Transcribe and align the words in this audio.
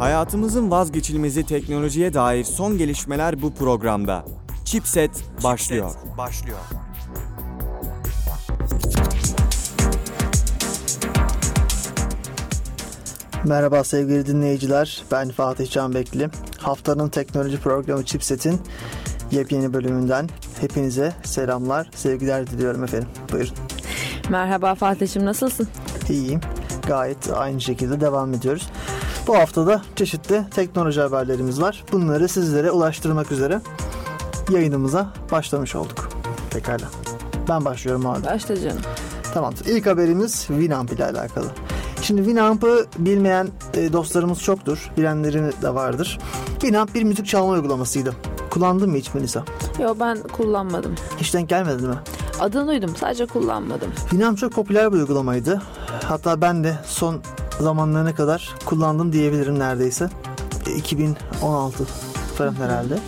Hayatımızın 0.00 0.70
vazgeçilmezi 0.70 1.46
teknolojiye 1.46 2.14
dair 2.14 2.44
son 2.44 2.78
gelişmeler 2.78 3.42
bu 3.42 3.54
programda. 3.54 4.24
Chipset 4.64 5.10
başlıyor. 5.44 5.90
başlıyor. 6.18 6.58
Merhaba 13.44 13.84
sevgili 13.84 14.26
dinleyiciler. 14.26 15.02
Ben 15.12 15.28
Fatih 15.28 15.70
Canbekli. 15.70 16.28
Haftanın 16.58 17.08
teknoloji 17.08 17.60
programı 17.60 18.04
Chipset'in 18.04 18.60
yepyeni 19.30 19.72
bölümünden 19.72 20.28
hepinize 20.60 21.12
selamlar, 21.22 21.90
sevgiler 21.94 22.46
diliyorum 22.46 22.84
efendim. 22.84 23.08
Buyurun. 23.32 23.54
Merhaba 24.30 24.74
Fatih'im 24.74 25.24
nasılsın? 25.24 25.68
İyiyim. 26.08 26.40
Gayet 26.86 27.30
aynı 27.36 27.60
şekilde 27.60 28.00
devam 28.00 28.34
ediyoruz. 28.34 28.68
Bu 29.26 29.36
haftada 29.36 29.82
çeşitli 29.96 30.44
teknoloji 30.50 31.00
haberlerimiz 31.00 31.60
var. 31.62 31.84
Bunları 31.92 32.28
sizlere 32.28 32.70
ulaştırmak 32.70 33.32
üzere 33.32 33.60
yayınımıza 34.50 35.08
başlamış 35.32 35.74
olduk. 35.74 36.08
Pekala. 36.50 36.88
Ben 37.48 37.64
başlıyorum 37.64 38.06
abi. 38.06 38.24
Başla 38.24 38.60
canım. 38.60 38.82
Tamamdır. 39.34 39.66
İlk 39.66 39.86
haberimiz 39.86 40.32
Winamp 40.46 40.92
ile 40.92 41.04
alakalı. 41.04 41.46
Şimdi 42.02 42.20
Winamp'ı 42.24 42.86
bilmeyen 42.98 43.48
e, 43.74 43.92
dostlarımız 43.92 44.42
çoktur. 44.42 44.90
Bilenlerin 44.96 45.52
de 45.62 45.74
vardır. 45.74 46.18
Winamp 46.52 46.94
bir 46.94 47.02
müzik 47.02 47.26
çalma 47.26 47.52
uygulamasıydı. 47.52 48.12
Kullandın 48.50 48.90
mı 48.90 48.96
hiç 48.96 49.14
Melisa? 49.14 49.44
Yo 49.78 49.94
ben 50.00 50.18
kullanmadım. 50.22 50.94
Hiç 51.16 51.34
denk 51.34 51.48
gelmedi 51.48 51.82
mi? 51.82 51.94
Adını 52.40 52.66
duydum 52.66 52.96
sadece 53.00 53.26
kullanmadım. 53.26 53.90
Winamp 54.00 54.38
çok 54.38 54.52
popüler 54.52 54.92
bir 54.92 54.96
uygulamaydı. 54.96 55.62
Hatta 56.04 56.40
ben 56.40 56.64
de 56.64 56.74
son 56.86 57.20
zamanlarına 57.60 58.14
kadar 58.14 58.54
kullandım 58.66 59.12
diyebilirim 59.12 59.58
neredeyse. 59.58 60.10
E, 60.66 60.74
2016 60.74 61.84
falan 62.38 62.54
herhalde. 62.54 62.98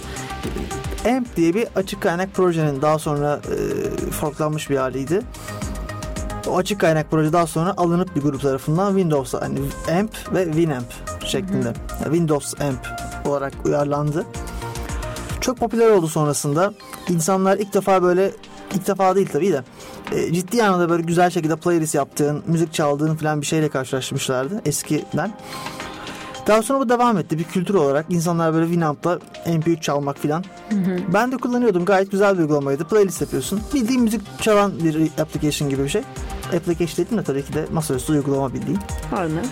E, 1.04 1.16
AMP 1.16 1.36
diye 1.36 1.54
bir 1.54 1.68
açık 1.76 2.00
kaynak 2.00 2.34
projenin 2.34 2.82
daha 2.82 2.98
sonra 2.98 3.40
e, 3.50 4.10
forklanmış 4.10 4.70
bir 4.70 4.76
haliydi. 4.76 5.22
O 6.48 6.56
açık 6.56 6.80
kaynak 6.80 7.10
proje 7.10 7.32
daha 7.32 7.46
sonra 7.46 7.74
alınıp 7.76 8.16
bir 8.16 8.20
grup 8.20 8.42
tarafından 8.42 8.88
Windows'a 8.88 9.40
hani 9.40 9.58
AMP 9.98 10.34
ve 10.34 10.44
Winamp 10.44 10.92
şeklinde 11.24 11.72
yani 12.00 12.04
Windows 12.04 12.60
AMP 12.60 12.86
olarak 13.26 13.52
uyarlandı. 13.64 14.26
Çok 15.40 15.58
popüler 15.58 15.90
oldu 15.90 16.08
sonrasında. 16.08 16.74
İnsanlar 17.08 17.58
ilk 17.58 17.74
defa 17.74 18.02
böyle 18.02 18.32
ilk 18.74 18.86
defa 18.86 19.16
değil 19.16 19.28
tabii 19.32 19.52
de 19.52 19.62
e, 20.14 20.32
ciddi 20.32 20.64
anlamda 20.64 20.88
böyle 20.88 21.02
güzel 21.02 21.30
şekilde 21.30 21.56
playlist 21.56 21.94
yaptığın, 21.94 22.42
müzik 22.46 22.72
çaldığın 22.72 23.14
falan 23.14 23.40
bir 23.40 23.46
şeyle 23.46 23.68
karşılaşmışlardı 23.68 24.62
eskiden. 24.66 25.32
Daha 26.46 26.62
sonra 26.62 26.80
bu 26.80 26.88
devam 26.88 27.18
etti 27.18 27.38
bir 27.38 27.44
kültür 27.44 27.74
olarak. 27.74 28.06
insanlar 28.08 28.54
böyle 28.54 28.66
Winamp'la 28.66 29.18
MP3 29.46 29.80
çalmak 29.80 30.18
filan. 30.18 30.44
Ben 31.12 31.32
de 31.32 31.36
kullanıyordum. 31.36 31.84
Gayet 31.84 32.10
güzel 32.10 32.34
bir 32.34 32.38
uygulamaydı. 32.40 32.84
Playlist 32.84 33.20
yapıyorsun. 33.20 33.60
Bildiğin 33.74 34.02
müzik 34.02 34.20
çalan 34.40 34.72
bir 34.84 35.10
application 35.22 35.70
gibi 35.70 35.84
bir 35.84 35.88
şey. 35.88 36.02
Application 36.56 37.06
dedim 37.06 37.18
de 37.18 37.22
tabii 37.22 37.44
ki 37.44 37.52
de 37.52 37.66
masaüstü 37.72 38.12
uygulama 38.12 38.54
bildiğin. 38.54 38.78
Aynen. 39.16 39.44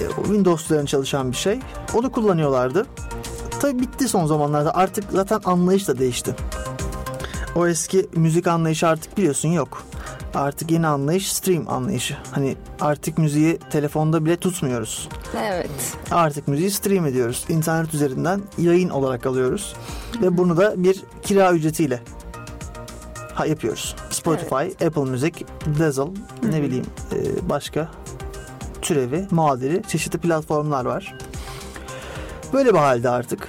E, 0.00 0.22
Windows 0.22 0.64
üzerine 0.64 0.86
çalışan 0.86 1.32
bir 1.32 1.36
şey. 1.36 1.58
Onu 1.94 2.12
kullanıyorlardı. 2.12 2.86
Tabii 3.60 3.78
bitti 3.78 4.08
son 4.08 4.26
zamanlarda. 4.26 4.74
Artık 4.74 5.04
zaten 5.12 5.40
anlayış 5.44 5.88
da 5.88 5.98
değişti. 5.98 6.34
O 7.56 7.66
eski 7.66 8.06
müzik 8.16 8.46
anlayışı 8.46 8.88
artık 8.88 9.18
biliyorsun 9.18 9.48
yok. 9.48 9.82
Artık 10.34 10.70
yeni 10.70 10.86
anlayış 10.86 11.32
stream 11.32 11.68
anlayışı. 11.68 12.16
Hani 12.30 12.56
artık 12.80 13.18
müziği 13.18 13.58
telefonda 13.70 14.24
bile 14.24 14.36
tutmuyoruz. 14.36 15.08
Evet. 15.42 15.70
Artık 16.10 16.48
müziği 16.48 16.70
stream 16.70 17.06
ediyoruz. 17.06 17.44
İnternet 17.48 17.94
üzerinden 17.94 18.40
yayın 18.58 18.88
olarak 18.88 19.26
alıyoruz. 19.26 19.74
Ve 20.22 20.38
bunu 20.38 20.56
da 20.56 20.84
bir 20.84 21.02
kira 21.22 21.52
ücretiyle 21.52 22.00
ha, 23.34 23.46
yapıyoruz. 23.46 23.96
Spotify, 24.10 24.86
Apple 24.86 25.04
Music, 25.04 25.32
Dazzle, 25.78 26.10
ne 26.42 26.62
bileyim 26.62 26.86
e, 27.12 27.48
başka 27.48 27.88
türevi, 28.82 29.26
muadili 29.30 29.82
çeşitli 29.88 30.18
platformlar 30.18 30.84
var. 30.84 31.18
Böyle 32.52 32.72
bir 32.72 32.78
halde 32.78 33.10
artık. 33.10 33.48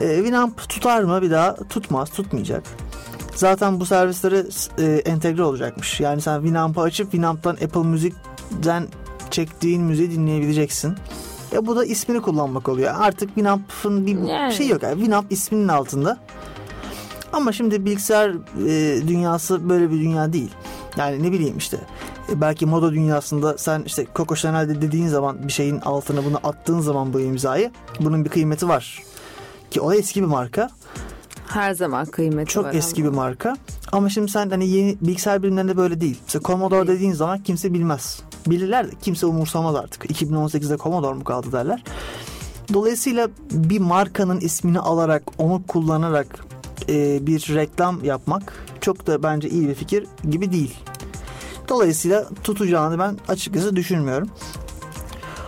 E, 0.00 0.16
Winamp 0.16 0.68
tutar 0.68 1.02
mı? 1.02 1.22
Bir 1.22 1.30
daha 1.30 1.54
tutmaz, 1.56 2.10
tutmayacak. 2.10 2.62
Zaten 3.40 3.80
bu 3.80 3.86
servislere 3.86 4.44
e, 4.78 4.84
entegre 4.84 5.42
olacakmış. 5.42 6.00
Yani 6.00 6.20
sen 6.20 6.40
Winamp'ı 6.40 6.80
açıp 6.80 7.10
Winamp'tan 7.10 7.52
Apple 7.52 7.80
Music'den 7.80 8.88
çektiğin 9.30 9.82
müziği 9.82 10.10
dinleyebileceksin. 10.10 10.94
Ya 11.52 11.66
bu 11.66 11.76
da 11.76 11.84
ismini 11.84 12.22
kullanmak 12.22 12.68
oluyor. 12.68 12.94
Artık 12.98 13.28
Winamp'ın 13.28 14.06
bir 14.06 14.18
Yani. 14.18 14.54
şey 14.54 14.68
yok. 14.68 14.82
Yani 14.82 14.94
Winamp 14.94 15.32
isminin 15.32 15.68
altında. 15.68 16.18
Ama 17.32 17.52
şimdi 17.52 17.84
bilgisayar 17.84 18.30
e, 18.66 19.08
dünyası 19.08 19.68
böyle 19.68 19.90
bir 19.90 20.00
dünya 20.00 20.32
değil. 20.32 20.50
Yani 20.96 21.22
ne 21.22 21.32
bileyim 21.32 21.58
işte 21.58 21.76
e, 22.32 22.40
belki 22.40 22.66
moda 22.66 22.92
dünyasında 22.92 23.58
sen 23.58 23.82
işte 23.86 24.06
Coco 24.16 24.34
Chanel'de 24.34 24.82
dediğin 24.82 25.08
zaman 25.08 25.48
bir 25.48 25.52
şeyin 25.52 25.80
altına 25.80 26.24
bunu 26.24 26.36
attığın 26.44 26.80
zaman 26.80 27.12
bu 27.12 27.20
imzayı 27.20 27.70
bunun 28.00 28.24
bir 28.24 28.30
kıymeti 28.30 28.68
var. 28.68 29.02
Ki 29.70 29.80
o 29.80 29.92
eski 29.92 30.20
bir 30.20 30.26
marka. 30.26 30.70
Her 31.52 31.74
zaman 31.74 32.06
kıymeti 32.06 32.52
Çok 32.52 32.64
var 32.64 32.74
eski 32.74 33.02
ama. 33.02 33.10
bir 33.10 33.16
marka. 33.16 33.56
Ama 33.92 34.08
şimdi 34.08 34.30
sen 34.30 34.50
hani 34.50 34.68
yeni 34.68 34.96
bilgisayar 35.00 35.42
bilimlerinde 35.42 35.76
böyle 35.76 36.00
değil. 36.00 36.18
Mesela 36.22 36.42
Commodore 36.42 36.86
Değil. 36.86 36.96
dediğin 36.98 37.12
zaman 37.12 37.42
kimse 37.42 37.74
bilmez. 37.74 38.22
Bilirler 38.46 38.86
de 38.90 38.94
kimse 39.02 39.26
umursamaz 39.26 39.74
artık. 39.74 40.04
2018'de 40.10 40.76
Commodore 40.76 41.14
mu 41.14 41.24
kaldı 41.24 41.52
derler. 41.52 41.84
Dolayısıyla 42.74 43.28
bir 43.50 43.78
markanın 43.78 44.40
ismini 44.40 44.78
alarak, 44.78 45.22
onu 45.38 45.62
kullanarak 45.68 46.44
e, 46.88 47.26
bir 47.26 47.54
reklam 47.54 48.04
yapmak 48.04 48.52
çok 48.80 49.06
da 49.06 49.22
bence 49.22 49.48
iyi 49.48 49.68
bir 49.68 49.74
fikir 49.74 50.06
gibi 50.30 50.52
değil. 50.52 50.74
Dolayısıyla 51.68 52.28
tutacağını 52.44 52.98
ben 52.98 53.18
açıkçası 53.28 53.76
düşünmüyorum. 53.76 54.28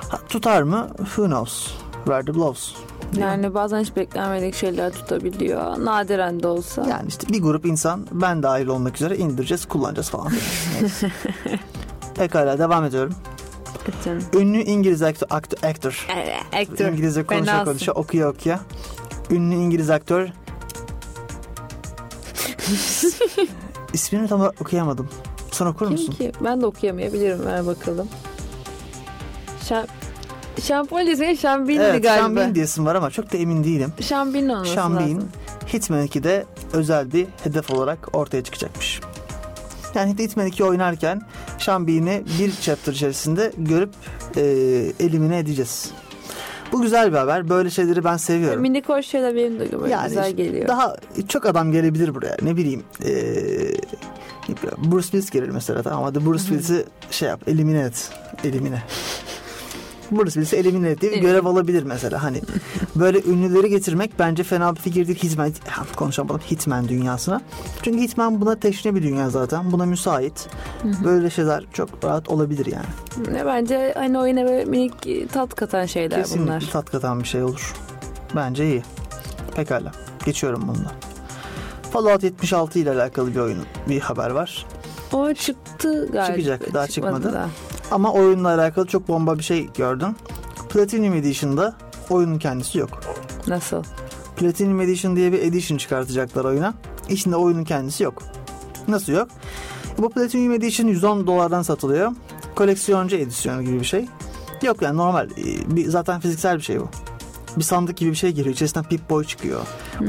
Ha, 0.09 0.19
tutar 0.29 0.63
mı? 0.63 0.89
Who 0.97 1.25
knows? 1.27 1.67
Where 2.05 2.25
the 2.25 2.35
blows? 2.35 2.75
Yani 3.21 3.55
bazen 3.55 3.81
hiç 3.81 3.97
beklenmedik 3.97 4.55
şeyler 4.55 4.93
tutabiliyor. 4.93 5.85
Nadiren 5.85 6.43
de 6.43 6.47
olsa. 6.49 6.87
Yani 6.89 7.09
işte 7.09 7.29
bir 7.29 7.43
grup 7.43 7.67
insan 7.67 8.07
ben 8.13 8.43
dahil 8.43 8.67
olmak 8.67 8.97
üzere 8.97 9.17
indireceğiz, 9.17 9.65
kullanacağız 9.67 10.11
falan. 10.11 10.33
Pekala 12.15 12.59
devam 12.59 12.85
ediyorum. 12.85 13.15
Canım. 14.05 14.23
Ünlü 14.35 14.59
İngiliz 14.59 15.03
aktör, 15.03 15.27
aktör, 15.31 15.69
aktör. 15.69 16.07
Aktör. 16.53 16.93
İngilizce 16.93 17.27
konuşa 17.27 17.45
Fenasın. 17.45 17.65
konuşa 17.65 17.93
okuya 17.93 18.29
okuya. 18.29 18.61
Ünlü 19.31 19.55
İngiliz 19.55 19.91
aktör. 19.91 20.29
İsmini 23.93 24.29
tam 24.29 24.41
olarak 24.41 24.61
okuyamadım. 24.61 25.09
Sen 25.51 25.67
okur 25.67 25.87
Kim 25.87 25.93
musun? 25.93 26.13
ki? 26.13 26.33
Ben 26.45 26.61
de 26.61 26.67
okuyamayabilirim. 26.67 27.47
Ver 27.47 27.67
bakalım. 27.67 28.09
Şam... 29.69 29.85
Şampolya 30.61 31.17
senin 31.17 31.35
Şambin'di 31.35 31.83
Evet, 31.83 32.03
galiba. 32.03 32.23
Şambin 32.23 32.55
diyesim 32.55 32.87
var 32.87 32.95
ama 32.95 33.11
çok 33.11 33.33
da 33.33 33.37
emin 33.37 33.65
değilim. 33.65 33.93
Şambin 34.01 34.49
olması 34.49 34.73
Şambin, 34.73 35.17
lazım. 35.17 35.29
Hitman 35.73 36.07
2'de 36.07 36.45
özel 36.73 37.13
bir 37.13 37.27
hedef 37.45 37.71
olarak 37.71 38.09
ortaya 38.13 38.45
çıkacakmış. 38.45 39.01
Yani 39.95 40.19
Hitman 40.19 40.47
2 40.47 40.65
oynarken 40.65 41.23
Şambin'i 41.59 42.23
bir 42.39 42.53
chapter 42.61 42.93
içerisinde 42.93 43.53
görüp 43.59 43.91
e, 44.37 44.43
elimine 45.01 45.39
edeceğiz. 45.39 45.91
Bu 46.73 46.83
güzel 46.83 47.13
bir 47.13 47.17
haber. 47.17 47.49
Böyle 47.49 47.71
şeyleri 47.71 48.05
ben 48.05 48.17
seviyorum. 48.17 48.61
Minik 48.61 48.89
hoş 48.89 49.07
şeyler 49.07 49.37
benim 49.37 49.61
de 49.61 49.81
böyle 49.81 49.93
Yani 49.93 50.09
güzel 50.09 50.33
geliyor. 50.33 50.69
Daha 50.69 50.97
çok 51.29 51.47
adam 51.47 51.73
gelebilir 51.73 52.15
buraya. 52.15 52.37
Ne 52.43 52.57
bileyim. 52.57 52.83
E, 53.05 53.13
Bruce 54.79 55.03
Willis 55.03 55.31
gelir 55.31 55.49
mesela 55.49 55.83
tamam 55.83 56.05
hadi 56.05 56.27
Bruce 56.27 56.45
Willis'i 56.45 56.85
şey 57.11 57.29
yap 57.29 57.49
elimine 57.49 57.81
et. 57.81 58.11
Elimine. 58.45 58.83
Bruce 60.13 60.31
Willis'i 60.31 60.57
elimine 60.57 60.89
et 60.91 61.01
diye 61.01 61.13
bir 61.13 61.17
Evet. 61.17 61.27
görev 61.27 61.45
alabilir 61.47 61.83
mesela. 61.83 62.23
Hani 62.23 62.41
böyle 62.97 63.23
ünlüleri 63.23 63.71
getirmek 63.71 64.19
bence 64.19 64.43
fena 64.43 64.75
bir 64.75 64.81
fikir 64.81 65.07
değil. 65.07 65.23
Hitman, 65.23 65.53
konuşamadım 65.97 66.41
Hitman 66.51 66.89
dünyasına. 66.89 67.41
Çünkü 67.83 68.01
Hitman 68.01 68.41
buna 68.41 68.57
teşne 68.57 68.95
bir 68.95 69.03
dünya 69.03 69.31
zaten. 69.31 69.73
Buna 69.73 69.87
müsait. 69.87 70.49
Böyle 71.05 71.31
şeyler 71.31 71.65
çok 71.73 71.89
rahat 72.05 72.29
olabilir 72.29 72.67
yani. 72.67 73.33
Ne 73.37 73.47
bence 73.47 73.93
hani 73.97 74.19
oyuna 74.19 74.45
böyle 74.45 74.65
minik 74.65 75.33
tat 75.33 75.55
katan 75.55 75.87
şeyler 75.87 76.23
Kesinlikle 76.23 76.47
bunlar. 76.47 76.69
tat 76.73 76.91
katan 76.91 77.21
bir 77.21 77.29
şey 77.29 77.43
olur. 77.43 77.75
Bence 78.37 78.67
iyi. 78.67 78.83
Pekala. 79.57 79.93
Geçiyorum 80.25 80.63
bununla. 80.69 80.93
Fallout 81.93 82.23
76 82.23 82.79
ile 82.79 82.91
alakalı 82.91 83.35
bir 83.35 83.41
oyun, 83.41 83.59
bir 83.89 84.01
haber 84.01 84.31
var. 84.31 84.67
O 85.13 85.35
çıktı 85.35 86.09
galiba. 86.13 86.27
Çıkacak, 86.37 86.75
daha 86.75 86.87
çıkmadı. 86.87 87.33
daha. 87.33 87.49
Ama 87.93 88.13
oyunla 88.13 88.49
alakalı 88.49 88.87
çok 88.87 89.09
bomba 89.09 89.39
bir 89.39 89.43
şey 89.43 89.69
gördüm. 89.73 90.17
Platinum 90.69 91.15
Edition'da 91.15 91.75
oyunun 92.11 92.39
kendisi 92.39 92.79
yok. 92.79 93.01
Nasıl? 93.47 93.83
Platinum 94.37 94.81
Edition 94.81 95.17
diye 95.17 95.33
bir 95.33 95.39
edition 95.39 95.79
çıkartacaklar 95.79 96.45
oyuna. 96.45 96.75
İçinde 97.09 97.37
oyunun 97.37 97.65
kendisi 97.65 98.03
yok. 98.05 98.23
Nasıl 98.89 99.13
yok? 99.13 99.29
Bu 99.99 100.11
Platinum 100.11 100.53
Edition 100.53 100.87
110 100.87 101.27
dolardan 101.27 101.63
satılıyor. 101.63 102.13
Koleksiyoncu 102.55 103.17
edisyonu 103.17 103.63
gibi 103.63 103.81
bir 103.81 103.85
şey. 103.85 104.07
Yok 104.63 104.83
yani 104.83 104.97
normal. 104.97 105.29
Ee, 105.31 105.77
Bir, 105.77 105.89
zaten 105.89 106.21
fiziksel 106.21 106.57
bir 106.57 106.63
şey 106.63 106.81
bu. 106.81 106.89
Bir 107.57 107.63
sandık 107.63 107.97
gibi 107.97 108.11
bir 108.11 108.17
şey 108.17 108.31
geliyor. 108.33 108.55
İçerisinden 108.55 108.89
Pip 108.89 109.11
Boy 109.11 109.25
çıkıyor. 109.25 109.61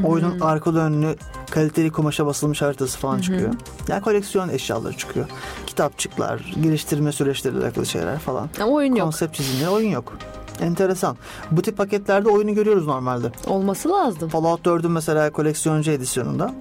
Oyunun 0.03 0.39
arkalı 0.39 0.79
önlü 0.79 1.15
kaliteli 1.53 1.91
kumaşa 1.91 2.25
basılmış 2.25 2.61
haritası 2.61 2.99
falan 2.99 3.19
çıkıyor. 3.19 3.53
Yani 3.87 4.01
koleksiyon 4.01 4.49
eşyaları 4.49 4.97
çıkıyor. 4.97 5.25
Kitapçıklar, 5.67 6.53
geliştirme 6.63 7.11
süreçleriyle 7.11 7.63
alakalı 7.63 7.85
şeyler 7.85 8.19
falan. 8.19 8.49
Ama 8.61 8.71
oyun 8.71 8.95
yok. 8.95 9.03
Konsept 9.05 9.35
çizimleri, 9.35 9.69
oyun 9.69 9.89
yok. 9.89 10.13
Enteresan. 10.61 11.17
Bu 11.51 11.61
tip 11.61 11.77
paketlerde 11.77 12.29
oyunu 12.29 12.53
görüyoruz 12.53 12.87
normalde. 12.87 13.31
Olması 13.47 13.89
lazım. 13.89 14.29
Fallout 14.29 14.65
4'ün 14.65 14.91
mesela 14.91 15.31
koleksiyoncu 15.31 15.91
edisyonunda 15.91 16.53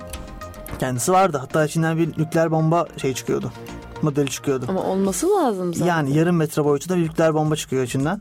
kendisi 0.78 1.12
vardı. 1.12 1.38
Hatta 1.40 1.64
içinden 1.64 1.98
bir 1.98 2.08
nükleer 2.08 2.50
bomba 2.50 2.86
şey 2.96 3.14
çıkıyordu. 3.14 3.52
Modeli 4.02 4.30
çıkıyordu. 4.30 4.66
Ama 4.68 4.82
olması 4.82 5.30
lazım 5.30 5.74
zaten. 5.74 5.86
Yani 5.86 6.16
yarım 6.16 6.36
metre 6.36 6.64
boyutunda 6.64 6.98
bir 6.98 7.04
nükleer 7.04 7.34
bomba 7.34 7.56
çıkıyor 7.56 7.82
içinden. 7.82 8.20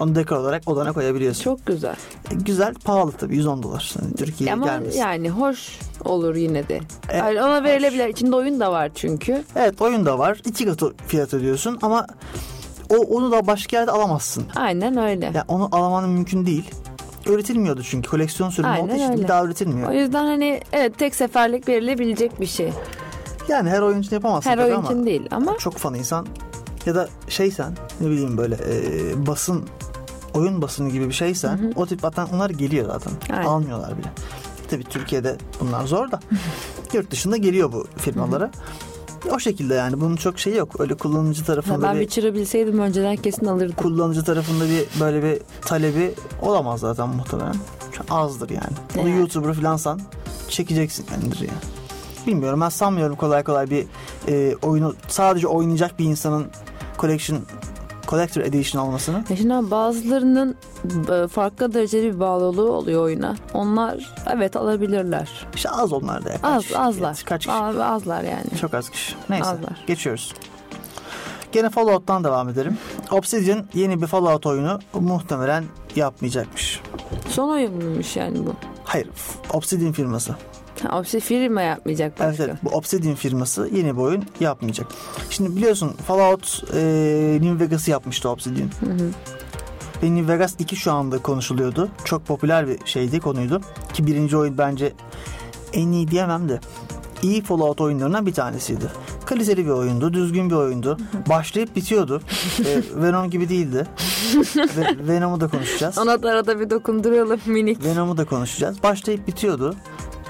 Onu 0.00 0.14
dekor 0.14 0.36
olarak 0.36 0.62
odana 0.68 0.92
koyabiliyorsun. 0.92 1.42
Çok 1.44 1.66
güzel. 1.66 1.96
E, 2.30 2.34
Güzel, 2.34 2.74
pahalı 2.74 3.12
tabii 3.12 3.36
110 3.36 3.62
dolar. 3.62 3.94
Yani 4.02 4.14
Türkiye'ye 4.14 4.52
Ama 4.52 4.66
gelmesin. 4.66 4.98
yani 5.00 5.30
hoş 5.30 5.78
olur 6.04 6.34
yine 6.34 6.68
de. 6.68 6.80
Evet, 7.08 7.18
Yani 7.24 7.42
ona 7.42 7.58
hoş. 7.58 7.64
verilebilir. 7.64 8.08
İçinde 8.08 8.36
oyun 8.36 8.60
da 8.60 8.72
var 8.72 8.90
çünkü. 8.94 9.44
Evet 9.56 9.82
oyun 9.82 10.06
da 10.06 10.18
var. 10.18 10.40
İki 10.44 10.64
katı 10.66 10.94
fiyat 11.06 11.34
ödüyorsun 11.34 11.78
ama 11.82 12.06
o 12.90 12.96
onu 12.96 13.32
da 13.32 13.46
başka 13.46 13.76
yerde 13.76 13.90
alamazsın. 13.90 14.44
Aynen 14.56 14.96
öyle. 14.96 15.24
Yani 15.24 15.42
onu 15.48 15.68
alamanın 15.72 16.10
mümkün 16.10 16.46
değil. 16.46 16.70
Üretilmiyordu 17.26 17.82
çünkü 17.82 18.10
koleksiyon 18.10 18.50
sürümü 18.50 18.72
Aynen 18.72 18.84
olduğu 18.84 18.94
için 18.94 19.12
öyle. 19.12 19.22
bir 19.22 19.28
daha 19.28 19.44
üretilmiyor. 19.44 19.90
O 19.90 19.92
yüzden 19.92 20.24
hani 20.24 20.60
evet 20.72 20.98
tek 20.98 21.14
seferlik 21.14 21.68
verilebilecek 21.68 22.40
bir 22.40 22.46
şey. 22.46 22.72
Yani 23.48 23.70
her 23.70 23.80
oyun 23.82 24.00
için 24.00 24.16
yapamazsın 24.16 24.50
Her 24.50 24.58
oyun 24.58 24.82
için 24.82 25.06
değil 25.06 25.28
ama 25.30 25.58
çok 25.58 25.74
fanıysan 25.76 26.26
ya 26.86 26.94
da 26.94 27.08
şeysen 27.28 27.72
ne 28.00 28.06
bileyim 28.10 28.38
böyle 28.38 28.54
e, 28.54 29.26
basın 29.26 29.64
oyun 30.34 30.62
basını 30.62 30.90
gibi 30.90 31.08
bir 31.08 31.14
şeysen 31.14 31.72
o 31.76 31.86
tip 31.86 32.00
zaten 32.00 32.26
onlar 32.34 32.50
geliyor 32.50 32.86
zaten. 32.86 33.12
Aynen. 33.32 33.46
Almıyorlar 33.48 33.98
bile. 33.98 34.06
Tabii 34.70 34.84
Türkiye'de 34.84 35.36
bunlar 35.60 35.86
zor 35.86 36.10
da 36.10 36.20
yurt 36.92 37.10
dışında 37.10 37.36
geliyor 37.36 37.72
bu 37.72 37.86
firmalara. 37.96 38.50
O 39.34 39.38
şekilde 39.38 39.74
yani 39.74 40.00
bunun 40.00 40.16
çok 40.16 40.38
şeyi 40.38 40.56
yok. 40.56 40.80
Öyle 40.80 40.94
kullanıcı 40.94 41.44
tarafında 41.44 41.82
ben 41.82 41.94
bir 41.94 42.00
Witcher'ı 42.00 42.34
bilseydim 42.34 42.78
önceden 42.78 43.16
kesin 43.16 43.46
alırdım. 43.46 43.76
kullanıcı 43.76 44.24
tarafında 44.24 44.64
bir 44.64 45.00
böyle 45.00 45.22
bir 45.22 45.42
talebi 45.60 46.14
olamaz 46.42 46.80
zaten 46.80 47.08
muhtemelen. 47.08 47.54
Çok 47.92 48.06
azdır 48.10 48.50
yani. 48.50 48.76
Bunu 48.94 49.08
Yani. 49.08 49.18
YouTuber 49.18 49.52
falansan 49.54 50.00
çekeceksin 50.48 51.06
kendidir 51.06 51.40
yani. 51.40 51.78
Bilmiyorum 52.26 52.60
ben 52.60 52.68
sanmıyorum 52.68 53.16
kolay 53.16 53.44
kolay 53.44 53.70
bir 53.70 53.86
e, 54.28 54.56
oyunu 54.62 54.94
sadece 55.08 55.46
oynayacak 55.46 55.98
bir 55.98 56.04
insanın 56.04 56.46
collection 56.98 57.38
collector 58.08 58.40
edition 58.42 58.82
olmasını. 58.82 59.24
Ya 59.30 59.36
şimdi 59.36 59.70
bazılarının 59.70 60.56
e, 61.24 61.28
farklı 61.28 61.74
dereceli 61.74 62.14
bir 62.14 62.20
bağlılığı 62.20 62.72
oluyor 62.72 63.02
oyuna. 63.02 63.36
Onlar 63.54 64.14
evet 64.32 64.56
alabilirler. 64.56 65.46
İşte 65.54 65.70
az 65.70 65.92
onlar 65.92 66.24
da. 66.24 66.30
Az 66.42 66.64
azlar. 66.74 67.22
Kaç 67.26 67.40
kişi? 67.46 67.52
Az- 67.52 67.76
azlar 67.78 68.22
yani. 68.22 68.60
Çok 68.60 68.74
az 68.74 68.90
kişi. 68.90 69.14
Neyse 69.30 69.44
Azlar. 69.50 69.84
geçiyoruz. 69.86 70.34
Gene 71.52 71.70
Fallout'tan 71.70 72.24
devam 72.24 72.48
edelim. 72.48 72.78
Obsidian 73.10 73.66
yeni 73.74 74.02
bir 74.02 74.06
Fallout 74.06 74.46
oyunu 74.46 74.78
muhtemelen 74.94 75.64
yapmayacakmış. 75.96 76.80
Son 77.28 77.48
oyun 77.48 77.74
muymuş 77.74 78.16
yani 78.16 78.46
bu? 78.46 78.54
Hayır, 78.84 79.08
Obsidian 79.52 79.92
firması. 79.92 80.34
Ha, 80.82 80.98
o 80.98 81.04
şey 81.04 81.20
firma 81.20 81.62
yapmayacak 81.62 82.20
başka. 82.20 82.44
evet, 82.44 82.56
bu 82.62 82.68
Obsidian 82.68 83.14
firması 83.14 83.70
yeni 83.72 83.96
bir 83.96 84.00
oyun 84.00 84.24
yapmayacak. 84.40 84.86
Şimdi 85.30 85.56
biliyorsun 85.56 85.92
Fallout 86.06 86.64
e, 86.74 87.38
New 87.42 87.64
Vegas'ı 87.64 87.90
yapmıştı 87.90 88.28
Obsidian. 88.28 88.68
Hı 88.80 88.90
hı. 88.90 89.10
Ve 90.02 90.14
New 90.14 90.32
Vegas 90.32 90.54
2 90.58 90.76
şu 90.76 90.92
anda 90.92 91.18
konuşuluyordu. 91.18 91.88
Çok 92.04 92.26
popüler 92.26 92.68
bir 92.68 92.78
şeydi, 92.84 93.20
konuydu. 93.20 93.60
Ki 93.92 94.06
birinci 94.06 94.36
oyun 94.36 94.58
bence 94.58 94.92
en 95.72 95.92
iyi 95.92 96.10
diyemem 96.10 96.48
de 96.48 96.60
iyi 97.22 97.42
Fallout 97.42 97.80
oyunlarından 97.80 98.26
bir 98.26 98.32
tanesiydi. 98.32 98.84
Kaliteli 99.26 99.64
bir 99.64 99.70
oyundu, 99.70 100.12
düzgün 100.12 100.50
bir 100.50 100.54
oyundu. 100.54 100.98
Başlayıp 101.28 101.76
bitiyordu. 101.76 102.22
E, 102.60 102.82
Venom 103.02 103.30
gibi 103.30 103.48
değildi. 103.48 103.86
Ve 104.56 105.08
Venom'u 105.08 105.40
da 105.40 105.48
konuşacağız. 105.48 105.98
Ona 105.98 106.22
da 106.22 106.30
arada 106.30 106.60
bir 106.60 106.70
dokunduralım 106.70 107.40
minik. 107.46 107.84
Venom'u 107.84 108.16
da 108.16 108.24
konuşacağız. 108.24 108.82
Başlayıp 108.82 109.28
bitiyordu. 109.28 109.74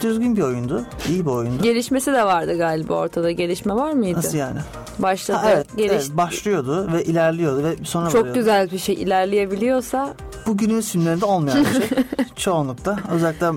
Düzgün 0.03 0.37
bir 0.37 0.43
oyundu. 0.43 0.85
iyi 1.09 1.27
bir 1.27 1.31
oyundu. 1.31 1.63
Gelişmesi 1.63 2.13
de 2.13 2.25
vardı 2.25 2.59
galiba 2.59 2.95
ortada. 2.95 3.31
Gelişme 3.31 3.75
var 3.75 3.93
mıydı? 3.93 4.19
Nasıl 4.19 4.39
yani? 4.39 4.59
Başladı. 4.99 5.39
Ha, 5.39 5.51
evet, 5.51 5.67
geliş... 5.77 5.93
evet, 5.93 6.11
başlıyordu 6.17 6.93
ve 6.93 7.05
ilerliyordu 7.05 7.65
ve 7.65 7.77
sonra 7.85 8.11
Çok 8.11 8.21
varıyordu. 8.21 8.39
güzel 8.39 8.71
bir 8.71 8.79
şey 8.79 8.95
ilerleyebiliyorsa 8.95 10.15
Bu 10.47 10.57
günümüz 10.57 10.91
filmlerinde 10.91 11.25
olmayan 11.25 11.65
bir 11.65 11.73
şey. 11.73 12.05
Çoğunlukla. 12.37 12.99
Özellikle 13.11 13.51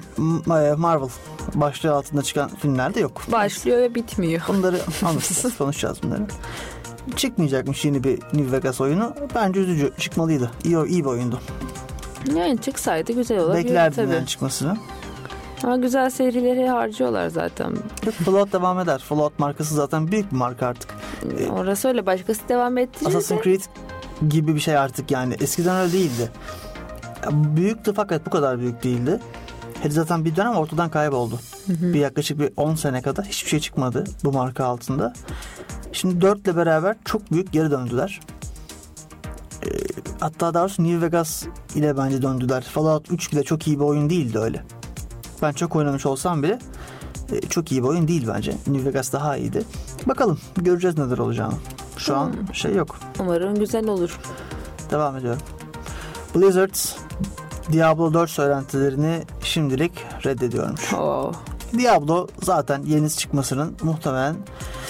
Marvel 0.75 1.09
başlığı 1.55 1.93
altında 1.93 2.21
çıkan 2.21 2.49
filmlerde 2.55 2.99
yok. 2.99 3.21
başlıyor 3.31 3.77
ve 3.77 3.95
bitmiyor. 3.95 4.41
Bunları 4.47 4.77
anlatacağız, 5.05 5.57
konuşacağız 5.57 5.97
bunları. 6.03 6.21
Çıkmayacakmış 7.15 7.85
yeni 7.85 8.03
bir 8.03 8.19
New 8.33 8.51
Vegas 8.51 8.81
oyunu. 8.81 9.15
Bence 9.35 9.59
üzücü. 9.59 9.91
Çıkmalıydı. 9.97 10.51
İyi, 10.63 10.85
iyi 10.87 11.03
bir 11.03 11.09
oyundu. 11.09 11.39
Yani 12.35 12.61
çıksaydı 12.61 13.13
güzel 13.13 13.39
olabilirdi 13.39 13.67
Beklerdim 13.67 14.03
tabii. 14.03 14.15
yani 14.15 14.27
çıkmasını. 14.27 14.77
Ama 15.63 15.77
güzel 15.77 16.09
serileri 16.09 16.67
harcıyorlar 16.67 17.27
zaten. 17.29 17.75
Fallout 18.25 18.53
devam 18.53 18.79
eder. 18.79 18.99
Fallout 18.99 19.39
markası 19.39 19.75
zaten 19.75 20.11
büyük 20.11 20.31
bir 20.31 20.37
marka 20.37 20.67
artık. 20.67 20.89
Ee, 21.39 21.47
Orası 21.47 21.87
öyle 21.87 22.05
başkası 22.05 22.41
devam 22.49 22.77
ettirir 22.77 23.09
Assassin's. 23.09 23.43
Creed 23.43 23.61
gibi 24.29 24.55
bir 24.55 24.59
şey 24.59 24.77
artık 24.77 25.11
yani. 25.11 25.33
Eskiden 25.41 25.75
öyle 25.75 25.93
değildi. 25.93 26.31
Büyüktü 27.31 27.93
fakat 27.95 28.25
bu 28.25 28.29
kadar 28.29 28.59
büyük 28.59 28.83
değildi. 28.83 29.19
Hele 29.81 29.91
zaten 29.93 30.25
bir 30.25 30.35
dönem 30.35 30.55
ortadan 30.55 30.89
kayboldu. 30.89 31.39
Bir 31.67 31.99
yaklaşık 31.99 32.39
bir 32.39 32.49
10 32.57 32.75
sene 32.75 33.01
kadar 33.01 33.25
hiçbir 33.25 33.49
şey 33.49 33.59
çıkmadı 33.59 34.03
bu 34.23 34.31
marka 34.31 34.65
altında. 34.65 35.13
Şimdi 35.91 36.21
4 36.21 36.39
ile 36.47 36.55
beraber 36.55 36.95
çok 37.05 37.31
büyük 37.31 37.51
geri 37.51 37.71
döndüler. 37.71 38.19
Ee, 39.65 39.67
hatta 40.19 40.53
daha 40.53 40.63
doğrusu 40.63 40.83
New 40.83 41.05
Vegas 41.05 41.43
ile 41.75 41.97
bence 41.97 42.21
döndüler. 42.21 42.61
Fallout 42.61 43.11
3 43.11 43.31
bile 43.31 43.43
çok 43.43 43.67
iyi 43.67 43.79
bir 43.79 43.83
oyun 43.85 44.09
değildi 44.09 44.39
öyle. 44.39 44.63
Ben 45.41 45.51
çok 45.51 45.75
oynamış 45.75 46.05
olsam 46.05 46.43
bile 46.43 46.59
e, 47.31 47.41
çok 47.41 47.71
iyi 47.71 47.83
bir 47.83 47.88
oyun 47.88 48.07
değil 48.07 48.27
bence. 48.35 48.51
New 48.67 48.85
Vegas 48.85 49.13
daha 49.13 49.38
iyiydi. 49.38 49.63
Bakalım 50.05 50.39
göreceğiz 50.57 50.97
neler 50.97 51.17
olacağını. 51.17 51.53
Şu 51.97 52.17
an 52.17 52.33
şey 52.53 52.75
yok. 52.75 52.99
Umarım 53.19 53.55
güzel 53.55 53.88
olur. 53.88 54.19
Devam 54.92 55.18
ediyorum. 55.18 55.42
Blizzard 56.35 56.75
Diablo 57.71 58.13
4 58.13 58.30
söylentilerini 58.30 59.23
şimdilik 59.44 59.92
reddediyormuş. 60.25 60.94
Oo. 60.94 61.31
Diablo 61.77 62.27
zaten 62.44 62.83
yenisi 62.83 63.18
çıkmasının 63.18 63.75
muhtemelen 63.81 64.35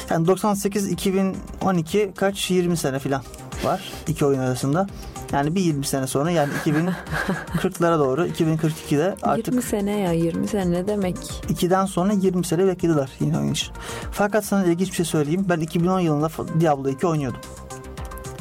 yani 0.09 0.27
98 0.27 0.87
2012 0.91 2.11
kaç 2.15 2.51
20 2.51 2.77
sene 2.77 2.99
falan 2.99 3.21
var 3.65 3.91
iki 4.07 4.25
oyun 4.25 4.39
arasında. 4.39 4.87
Yani 5.33 5.55
bir 5.55 5.61
20 5.61 5.85
sene 5.85 6.07
sonra 6.07 6.31
yani 6.31 6.49
2040'lara 6.65 7.99
doğru 7.99 8.27
2042'de 8.27 9.15
artık 9.23 9.47
20 9.47 9.61
sene 9.61 9.99
ya 9.99 10.11
20 10.11 10.47
sene 10.47 10.71
ne 10.71 10.87
demek? 10.87 11.17
2'den 11.49 11.85
sonra 11.85 12.13
20 12.13 12.45
sene 12.45 12.67
beklediler 12.67 13.09
yeni 13.19 13.37
oyun 13.37 13.51
için. 13.51 13.73
Fakat 14.11 14.45
sana 14.45 14.65
ilginç 14.65 14.89
bir 14.89 14.95
şey 14.95 15.05
söyleyeyim. 15.05 15.45
Ben 15.49 15.59
2010 15.59 15.99
yılında 15.99 16.29
Diablo 16.59 16.89
2 16.89 17.07
oynuyordum. 17.07 17.39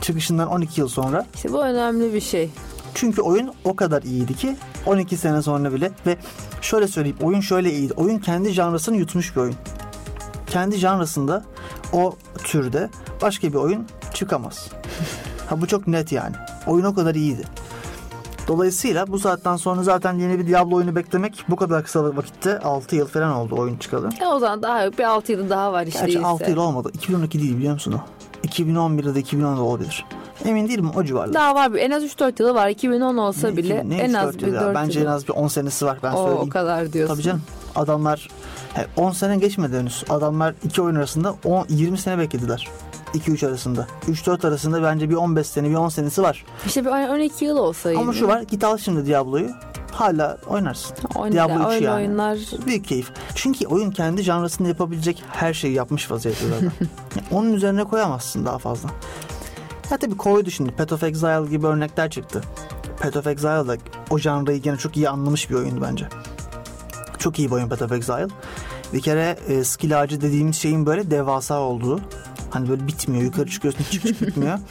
Çıkışından 0.00 0.48
12 0.48 0.80
yıl 0.80 0.88
sonra. 0.88 1.26
İşte 1.34 1.52
bu 1.52 1.64
önemli 1.64 2.14
bir 2.14 2.20
şey. 2.20 2.50
Çünkü 2.94 3.22
oyun 3.22 3.52
o 3.64 3.76
kadar 3.76 4.02
iyiydi 4.02 4.34
ki 4.34 4.56
12 4.86 5.16
sene 5.16 5.42
sonra 5.42 5.72
bile 5.72 5.90
ve 6.06 6.16
şöyle 6.60 6.88
söyleyeyim 6.88 7.18
oyun 7.22 7.40
şöyle 7.40 7.72
iyiydi. 7.72 7.92
Oyun 7.96 8.18
kendi 8.18 8.50
janrasını 8.50 8.96
yutmuş 8.96 9.36
bir 9.36 9.40
oyun. 9.40 9.54
Kendi 10.46 10.76
janrasında 10.76 11.44
o 11.92 12.16
türde 12.44 12.90
başka 13.22 13.48
bir 13.48 13.54
oyun 13.54 13.86
çıkamaz. 14.14 14.68
Ha 15.46 15.60
bu 15.60 15.66
çok 15.66 15.86
net 15.86 16.12
yani. 16.12 16.36
Oyun 16.66 16.84
o 16.84 16.94
kadar 16.94 17.14
iyiydi. 17.14 17.42
Dolayısıyla 18.48 19.06
bu 19.06 19.18
saatten 19.18 19.56
sonra 19.56 19.82
zaten 19.82 20.14
yeni 20.18 20.38
bir 20.38 20.46
Diablo 20.46 20.76
oyunu 20.76 20.96
beklemek 20.96 21.44
bu 21.48 21.56
kadar 21.56 21.84
kısa 21.84 22.16
vakitte 22.16 22.58
6 22.58 22.96
yıl 22.96 23.06
falan 23.06 23.32
oldu 23.32 23.54
oyun 23.58 23.76
çıkalı. 23.76 24.08
E 24.20 24.26
o 24.26 24.38
zaman 24.38 24.62
daha 24.62 24.84
yok 24.84 24.98
bir 24.98 25.04
6 25.04 25.32
yıl 25.32 25.50
daha 25.50 25.72
var 25.72 25.86
işte. 25.86 26.00
Gerçi 26.00 26.12
değilse. 26.14 26.26
6 26.26 26.50
yıl 26.50 26.56
olmadı. 26.56 26.90
2012 26.94 27.40
değil 27.40 27.56
biliyor 27.56 27.72
musun 27.74 27.92
o? 27.92 28.00
2011'de 28.48 29.14
de 29.14 29.20
2010'da 29.20 29.60
olabilir. 29.62 30.04
Emin 30.44 30.68
değilim 30.68 30.90
o 30.96 31.04
civarda. 31.04 31.34
Daha 31.34 31.54
var 31.54 31.74
bir 31.74 31.78
en 31.78 31.90
az 31.90 32.04
3-4 32.04 32.42
yılı 32.42 32.54
var. 32.54 32.68
2010 32.68 33.16
olsa 33.16 33.48
Ne 33.48 33.56
bile 33.56 33.88
ne 33.88 33.96
en 33.96 34.12
az 34.12 34.38
bir 34.38 34.46
yıl 34.46 34.54
ya? 34.54 34.60
4 34.60 34.74
Bence 34.74 35.00
yıl. 35.00 35.06
en 35.06 35.10
az 35.10 35.28
bir 35.28 35.32
10 35.32 35.48
senesi 35.48 35.86
var 35.86 35.98
ben 36.02 36.12
o, 36.12 36.16
söyleyeyim. 36.16 36.46
o 36.46 36.48
kadar 36.48 36.92
diyorsun. 36.92 37.14
Tabii 37.14 37.22
canım. 37.24 37.42
Adamlar 37.76 38.28
he, 38.74 38.86
10 38.96 39.10
sene 39.10 39.36
geçmedi 39.36 39.78
henüz. 39.78 40.04
Adamlar 40.08 40.54
iki 40.64 40.82
oyun 40.82 40.94
arasında 40.96 41.34
10, 41.44 41.66
20 41.68 41.98
sene 41.98 42.18
beklediler. 42.18 42.68
2-3 43.14 43.46
arasında. 43.46 43.86
3-4 44.08 44.48
arasında 44.48 44.82
bence 44.82 45.10
bir 45.10 45.14
15 45.14 45.46
sene 45.46 45.70
bir 45.70 45.74
10 45.74 45.88
senesi 45.88 46.22
var. 46.22 46.44
İşte 46.66 46.84
bir 46.84 46.90
12 46.90 47.44
yıl 47.44 47.56
olsaydı. 47.56 47.98
Ama 47.98 48.12
şu 48.12 48.28
var 48.28 48.42
git 48.42 48.64
al 48.64 48.78
şimdi 48.78 49.06
Diablo'yu. 49.06 49.50
Hala 49.92 50.38
oynarsın. 50.46 50.96
Oyun, 51.14 51.32
Diablo 51.32 51.60
3 51.60 51.66
öyle 51.66 51.84
yani. 51.84 51.96
oyunlar 51.96 52.38
Büyük 52.66 52.84
keyif. 52.84 53.12
Çünkü 53.34 53.66
oyun 53.66 53.90
kendi 53.90 54.22
janrasında 54.22 54.68
yapabilecek 54.68 55.22
her 55.32 55.54
şeyi 55.54 55.74
yapmış 55.74 56.10
vaziyette 56.10 56.48
zaten. 56.48 56.72
Yani 57.16 57.26
onun 57.30 57.52
üzerine 57.52 57.84
koyamazsın 57.84 58.46
daha 58.46 58.58
fazla. 58.58 58.88
Ya 59.90 59.96
tabii 59.96 60.16
koydu 60.16 60.50
şimdi. 60.50 60.72
Path 60.72 60.92
of 60.92 61.02
Exile 61.02 61.46
gibi 61.50 61.66
örnekler 61.66 62.10
çıktı. 62.10 62.42
Path 63.00 63.16
of 63.16 63.26
Exile 63.26 63.68
da 63.68 63.76
o 64.10 64.18
janrayı 64.18 64.62
gene 64.62 64.76
çok 64.76 64.96
iyi 64.96 65.08
anlamış 65.08 65.50
bir 65.50 65.54
oyundu 65.54 65.80
bence. 65.82 66.08
Çok 67.18 67.38
iyi 67.38 67.48
bir 67.48 67.54
oyun 67.54 67.68
Path 67.68 67.82
of 67.82 67.92
Exile. 67.92 68.28
Bir 68.92 69.00
kere 69.00 69.38
e, 69.48 69.64
skill 69.64 70.00
ağacı 70.00 70.20
dediğimiz 70.20 70.56
şeyin 70.56 70.86
böyle 70.86 71.10
devasa 71.10 71.60
olduğu. 71.60 72.00
Hani 72.50 72.68
böyle 72.68 72.86
bitmiyor. 72.86 73.24
Yukarı 73.24 73.50
çıkıyorsun 73.50 73.84
çık 73.90 74.02
çık 74.02 74.26
bitmiyor. 74.26 74.58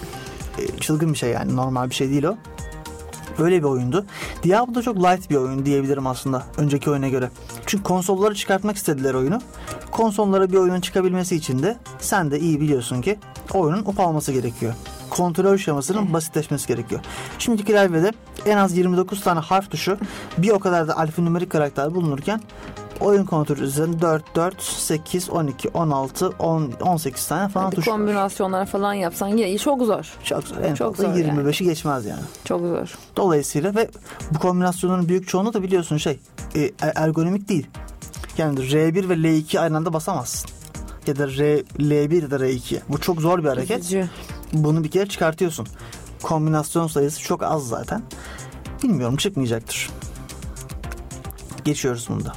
E, 0.57 0.79
çılgın 0.79 1.13
bir 1.13 1.17
şey 1.17 1.29
yani. 1.29 1.55
Normal 1.55 1.89
bir 1.89 1.95
şey 1.95 2.09
değil 2.09 2.23
o. 2.23 2.37
Öyle 3.39 3.59
bir 3.59 3.63
oyundu. 3.63 4.05
Diablo 4.43 4.81
çok 4.81 4.97
light 4.97 5.29
bir 5.29 5.35
oyun 5.35 5.65
diyebilirim 5.65 6.07
aslında 6.07 6.43
önceki 6.57 6.89
oyuna 6.89 7.09
göre. 7.09 7.29
Çünkü 7.65 7.83
konsolları 7.83 8.35
çıkartmak 8.35 8.75
istediler 8.75 9.13
oyunu. 9.13 9.41
Konsollara 9.91 10.51
bir 10.51 10.57
oyunun 10.57 10.81
çıkabilmesi 10.81 11.35
için 11.35 11.63
de 11.63 11.77
sen 11.99 12.31
de 12.31 12.39
iyi 12.39 12.61
biliyorsun 12.61 13.01
ki 13.01 13.19
oyunun 13.53 13.85
ufalması 13.85 14.31
gerekiyor. 14.31 14.73
Kontrol 15.09 15.57
şemasının 15.57 16.13
basitleşmesi 16.13 16.67
gerekiyor. 16.67 17.01
Şimdiki 17.39 17.71
klavyede 17.71 18.11
en 18.45 18.57
az 18.57 18.77
29 18.77 19.21
tane 19.21 19.39
harf 19.39 19.71
tuşu 19.71 19.97
bir 20.37 20.49
o 20.49 20.59
kadar 20.59 20.87
da 20.87 20.97
alfanümerik 20.97 21.49
karakter 21.49 21.95
bulunurken 21.95 22.41
oyun 22.99 23.25
kontrolü 23.25 23.61
üzerinde 23.63 24.01
4, 24.01 24.35
4, 24.35 24.61
8, 24.61 25.29
12, 25.29 25.69
16, 25.69 26.29
10, 26.39 26.71
18 26.81 27.27
tane 27.27 27.49
falan 27.49 27.65
Hadi 27.65 27.75
tuş 27.75 27.87
var. 27.87 27.93
kombinasyonlar 27.93 28.65
falan 28.65 28.93
yapsan 28.93 29.27
yine 29.27 29.57
çok 29.57 29.81
zor. 29.83 30.13
Çok 30.23 30.43
zor. 30.43 30.57
En 30.57 30.75
Çok 30.75 30.97
zor 30.97 31.13
yani. 31.13 31.21
25'i 31.21 31.65
geçmez 31.65 32.05
yani. 32.05 32.21
Çok 32.45 32.61
zor. 32.61 32.97
Dolayısıyla 33.15 33.75
ve 33.75 33.89
bu 34.31 34.39
kombinasyonların 34.39 35.09
büyük 35.09 35.27
çoğunu 35.27 35.53
da 35.53 35.63
biliyorsun 35.63 35.97
şey 35.97 36.19
e, 36.55 36.71
ergonomik 36.81 37.49
değil. 37.49 37.67
Yani 38.37 38.59
R1 38.59 39.09
ve 39.09 39.13
L2 39.13 39.59
aynı 39.59 39.77
anda 39.77 39.93
basamazsın. 39.93 40.49
Ya 41.07 41.15
da 41.17 41.27
R, 41.27 41.59
L1 41.59 42.21
ya 42.21 42.31
da 42.31 42.35
R2. 42.35 42.79
Bu 42.89 42.97
çok 43.01 43.21
zor 43.21 43.39
bir 43.39 43.47
hareket. 43.49 43.79
Üzücü. 43.79 44.09
Bunu 44.53 44.83
bir 44.83 44.91
kere 44.91 45.05
çıkartıyorsun. 45.09 45.67
Kombinasyon 46.21 46.87
sayısı 46.87 47.21
çok 47.21 47.43
az 47.43 47.67
zaten. 47.67 48.01
Bilmiyorum 48.83 49.15
çıkmayacaktır. 49.17 49.89
Geçiyoruz 51.65 52.07
bunda. 52.09 52.33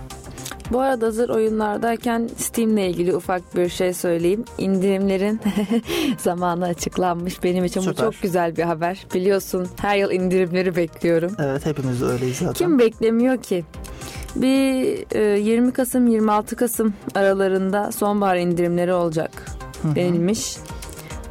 Bu 0.73 0.81
arada 0.81 1.07
hazır 1.07 1.29
oyunlardayken 1.29 2.31
Steam'le 2.37 2.76
ilgili 2.76 3.17
ufak 3.17 3.57
bir 3.57 3.69
şey 3.69 3.93
söyleyeyim. 3.93 4.45
İndirimlerin 4.59 5.41
zamanı 6.19 6.64
açıklanmış. 6.64 7.43
Benim 7.43 7.64
için 7.64 7.81
Süper. 7.81 7.97
bu 7.97 8.00
çok 8.12 8.23
güzel 8.23 8.57
bir 8.57 8.62
haber. 8.62 9.07
Biliyorsun 9.14 9.69
her 9.81 9.97
yıl 9.97 10.11
indirimleri 10.11 10.76
bekliyorum. 10.76 11.33
Evet 11.38 11.67
hepimiz 11.67 12.02
öyleyiz 12.02 12.37
zaten. 12.37 12.52
Kim 12.52 12.79
beklemiyor 12.79 13.43
ki? 13.43 13.64
Bir 14.37 15.05
e, 15.17 15.41
20 15.41 15.73
Kasım 15.73 16.07
26 16.07 16.57
Kasım 16.57 16.95
aralarında 17.14 17.93
sonbahar 17.93 18.37
indirimleri 18.37 18.93
olacak 18.93 19.31
denilmiş. 19.85 20.57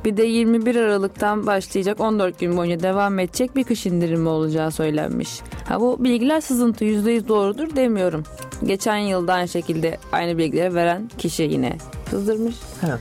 Bir 0.06 0.18
de 0.18 0.24
21 0.24 0.76
Aralık'tan 0.76 1.48
başlayacak 1.48 2.00
14 2.00 2.40
gün 2.40 2.58
boyunca 2.58 2.80
devam 2.84 3.20
edecek 3.20 3.56
bir 3.56 3.64
kış 3.64 3.86
indirimi 3.86 4.30
olacağı 4.30 4.72
söylenmiş. 4.72 5.40
Ha 5.68 5.80
bu 5.82 6.04
bilgiler 6.04 6.42
sızıntı 6.42 6.86
%100 6.86 7.28
doğrudur 7.28 7.76
demiyorum. 7.76 8.24
Geçen 8.64 8.98
yılda 8.98 9.34
aynı 9.34 9.48
şekilde 9.48 9.98
aynı 10.12 10.38
bilgileri 10.38 10.76
veren 10.76 11.10
kişi 11.18 11.44
yine 11.44 11.78
sızdırmış. 12.10 12.56
Evet. 12.88 13.00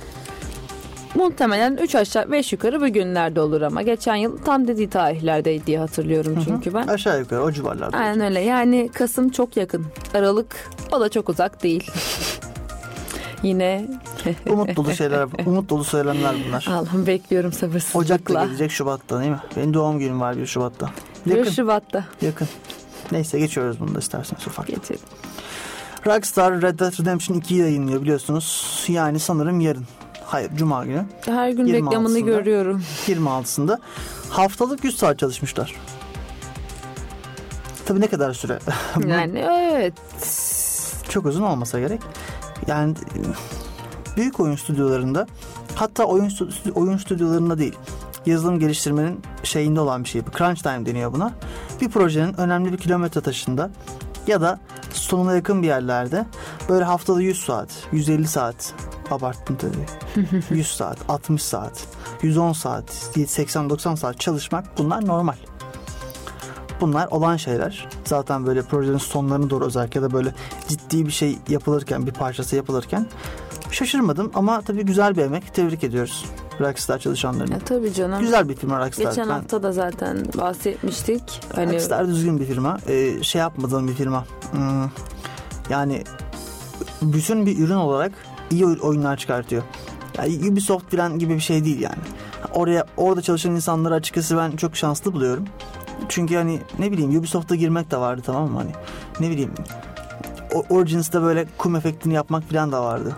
Muhtemelen 1.14 1.76
3 1.76 1.94
aşağı 1.94 2.32
5 2.32 2.52
yukarı 2.52 2.80
bu 2.80 2.88
günlerde 2.88 3.40
olur 3.40 3.62
ama 3.62 3.82
geçen 3.82 4.14
yıl 4.16 4.38
tam 4.38 4.68
dediği 4.68 4.90
tarihlerdeydi 4.90 5.66
diye 5.66 5.78
hatırlıyorum 5.78 6.38
çünkü 6.44 6.74
ben. 6.74 6.86
Aşağı 6.86 7.18
yukarı 7.18 7.42
o 7.42 7.52
civarlarda. 7.52 7.96
Aynen 7.96 8.20
öyle. 8.20 8.40
Yani 8.40 8.90
Kasım 8.94 9.28
çok 9.28 9.56
yakın. 9.56 9.86
Aralık 10.14 10.56
o 10.92 11.00
da 11.00 11.08
çok 11.08 11.28
uzak 11.28 11.62
değil. 11.62 11.90
Yine 13.42 13.88
Umut 14.50 14.76
dolu 14.76 14.94
şeyler, 14.94 15.28
umut 15.46 15.68
dolu 15.70 15.84
söylemler 15.84 16.34
bunlar. 16.48 16.66
Allah'ım 16.70 17.06
bekliyorum 17.06 17.52
sabırsızlıkla. 17.52 17.98
Ocak'ta 17.98 18.44
gelecek 18.44 18.70
Şubat'ta 18.70 19.20
değil 19.20 19.30
mi? 19.30 19.40
Benim 19.56 19.74
doğum 19.74 19.98
günüm 19.98 20.20
var 20.20 20.36
1 20.36 20.46
Şubat'ta. 20.46 20.90
1 21.26 21.36
Yakın. 21.36 21.50
Şubat'ta 21.50 22.04
Yakın. 22.22 22.48
Neyse 23.12 23.38
geçiyoruz 23.38 23.80
bunu 23.80 23.94
da 23.94 23.98
isterseniz 23.98 24.46
ufak. 24.46 24.66
geçelim. 24.66 25.00
Rockstar 26.06 26.62
Red 26.62 26.78
Dead 26.78 27.00
Redemption 27.00 27.36
2'yi 27.40 27.60
yayınlıyor 27.60 28.02
biliyorsunuz. 28.02 28.84
Yani 28.88 29.18
sanırım 29.18 29.60
yarın. 29.60 29.84
Hayır 30.24 30.50
Cuma 30.56 30.84
günü. 30.84 31.04
Her 31.26 31.50
gün 31.50 31.66
26'sında. 31.66 31.72
reklamını 31.72 32.20
görüyorum. 32.20 32.82
26'sında. 33.06 33.78
Haftalık 34.30 34.84
100 34.84 34.96
saat 34.98 35.18
çalışmışlar. 35.18 35.74
Tabii 37.86 38.00
ne 38.00 38.06
kadar 38.06 38.32
süre? 38.34 38.58
Yani 39.06 39.38
evet. 39.72 39.94
Çok 41.08 41.26
uzun 41.26 41.42
olmasa 41.42 41.80
gerek. 41.80 42.00
Yani 42.66 42.92
e, 42.92 43.18
büyük 44.16 44.40
oyun 44.40 44.56
stüdyolarında 44.56 45.26
hatta 45.74 46.04
oyun 46.04 46.28
stü- 46.28 46.72
oyun 46.72 46.96
stüdyolarında 46.96 47.58
değil 47.58 47.74
yazılım 48.26 48.58
geliştirmenin 48.58 49.20
şeyinde 49.42 49.80
olan 49.80 50.04
bir 50.04 50.08
şey. 50.08 50.22
Crunch 50.38 50.62
time 50.62 50.86
deniyor 50.86 51.12
buna. 51.12 51.32
Bir 51.80 51.88
projenin 51.88 52.40
önemli 52.40 52.72
bir 52.72 52.78
kilometre 52.78 53.20
taşında 53.20 53.70
ya 54.26 54.40
da 54.40 54.60
sonuna 54.92 55.34
yakın 55.34 55.62
bir 55.62 55.66
yerlerde 55.66 56.26
böyle 56.68 56.84
haftada 56.84 57.22
100 57.22 57.44
saat, 57.44 57.68
150 57.92 58.28
saat 58.28 58.74
abarttım 59.10 59.56
tabii. 59.56 60.26
100 60.50 60.66
saat, 60.66 60.98
60 61.08 61.42
saat, 61.42 61.86
110 62.22 62.52
saat, 62.52 62.84
80-90 63.16 63.96
saat 63.96 64.20
çalışmak 64.20 64.78
bunlar 64.78 65.06
normal. 65.06 65.36
Bunlar 66.80 67.06
olan 67.10 67.36
şeyler. 67.36 67.88
Zaten 68.04 68.46
böyle 68.46 68.62
projenin 68.62 68.98
sonlarına 68.98 69.50
doğru 69.50 69.64
özellikle 69.66 70.00
ya 70.00 70.06
da 70.06 70.12
böyle 70.12 70.34
ciddi 70.68 71.06
bir 71.06 71.12
şey 71.12 71.38
yapılırken, 71.48 72.06
bir 72.06 72.12
parçası 72.12 72.56
yapılırken 72.56 73.06
şaşırmadım 73.70 74.30
ama 74.34 74.60
tabii 74.60 74.84
güzel 74.84 75.16
bir 75.16 75.22
emek. 75.22 75.54
Tebrik 75.54 75.84
ediyoruz 75.84 76.24
Rockstar 76.60 76.98
çalışanlarını. 76.98 77.52
Ya, 77.52 77.58
tabii 77.58 77.92
canım. 77.92 78.20
Güzel 78.20 78.48
bir 78.48 78.56
firma 78.56 78.78
Rockstar. 78.86 79.04
Geçen 79.04 79.28
Ben- 79.28 79.32
hafta 79.34 79.62
da 79.62 79.72
zaten 79.72 80.16
bahsetmiştik. 80.38 81.40
Hani 81.54 81.72
Rockstar 81.74 82.08
düzgün 82.08 82.40
bir 82.40 82.44
firma. 82.44 82.78
Ee, 82.88 83.22
şey 83.22 83.40
yapmadığım 83.40 83.88
bir 83.88 83.94
firma. 83.94 84.24
Hmm, 84.52 84.90
yani 85.70 86.04
bütün 87.02 87.46
bir 87.46 87.58
ürün 87.58 87.74
olarak 87.74 88.12
iyi 88.50 88.66
oy- 88.66 88.78
oyunlar 88.82 89.16
çıkartıyor. 89.16 89.62
Yani 90.18 90.50
Ubisoft 90.50 90.90
falan 90.90 91.18
gibi 91.18 91.34
bir 91.34 91.40
şey 91.40 91.64
değil 91.64 91.80
yani. 91.80 91.98
Oraya 92.54 92.86
orada 92.96 93.22
çalışan 93.22 93.52
insanları 93.54 93.94
açıkçası 93.94 94.36
ben 94.36 94.50
çok 94.50 94.76
şanslı 94.76 95.12
buluyorum. 95.12 95.44
Çünkü 96.08 96.36
hani 96.36 96.60
ne 96.78 96.92
bileyim 96.92 97.18
Ubisoft'a 97.18 97.54
girmek 97.54 97.90
de 97.90 97.96
vardı 97.96 98.22
tamam 98.26 98.50
mı 98.50 98.58
hani 98.58 98.70
ne 99.20 99.30
bileyim 99.30 99.54
O- 100.54 100.64
Origins'te 100.74 101.22
böyle 101.22 101.46
kum 101.58 101.76
efektini 101.76 102.14
yapmak 102.14 102.50
falan 102.50 102.72
da 102.72 102.82
vardı. 102.84 103.16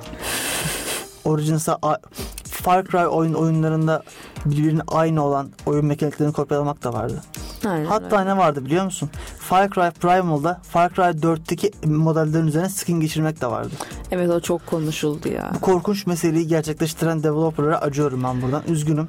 Origins'te 1.25 1.73
a- 1.83 1.99
Far 2.45 2.85
Cry 2.85 3.07
oyun 3.07 3.35
oyunlarında 3.35 4.03
birbirinin 4.45 4.83
aynı 4.89 5.25
olan 5.25 5.51
oyun 5.67 5.87
mekaniklerini 5.87 6.33
kopyalamak 6.33 6.85
da 6.85 6.93
vardı. 6.93 7.23
Aynen 7.67 7.85
Hatta 7.85 8.21
öyle. 8.21 8.31
ne 8.31 8.37
vardı 8.37 8.65
biliyor 8.65 8.85
musun? 8.85 9.11
Far 9.39 9.71
Cry 9.71 9.91
Primal'da 9.91 10.61
Far 10.63 10.95
Cry 10.95 11.03
4'teki 11.23 11.71
modellerin 11.87 12.47
üzerine 12.47 12.69
skin 12.69 13.01
geçirmek 13.01 13.41
de 13.41 13.47
vardı. 13.47 13.71
Evet 14.11 14.31
o 14.31 14.41
çok 14.41 14.67
konuşuldu 14.67 15.29
ya. 15.29 15.51
Bu 15.55 15.61
korkunç 15.61 16.07
meseleyi 16.07 16.47
gerçekleştiren 16.47 17.23
developerlara 17.23 17.79
acıyorum 17.81 18.25
ben 18.25 18.43
buradan. 18.43 18.63
Üzgünüm. 18.69 19.07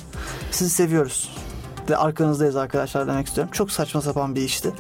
Sizi 0.52 0.70
seviyoruz. 0.70 1.30
Ve 1.90 1.98
arkanızdayız 1.98 2.56
arkadaşlar 2.56 3.08
demek 3.08 3.28
istiyorum. 3.28 3.52
Çok 3.54 3.72
saçma 3.72 4.02
sapan 4.02 4.36
bir 4.36 4.42
işti. 4.42 4.72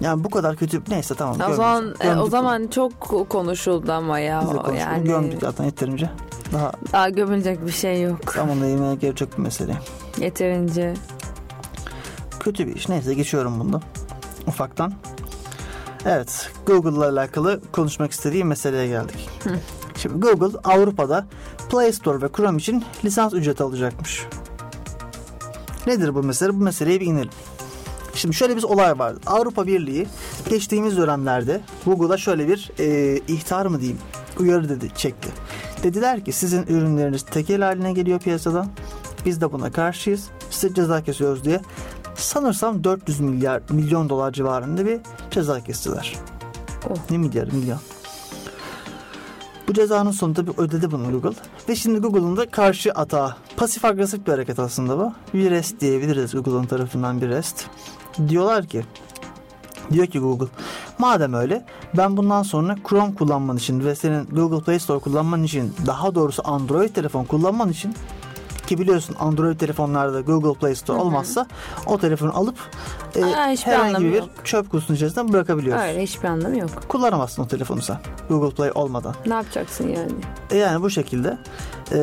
Yani 0.00 0.24
bu 0.24 0.30
kadar 0.30 0.56
kötü 0.56 0.82
neyse 0.88 1.14
tamam. 1.14 1.36
O 1.50 1.54
zaman 1.54 1.94
e, 2.00 2.14
o 2.14 2.26
zaman 2.26 2.66
çok 2.66 3.00
konuşuldu 3.28 3.92
ama 3.92 4.18
ya. 4.18 4.40
Biz 4.42 4.50
de 4.50 4.56
konuştuk. 4.56 4.78
Yani 4.78 5.04
Gömdük 5.04 5.40
zaten 5.40 5.64
yeterince. 5.64 6.10
Daha 6.52 6.72
daha 6.92 7.08
gömülecek 7.08 7.66
bir 7.66 7.72
şey 7.72 8.02
yok. 8.02 8.32
zamanla 8.34 8.66
yemeğe 8.66 8.94
gerek 8.94 9.38
bir 9.38 9.42
mesele. 9.42 9.78
Yeterince. 10.18 10.94
Kötü 12.40 12.66
bir 12.66 12.76
iş. 12.76 12.88
Neyse 12.88 13.14
geçiyorum 13.14 13.60
bunu. 13.60 13.80
Ufaktan. 14.46 14.92
Evet. 16.06 16.50
Google'la 16.66 17.08
alakalı 17.08 17.60
konuşmak 17.72 18.12
istediğim 18.12 18.48
meseleye 18.48 18.88
geldik. 18.88 19.28
Şimdi 19.96 20.20
Google 20.20 20.58
Avrupa'da 20.64 21.26
Play 21.70 21.92
Store 21.92 22.22
ve 22.22 22.28
Chrome 22.36 22.58
için 22.58 22.84
lisans 23.04 23.34
ücreti 23.34 23.62
alacakmış. 23.62 24.26
Nedir 25.86 26.14
bu 26.14 26.22
mesele? 26.22 26.54
Bu 26.54 26.62
meseleye 26.62 27.00
bir 27.00 27.06
inelim. 27.06 27.30
Şimdi 28.14 28.34
şöyle 28.34 28.56
bir 28.56 28.62
olay 28.62 28.98
vardı. 28.98 29.20
Avrupa 29.26 29.66
Birliği 29.66 30.06
geçtiğimiz 30.48 30.96
dönemlerde 30.96 31.60
Google'a 31.86 32.16
şöyle 32.16 32.48
bir 32.48 32.70
e, 32.78 33.16
ihtar 33.28 33.66
mı 33.66 33.80
diyeyim 33.80 33.98
uyarı 34.38 34.68
dedi 34.68 34.90
çekti. 34.96 35.28
Dediler 35.82 36.24
ki 36.24 36.32
sizin 36.32 36.62
ürünleriniz 36.62 37.22
tekel 37.22 37.62
haline 37.62 37.92
geliyor 37.92 38.20
piyasadan. 38.20 38.68
Biz 39.26 39.40
de 39.40 39.52
buna 39.52 39.72
karşıyız. 39.72 40.28
Size 40.50 40.74
ceza 40.74 41.02
kesiyoruz 41.04 41.44
diye. 41.44 41.60
Sanırsam 42.14 42.84
400 42.84 43.20
milyar 43.20 43.62
milyon 43.70 44.08
dolar 44.08 44.32
civarında 44.32 44.86
bir 44.86 45.00
ceza 45.30 45.64
kestiler. 45.64 46.16
Oh. 46.90 46.96
Ne 47.10 47.18
milyar 47.18 47.48
milyon. 47.52 47.78
Bu 49.72 49.76
cezanın 49.76 50.10
sonunda 50.10 50.46
bir 50.46 50.52
ödedi 50.58 50.90
bunu 50.90 51.12
Google. 51.12 51.38
Ve 51.68 51.76
şimdi 51.76 51.98
Google'un 51.98 52.36
da 52.36 52.50
karşı 52.50 52.92
atağı. 52.92 53.36
Pasif 53.56 53.84
agresif 53.84 54.26
bir 54.26 54.32
hareket 54.32 54.58
aslında 54.58 54.98
bu. 54.98 55.12
Bir 55.34 55.50
rest 55.50 55.80
diyebiliriz 55.80 56.32
Google'un 56.32 56.64
tarafından 56.64 57.20
bir 57.20 57.28
rest. 57.28 57.66
Diyorlar 58.28 58.66
ki 58.66 58.84
Diyor 59.92 60.06
ki 60.06 60.18
Google 60.18 60.46
madem 60.98 61.34
öyle 61.34 61.66
ben 61.96 62.16
bundan 62.16 62.42
sonra 62.42 62.76
Chrome 62.88 63.14
kullanman 63.14 63.56
için 63.56 63.84
ve 63.84 63.94
senin 63.94 64.24
Google 64.24 64.64
Play 64.64 64.78
Store 64.78 64.98
kullanman 64.98 65.42
için 65.42 65.74
daha 65.86 66.14
doğrusu 66.14 66.42
Android 66.44 66.88
telefon 66.88 67.24
kullanman 67.24 67.68
için 67.68 67.94
Ki 68.66 68.78
biliyorsun 68.78 69.16
Android 69.20 69.58
telefonlarda 69.58 70.20
Google 70.20 70.58
Play 70.58 70.74
Store 70.74 70.98
olmazsa 70.98 71.46
o 71.86 71.98
telefonu 71.98 72.36
alıp 72.36 72.56
e, 73.14 73.24
Aa, 73.24 73.54
herhangi 73.64 74.04
bir 74.04 74.12
yok. 74.12 74.28
çöp 74.44 74.70
kutusunun 74.70 74.96
içerisinde 74.96 75.32
bırakabiliyoruz. 75.32 75.82
Öyle 75.84 76.02
hiçbir 76.02 76.28
anlamı 76.28 76.58
yok. 76.58 76.70
Kullanamazsın 76.88 77.42
o 77.42 77.48
telefonu 77.48 77.82
sen 77.82 77.98
Google 78.28 78.54
Play 78.54 78.70
olmadan. 78.74 79.14
Ne 79.26 79.34
yapacaksın 79.34 79.88
yani? 79.88 80.12
E 80.50 80.56
yani 80.56 80.82
bu 80.82 80.90
şekilde 80.90 81.38
e, 81.92 82.00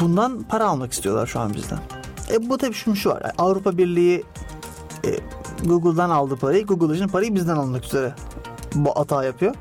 bundan 0.00 0.42
para 0.42 0.66
almak 0.68 0.92
istiyorlar 0.92 1.26
şu 1.26 1.40
an 1.40 1.54
bizden. 1.54 1.78
E 2.32 2.48
bu 2.48 2.58
tabii 2.58 2.74
şunu 2.74 2.96
şu 2.96 3.10
var. 3.10 3.22
Avrupa 3.38 3.78
Birliği 3.78 4.24
e, 5.04 5.10
Google'dan 5.64 6.10
aldığı 6.10 6.36
parayı, 6.36 6.66
Google 6.66 6.96
için 6.96 7.08
parayı 7.08 7.34
bizden 7.34 7.56
almak 7.56 7.84
üzere 7.84 8.14
bu 8.74 8.90
hata 8.96 9.24
yapıyor. 9.24 9.54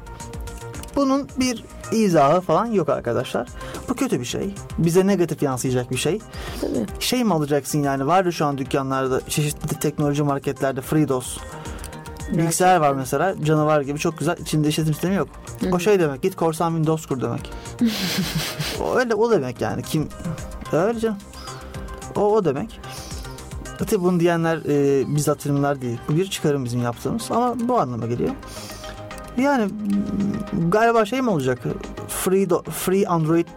Bunun 0.96 1.30
bir 1.40 1.64
izahı 1.92 2.42
falan 2.42 2.66
yok 2.66 2.90
arkadaşlar. 2.90 3.48
Bu 3.90 3.94
kötü 3.94 4.20
bir 4.20 4.26
şey. 4.26 4.56
Bize 4.78 5.08
negatif 5.08 5.44
yansıyacak 5.44 5.92
bir 5.92 5.98
şey. 5.98 6.20
Tabii. 6.62 6.86
Şey 7.00 7.24
mi 7.24 7.34
alacaksın 7.34 7.84
yani? 7.84 8.08
Var 8.08 8.26
ya 8.26 8.32
şu 8.32 8.46
an 8.46 8.58
dükkanlarda, 8.58 9.22
çeşitli 9.30 9.80
teknoloji 9.80 10.24
marketlerde 10.24 10.82
FreeDOS. 10.82 11.38
Bilgisayar 12.32 12.78
var 12.78 12.94
mesela 12.94 13.36
canavar 13.44 13.82
gibi 13.82 14.00
çok 14.00 14.18
güzel 14.18 14.38
içinde 14.38 14.68
işletim 14.68 14.94
sistemi 14.94 15.16
yok. 15.16 15.28
O 15.72 15.80
şey 15.80 16.00
demek 16.00 16.22
git 16.22 16.36
korsan 16.36 16.70
Windows 16.70 17.06
kur 17.06 17.22
demek. 17.22 17.52
o 18.82 18.96
öyle 18.96 19.16
o 19.16 19.32
demek 19.32 19.62
yani 19.62 19.84
kim 19.84 20.10
öyle 20.72 21.00
canım. 21.00 21.18
O 22.16 22.22
o 22.22 22.46
demek. 22.46 22.80
Tabi 23.78 24.04
bunu 24.04 24.20
diyenler 24.20 24.58
e, 24.58 25.04
bizzat 25.16 25.42
firmalar 25.42 25.82
değil. 25.82 25.98
Bu 26.10 26.16
bir 26.16 26.30
çıkarım 26.30 26.66
bizim 26.66 26.82
yaptığımız 26.82 27.32
ama 27.32 27.56
bu 27.60 27.80
anlama 27.80 28.08
geliyor. 28.08 28.32
Yani 29.38 29.70
galiba 30.70 31.06
şey 31.06 31.22
mi 31.22 31.30
olacak? 31.30 31.60
Free 32.08 32.44
do- 32.44 32.72
free 32.72 33.08
Android 33.08 33.48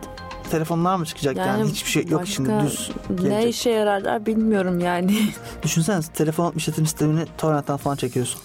telefonlar 0.50 0.97
mı 0.97 1.07
çıkacak 1.07 1.37
yani, 1.37 1.61
Yani 1.61 1.71
hiçbir 1.71 1.91
şey 1.91 2.07
yok 2.07 2.26
şimdi 2.26 2.50
düz. 2.65 2.91
Ne 3.11 3.29
gelecek. 3.29 3.55
işe 3.55 3.71
yararlar 3.71 4.26
bilmiyorum 4.26 4.81
yani. 4.81 5.29
Düşünsene 5.62 6.00
telefon 6.15 6.53
işletim 6.53 6.87
sistemini 6.87 7.25
torrentten 7.38 7.76
falan 7.76 7.97
çekiyorsun. 7.97 8.41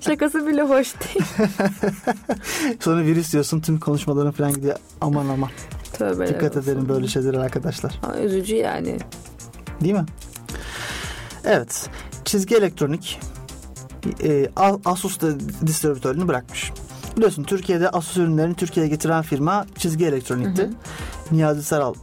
Şakası 0.00 0.46
bile 0.46 0.62
hoş 0.62 0.94
değil. 0.94 1.24
Sonra 2.80 3.02
virüs 3.02 3.32
diyorsun 3.32 3.60
tüm 3.60 3.80
konuşmaların 3.80 4.32
falan 4.32 4.52
gidiyor. 4.54 4.76
Aman 5.00 5.28
aman. 5.28 5.50
Tövbe 5.92 6.26
Dikkat 6.28 6.56
edelim 6.56 6.88
böyle 6.88 7.08
şeylere 7.08 7.38
arkadaşlar. 7.38 8.00
Üzücü 8.24 8.54
yani. 8.56 8.98
Değil 9.80 9.94
mi? 9.94 10.06
Evet. 11.44 11.90
Çizgi 12.24 12.56
elektronik 12.56 13.20
e, 14.24 14.48
Asus 14.84 15.20
da 15.20 15.40
distribütörünü 15.66 16.28
bırakmış. 16.28 16.72
Biliyorsun 17.16 17.42
Türkiye'de 17.42 17.88
Asus 17.90 18.16
ürünlerini 18.16 18.54
Türkiye'ye 18.54 18.90
getiren 18.90 19.22
firma 19.22 19.66
çizgi 19.78 20.06
elektronikti. 20.06 20.70
Niyazi 21.30 21.62
Saral 21.62 21.94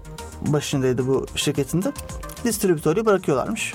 başındaydı 0.41 1.07
bu 1.07 1.25
şirketinde. 1.35 1.91
Distribütörü 2.43 3.05
bırakıyorlarmış. 3.05 3.73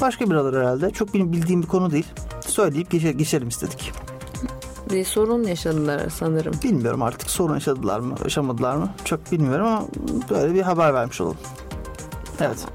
Başka 0.00 0.30
bir 0.30 0.34
alır 0.34 0.60
herhalde. 0.60 0.90
Çok 0.90 1.14
benim 1.14 1.32
bildiğim 1.32 1.62
bir 1.62 1.66
konu 1.68 1.90
değil. 1.90 2.06
Söyleyip 2.46 2.90
geçe- 2.90 3.12
geçelim 3.12 3.48
istedik. 3.48 3.92
Bir 4.90 5.04
sorun 5.04 5.42
yaşadılar 5.44 6.00
sanırım. 6.18 6.54
Bilmiyorum 6.64 7.02
artık 7.02 7.30
sorun 7.30 7.54
yaşadılar 7.54 8.00
mı, 8.00 8.14
yaşamadılar 8.24 8.76
mı? 8.76 8.90
Çok 9.04 9.32
bilmiyorum 9.32 9.66
ama 9.66 9.82
böyle 10.30 10.54
bir 10.54 10.62
haber 10.62 10.94
vermiş 10.94 11.20
olalım. 11.20 11.36
Evet. 12.40 12.66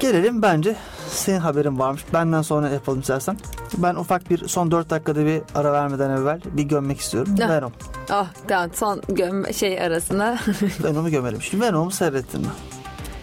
Gelelim 0.00 0.42
bence 0.42 0.76
senin 1.10 1.38
haberin 1.40 1.78
varmış. 1.78 2.04
Benden 2.12 2.42
sonra 2.42 2.68
yapalım 2.68 3.00
istersen. 3.00 3.36
Ben 3.76 3.94
ufak 3.94 4.30
bir 4.30 4.48
son 4.48 4.70
4 4.70 4.90
dakikada 4.90 5.26
bir 5.26 5.42
ara 5.54 5.72
vermeden 5.72 6.10
evvel 6.10 6.40
bir 6.44 6.62
gömmek 6.62 7.00
istiyorum. 7.00 7.34
Ne? 7.38 7.48
Venom. 7.48 7.72
Ah 8.10 8.26
tamam 8.48 8.70
son 8.74 9.02
göm 9.08 9.52
şey 9.54 9.80
arasına. 9.80 10.38
Venom'u 10.84 11.10
gömelim. 11.10 11.42
Şimdi 11.42 11.64
Venom'u 11.64 11.90
seyrettin 11.90 12.40
mi? 12.40 12.46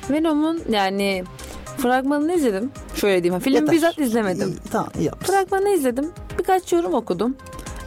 Venom'un 0.09 0.61
yani 0.69 1.23
fragmanını 1.77 2.33
izledim. 2.33 2.71
Şöyle 2.95 3.23
diyeyim. 3.23 3.41
Filmi 3.43 3.55
Yeter. 3.55 3.75
bizzat 3.75 3.97
izlemedim. 3.99 4.49
İyi, 4.49 4.69
tamam 4.71 4.89
iyi 4.99 5.03
yapmışsın. 5.03 5.33
Fragmanı 5.33 5.69
izledim. 5.69 6.12
Birkaç 6.39 6.73
yorum 6.73 6.93
okudum. 6.93 7.36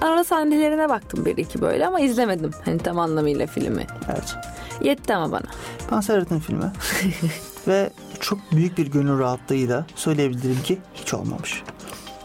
Ara 0.01 0.25
sahnelerine 0.25 0.89
baktım 0.89 1.25
bir 1.25 1.37
iki 1.37 1.61
böyle 1.61 1.87
ama 1.87 2.01
izlemedim. 2.01 2.51
Hani 2.65 2.79
tam 2.79 2.99
anlamıyla 2.99 3.47
filmi. 3.47 3.87
Evet. 4.11 4.35
Yetti 4.83 5.15
ama 5.15 5.33
bana. 5.33 5.47
Ben 5.93 6.01
seyrettim 6.01 6.41
filmi. 6.41 6.73
Ve 7.69 7.91
çok 8.21 8.39
büyük 8.53 8.79
bir 8.79 8.87
gönül 8.87 9.19
rahatlığıyla 9.19 9.87
söyleyebilirim 9.95 10.63
ki 10.63 10.79
hiç 10.95 11.15
olmamış. 11.15 11.63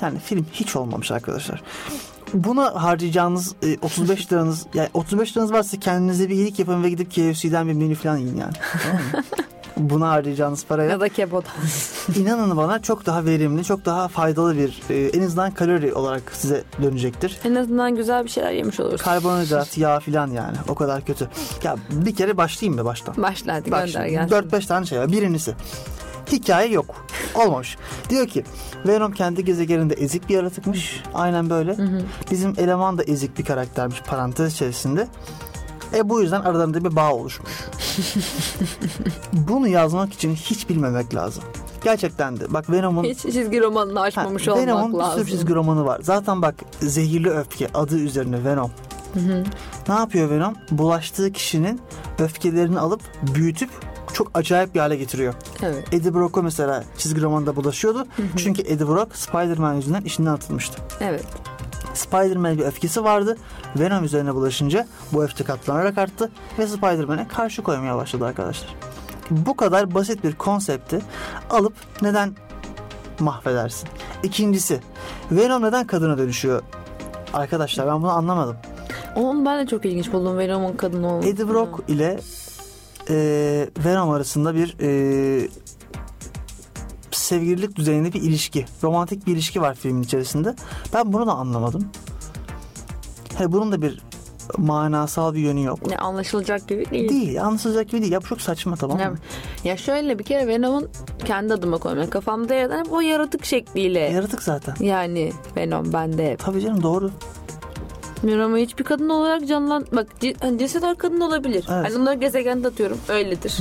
Yani 0.01 0.19
film 0.19 0.45
hiç 0.53 0.75
olmamış 0.75 1.11
arkadaşlar. 1.11 1.63
Buna 2.33 2.83
harcayacağınız 2.83 3.55
e, 3.63 3.77
35 3.81 4.31
liranız 4.31 4.65
yani 4.73 4.89
35 4.93 5.37
liranız 5.37 5.53
varsa 5.53 5.79
kendinize 5.79 6.29
bir 6.29 6.35
iyilik 6.35 6.59
yapın 6.59 6.83
ve 6.83 6.89
gidip 6.89 7.11
KFC'den 7.11 7.67
bir 7.67 7.73
menü 7.73 7.95
falan 7.95 8.17
yiyin 8.17 8.37
yani. 8.37 8.53
Tamam 8.83 8.97
mı? 8.97 9.23
Buna 9.77 10.09
harcayacağınız 10.09 10.65
paraya 10.65 10.89
Ya 10.89 10.99
da 10.99 11.09
kebodan. 11.09 11.51
inanın 12.15 12.57
bana 12.57 12.81
çok 12.81 13.05
daha 13.05 13.25
verimli, 13.25 13.63
çok 13.63 13.85
daha 13.85 14.07
faydalı 14.07 14.57
bir 14.57 14.81
e, 14.89 15.07
en 15.07 15.21
azından 15.21 15.51
kalori 15.51 15.93
olarak 15.93 16.21
size 16.33 16.63
dönecektir. 16.81 17.39
en 17.45 17.55
azından 17.55 17.95
güzel 17.95 18.23
bir 18.23 18.29
şeyler 18.29 18.51
yemiş 18.51 18.79
olursun. 18.79 19.05
Karbonhidrat, 19.05 19.77
yağ 19.77 19.99
falan 19.99 20.27
yani. 20.27 20.57
O 20.67 20.75
kadar 20.75 21.05
kötü. 21.05 21.29
Ya 21.63 21.75
bir 21.91 22.15
kere 22.15 22.37
başlayayım 22.37 22.75
mı 22.79 22.85
baştan? 22.85 23.15
Başla 23.17 23.53
hadi 23.53 23.71
Bak 23.71 23.85
gönder 23.85 24.07
gelsin. 24.07 24.35
4-5 24.35 24.67
tane 24.67 24.85
şey 24.85 24.99
var. 24.99 25.11
Birincisi 25.11 25.55
hikaye 26.31 26.71
yok. 26.71 26.95
Olmamış. 27.35 27.77
Diyor 28.09 28.27
ki 28.27 28.43
Venom 28.87 29.11
kendi 29.11 29.45
gezegeninde 29.45 29.93
ezik 29.93 30.29
bir 30.29 30.33
yaratıkmış. 30.35 31.03
Aynen 31.13 31.49
böyle. 31.49 31.75
Bizim 32.31 32.53
eleman 32.57 32.97
da 32.97 33.03
ezik 33.03 33.37
bir 33.39 33.45
karaktermiş 33.45 34.01
parantez 34.01 34.53
içerisinde. 34.53 35.07
E 35.93 36.09
bu 36.09 36.21
yüzden 36.21 36.41
aralarında 36.41 36.83
bir 36.85 36.95
bağ 36.95 37.13
oluşmuş. 37.13 37.51
Bunu 39.33 39.67
yazmak 39.67 40.13
için 40.13 40.35
hiç 40.35 40.69
bilmemek 40.69 41.15
lazım. 41.15 41.43
Gerçekten 41.83 42.39
de. 42.39 42.53
Bak 42.53 42.69
Venom'un 42.69 43.03
Hiç 43.03 43.19
çizgi 43.21 43.61
romanını 43.61 44.01
açmamış 44.01 44.47
Ha, 44.47 44.51
olmak 44.51 44.67
Venom'un 44.67 44.93
bir 44.93 44.97
lazım. 44.97 45.19
sürü 45.19 45.31
çizgi 45.31 45.55
romanı 45.55 45.85
var. 45.85 45.99
Zaten 46.03 46.41
bak 46.41 46.55
zehirli 46.79 47.29
öfke 47.29 47.67
adı 47.73 47.97
üzerine 47.99 48.43
Venom. 48.43 48.71
Ne 49.87 49.93
yapıyor 49.93 50.29
Venom? 50.29 50.53
Bulaştığı 50.71 51.31
kişinin 51.31 51.81
öfkelerini 52.19 52.79
alıp 52.79 53.01
büyütüp 53.35 53.69
çok 54.15 54.31
acayip 54.33 54.75
bir 54.75 54.79
hale 54.79 54.95
getiriyor. 54.95 55.33
Evet. 55.63 55.93
Eddie 55.93 56.13
Brock'a 56.13 56.41
mesela 56.41 56.83
çizgi 56.97 57.21
romanda 57.21 57.55
bulaşıyordu. 57.55 58.07
Çünkü 58.37 58.61
Eddie 58.61 58.87
Brock 58.87 59.15
Spider-Man 59.15 59.73
yüzünden 59.73 60.01
işinden 60.01 60.31
atılmıştı. 60.31 60.81
Evet. 61.01 61.25
Spider-Man'e 61.93 62.57
bir 62.57 62.63
öfkesi 62.63 63.03
vardı. 63.03 63.37
Venom 63.79 64.03
üzerine 64.03 64.35
bulaşınca 64.35 64.87
bu 65.13 65.23
öfke 65.23 65.43
katlanarak 65.43 65.97
arttı 65.97 66.31
ve 66.59 66.67
Spider-Man'e 66.67 67.27
karşı 67.27 67.63
koymaya 67.63 67.95
başladı 67.95 68.25
arkadaşlar. 68.25 68.75
Bu 69.29 69.55
kadar 69.55 69.93
basit 69.93 70.23
bir 70.23 70.35
konsepti 70.35 71.01
alıp 71.49 71.73
neden 72.01 72.35
mahvedersin? 73.19 73.89
İkincisi, 74.23 74.79
Venom 75.31 75.63
neden 75.63 75.87
kadına 75.87 76.17
dönüşüyor? 76.17 76.61
Arkadaşlar 77.33 77.87
ben 77.87 78.01
bunu 78.01 78.11
anlamadım. 78.11 78.55
Onu 79.15 79.45
ben 79.45 79.65
de 79.65 79.69
çok 79.69 79.85
ilginç 79.85 80.13
buldum 80.13 80.37
Venom'un 80.37 80.77
kadın 80.77 81.03
olması. 81.03 81.29
Eddie 81.29 81.49
Brock 81.49 81.83
ile 81.87 82.19
e, 83.09 83.15
Venom 83.85 84.09
arasında 84.09 84.55
bir 84.55 84.75
e, 84.81 85.47
sevgililik 87.11 87.75
düzeyinde 87.75 88.13
bir 88.13 88.21
ilişki. 88.21 88.65
Romantik 88.83 89.27
bir 89.27 89.33
ilişki 89.33 89.61
var 89.61 89.75
filmin 89.75 90.01
içerisinde. 90.03 90.55
Ben 90.93 91.13
bunu 91.13 91.27
da 91.27 91.31
anlamadım. 91.33 91.87
He, 93.37 93.51
bunun 93.51 93.71
da 93.71 93.81
bir 93.81 94.01
manasal 94.57 95.33
bir 95.33 95.39
yönü 95.39 95.63
yok. 95.63 95.87
Ne 95.87 95.97
anlaşılacak 95.97 96.67
gibi 96.67 96.85
değil. 96.91 97.09
Değil. 97.09 97.43
Anlaşılacak 97.45 97.89
gibi 97.89 98.01
değil. 98.01 98.11
Ya 98.13 98.21
bu 98.21 98.25
çok 98.25 98.41
saçma 98.41 98.75
tamam 98.75 98.99
Ya, 98.99 99.09
mı? 99.09 99.17
ya 99.63 99.77
şöyle 99.77 100.19
bir 100.19 100.23
kere 100.23 100.47
Venom'un 100.47 100.89
kendi 101.25 101.53
adıma 101.53 101.77
koymak 101.77 102.11
kafamda 102.11 102.53
yaratan 102.53 102.79
hep 102.85 102.93
o 102.93 103.01
yaratık 103.01 103.45
şekliyle. 103.45 103.99
Yaratık 103.99 104.43
zaten. 104.43 104.75
yani 104.79 105.31
Venom 105.57 105.93
bende 105.93 106.31
hep. 106.31 106.39
Tabii 106.39 106.61
canım 106.61 106.83
doğru. 106.83 107.11
Venom'u 108.25 108.57
hiçbir 108.57 108.83
kadın 108.83 109.09
olarak 109.09 109.47
canlan... 109.47 109.85
Bak 109.91 110.07
c- 110.19 110.35
hani 110.41 110.67
kadın 110.97 111.19
olabilir. 111.19 111.65
Evet. 111.71 111.85
Hani 111.85 111.95
bunları 111.95 112.15
gezegende 112.15 112.67
atıyorum. 112.67 112.97
Öyledir. 113.09 113.57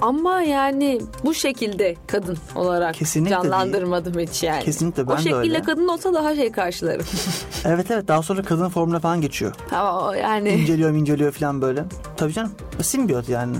Ama 0.00 0.42
yani 0.42 1.00
bu 1.24 1.34
şekilde 1.34 1.96
kadın 2.06 2.38
olarak 2.54 2.94
Kesinlikle 2.94 3.30
canlandırmadım 3.30 4.18
hiç 4.18 4.42
yani. 4.42 4.64
Kesinlikle 4.64 5.08
ben 5.08 5.12
o 5.12 5.16
de 5.16 5.22
şekilde 5.22 5.36
öyle. 5.36 5.62
kadın 5.62 5.88
olsa 5.88 6.14
daha 6.14 6.36
şey 6.36 6.52
karşılarım. 6.52 7.06
Evet 7.64 7.90
evet 7.90 8.08
daha 8.08 8.22
sonra 8.22 8.42
kadın 8.42 8.68
formuna 8.68 8.98
falan 9.00 9.20
geçiyor. 9.20 9.54
Ama 9.72 10.08
o 10.08 10.12
yani 10.12 10.50
İnceliyor 10.50 10.90
inceliyor 10.90 11.32
falan 11.32 11.62
böyle. 11.62 11.84
Tabii 12.16 12.32
canım. 12.32 12.52
Simbiyot 12.82 13.28
yani. 13.28 13.56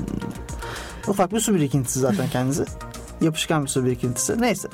Ufak 1.08 1.32
bir 1.32 1.40
su 1.40 1.54
birikintisi 1.54 2.00
zaten 2.00 2.28
kendisi. 2.32 2.64
Yapışkan 3.20 3.62
bir 3.64 3.68
su 3.68 3.84
birikintisi. 3.84 4.40
Neyse. 4.40 4.68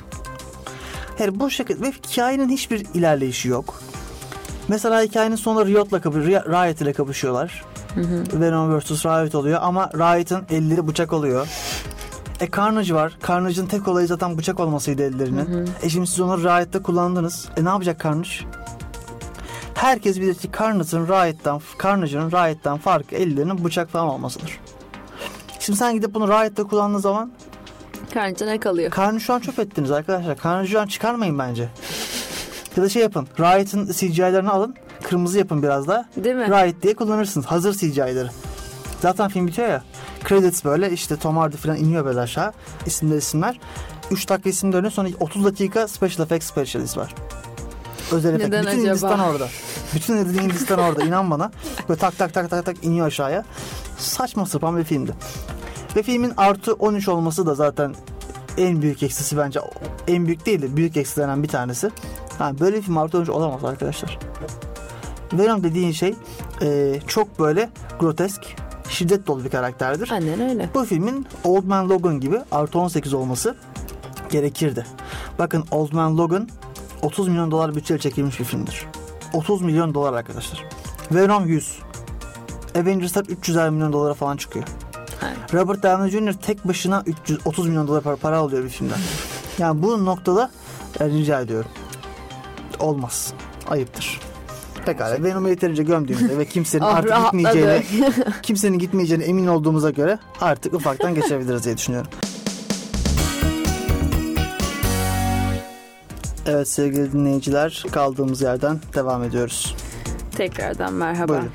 Her 1.17 1.39
bu 1.39 1.49
şekilde 1.49 1.81
ve 1.87 1.91
hikayenin 1.91 2.49
hiçbir 2.49 2.85
ilerleyişi 2.93 3.47
yok. 3.49 3.81
Mesela 4.67 5.01
hikayenin 5.01 5.35
sonunda 5.35 5.65
Riot'la 5.65 6.01
kapı, 6.01 6.25
Riot 6.25 6.81
ile 6.81 6.93
kapışıyorlar. 6.93 7.63
Venom 8.33 8.79
vs. 8.79 9.05
Riot 9.05 9.35
oluyor 9.35 9.59
ama 9.61 9.89
Riot'ın 9.93 10.43
elleri 10.49 10.87
bıçak 10.87 11.13
oluyor. 11.13 11.47
E 12.39 12.51
Carnage 12.51 12.93
var. 12.93 13.17
Carnage'ın 13.27 13.65
tek 13.65 13.87
olayı 13.87 14.07
zaten 14.07 14.37
bıçak 14.37 14.59
olmasıydı 14.59 15.03
ellerinin. 15.03 15.69
E 15.83 15.89
şimdi 15.89 16.07
siz 16.07 16.19
onu 16.19 16.43
Riot'ta 16.43 16.81
kullandınız. 16.81 17.49
E 17.57 17.65
ne 17.65 17.69
yapacak 17.69 18.03
Carnage? 18.03 18.29
Herkes 19.73 20.17
bilir 20.19 20.35
ki 20.35 20.49
Carnage'ın 20.59 21.07
Riot'tan, 21.07 21.61
Carnage'ın 21.83 22.31
Riot'tan 22.31 22.77
farkı 22.77 23.15
ellerinin 23.15 23.65
bıçak 23.65 23.89
falan 23.89 24.07
olmasıdır. 24.07 24.59
Şimdi 25.59 25.79
sen 25.79 25.93
gidip 25.93 26.13
bunu 26.13 26.27
Riot'ta 26.27 26.63
kullandığın 26.63 26.99
zaman 26.99 27.31
Karnınca 28.13 28.45
ne 28.45 28.59
kalıyor? 28.59 28.91
Carnage 28.97 29.19
şu 29.19 29.33
an 29.33 29.39
çöp 29.39 29.59
ettiniz 29.59 29.91
arkadaşlar. 29.91 30.37
Carnage'ı 30.43 30.71
şu 30.71 30.81
an 30.81 30.87
çıkarmayın 30.87 31.39
bence. 31.39 31.69
Ya 32.77 32.83
da 32.83 32.89
şey 32.89 33.01
yapın. 33.01 33.27
Riot'ın 33.39 33.85
CGI'lerini 33.85 34.49
alın. 34.49 34.75
Kırmızı 35.03 35.37
yapın 35.37 35.63
biraz 35.63 35.87
daha. 35.87 36.05
Değil 36.17 36.35
mi? 36.35 36.47
Riot 36.47 36.81
diye 36.81 36.95
kullanırsınız. 36.95 37.45
Hazır 37.45 37.73
CGI'leri. 37.73 38.29
Zaten 39.01 39.29
film 39.29 39.47
bitiyor 39.47 39.67
ya. 39.67 39.83
Credits 40.27 40.65
böyle 40.65 40.91
işte 40.91 41.15
Tom 41.15 41.37
Hardy 41.37 41.55
falan 41.55 41.77
iniyor 41.77 42.05
böyle 42.05 42.19
aşağı. 42.19 42.53
İsimler 42.85 43.17
isimler. 43.17 43.59
3 44.11 44.29
dakika 44.29 44.49
isim 44.49 44.73
dönüyor 44.73 44.91
sonra 44.91 45.09
30 45.19 45.45
dakika 45.45 45.87
special 45.87 46.25
effects 46.25 46.47
specialist 46.47 46.97
var. 46.97 47.15
Özel 48.11 48.33
efekt. 48.33 48.49
Neden 48.49 48.61
Bütün 48.61 48.77
acaba? 48.77 48.87
Hindistan 48.87 49.19
orada. 49.19 49.47
Bütün 49.95 50.17
Hindistan 50.17 50.79
orada 50.79 51.03
inan 51.03 51.31
bana. 51.31 51.51
Böyle 51.89 51.99
tak 51.99 52.17
tak 52.17 52.33
tak 52.33 52.49
tak 52.49 52.65
tak 52.65 52.83
iniyor 52.83 53.07
aşağıya. 53.07 53.45
Saçma 53.97 54.45
sapan 54.45 54.77
bir 54.77 54.83
filmdi. 54.83 55.13
Ve 55.95 56.03
filmin 56.03 56.33
artı 56.37 56.73
13 56.73 57.07
olması 57.07 57.45
da 57.45 57.55
zaten 57.55 57.95
en 58.57 58.81
büyük 58.81 59.03
eksisi 59.03 59.37
bence. 59.37 59.59
En 60.07 60.25
büyük 60.25 60.45
değil 60.45 60.61
de 60.61 60.75
büyük 60.77 60.97
eksilenen 60.97 61.43
bir 61.43 61.47
tanesi. 61.47 61.91
Ha, 62.37 62.59
böyle 62.59 62.81
bir 62.81 62.95
13 62.95 63.29
olamaz 63.29 63.63
arkadaşlar. 63.63 64.19
Venom 65.33 65.63
dediğin 65.63 65.91
şey 65.91 66.15
e, 66.61 66.99
çok 67.07 67.39
böyle 67.39 67.69
grotesk, 67.99 68.41
şiddet 68.89 69.27
dolu 69.27 69.43
bir 69.43 69.49
karakterdir. 69.49 70.11
Annen 70.11 70.49
öyle. 70.49 70.69
Bu 70.73 70.85
filmin 70.85 71.27
Old 71.43 71.63
Man 71.63 71.89
Logan 71.89 72.19
gibi 72.19 72.41
artı 72.51 72.79
18 72.79 73.13
olması 73.13 73.55
gerekirdi. 74.29 74.85
Bakın 75.39 75.63
Old 75.71 75.93
Man 75.93 76.17
Logan 76.17 76.49
30 77.01 77.27
milyon 77.27 77.51
dolar 77.51 77.75
bütçeyle 77.75 78.01
çekilmiş 78.01 78.39
bir 78.39 78.45
filmdir. 78.45 78.85
30 79.33 79.61
milyon 79.61 79.93
dolar 79.93 80.13
arkadaşlar. 80.13 80.65
Venom 81.11 81.47
100. 81.47 81.79
Avengers'lar 82.75 83.25
300 83.25 83.57
milyon 83.57 83.93
dolara 83.93 84.13
falan 84.13 84.37
çıkıyor. 84.37 84.65
Aynen. 85.21 85.37
Robert 85.53 85.83
Downey 85.83 86.09
Jr. 86.09 86.33
tek 86.33 86.67
başına 86.67 87.03
330 87.05 87.67
milyon 87.67 87.87
dolar 87.87 88.03
para, 88.03 88.15
para 88.15 88.37
alıyor 88.37 88.63
bir 88.63 88.69
filmden. 88.69 88.99
Yani 89.57 89.81
bu 89.81 90.05
noktada 90.05 90.51
e, 90.99 91.09
rica 91.09 91.41
ediyorum. 91.41 91.71
Olmaz. 92.79 93.33
Ayıptır. 93.67 94.19
Pekala 94.85 95.23
Venom'u 95.23 95.49
yeterince 95.49 95.83
gömdüğümüzde 95.83 96.37
ve 96.37 96.45
kimsenin 96.45 96.83
Ah, 96.85 96.95
artık 96.95 97.11
rahatladı. 97.11 97.37
gitmeyeceğine 97.37 97.83
kimsenin 98.43 98.79
gitmeyeceğine 98.79 99.23
emin 99.23 99.47
olduğumuza 99.47 99.89
göre 99.89 100.19
artık 100.41 100.73
ufaktan 100.73 101.15
geçebiliriz 101.15 101.63
diye 101.65 101.77
düşünüyorum. 101.77 102.11
Evet 106.47 106.67
sevgili 106.67 107.11
dinleyiciler 107.13 107.83
kaldığımız 107.91 108.41
yerden 108.41 108.79
devam 108.95 109.23
ediyoruz. 109.23 109.75
Tekrardan 110.37 110.93
merhaba. 110.93 111.27
Buyurun. 111.27 111.49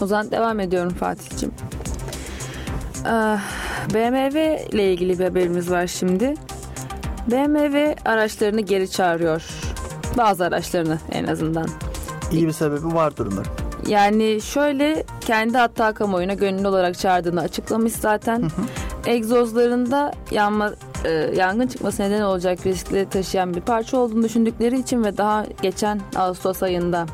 O 0.00 0.06
zaman 0.06 0.30
devam 0.30 0.60
ediyorum 0.60 0.94
Fatih'ciğim. 0.94 1.54
Ah, 3.06 3.40
BMW 3.94 4.66
ile 4.72 4.92
ilgili 4.92 5.18
bir 5.18 5.24
haberimiz 5.24 5.70
var 5.70 5.86
şimdi. 5.86 6.34
BMW 7.30 7.94
araçlarını 8.04 8.60
geri 8.60 8.90
çağırıyor. 8.90 9.42
Bazı 10.18 10.44
araçlarını 10.44 10.98
en 11.12 11.26
azından. 11.26 11.68
İyi 12.32 12.46
bir 12.46 12.52
sebebi 12.52 12.94
vardır 12.94 13.26
umarım. 13.32 13.52
Yani 13.88 14.40
şöyle 14.40 15.04
kendi 15.20 15.58
hatta 15.58 15.92
kamuoyuna 15.92 16.34
gönüllü 16.34 16.68
olarak 16.68 16.98
çağırdığını 16.98 17.40
açıklamış 17.40 17.92
zaten. 17.92 18.50
Egzozlarında 19.06 20.12
yanma 20.30 20.72
e, 21.04 21.10
yangın 21.10 21.66
çıkması 21.66 22.02
neden 22.02 22.20
olacak 22.20 22.66
riskleri 22.66 23.08
taşıyan 23.08 23.54
bir 23.54 23.60
parça 23.60 23.96
olduğunu 23.96 24.22
düşündükleri 24.22 24.80
için 24.80 25.04
ve 25.04 25.16
daha 25.16 25.46
geçen 25.62 26.00
Ağustos 26.16 26.62
ayında 26.62 27.06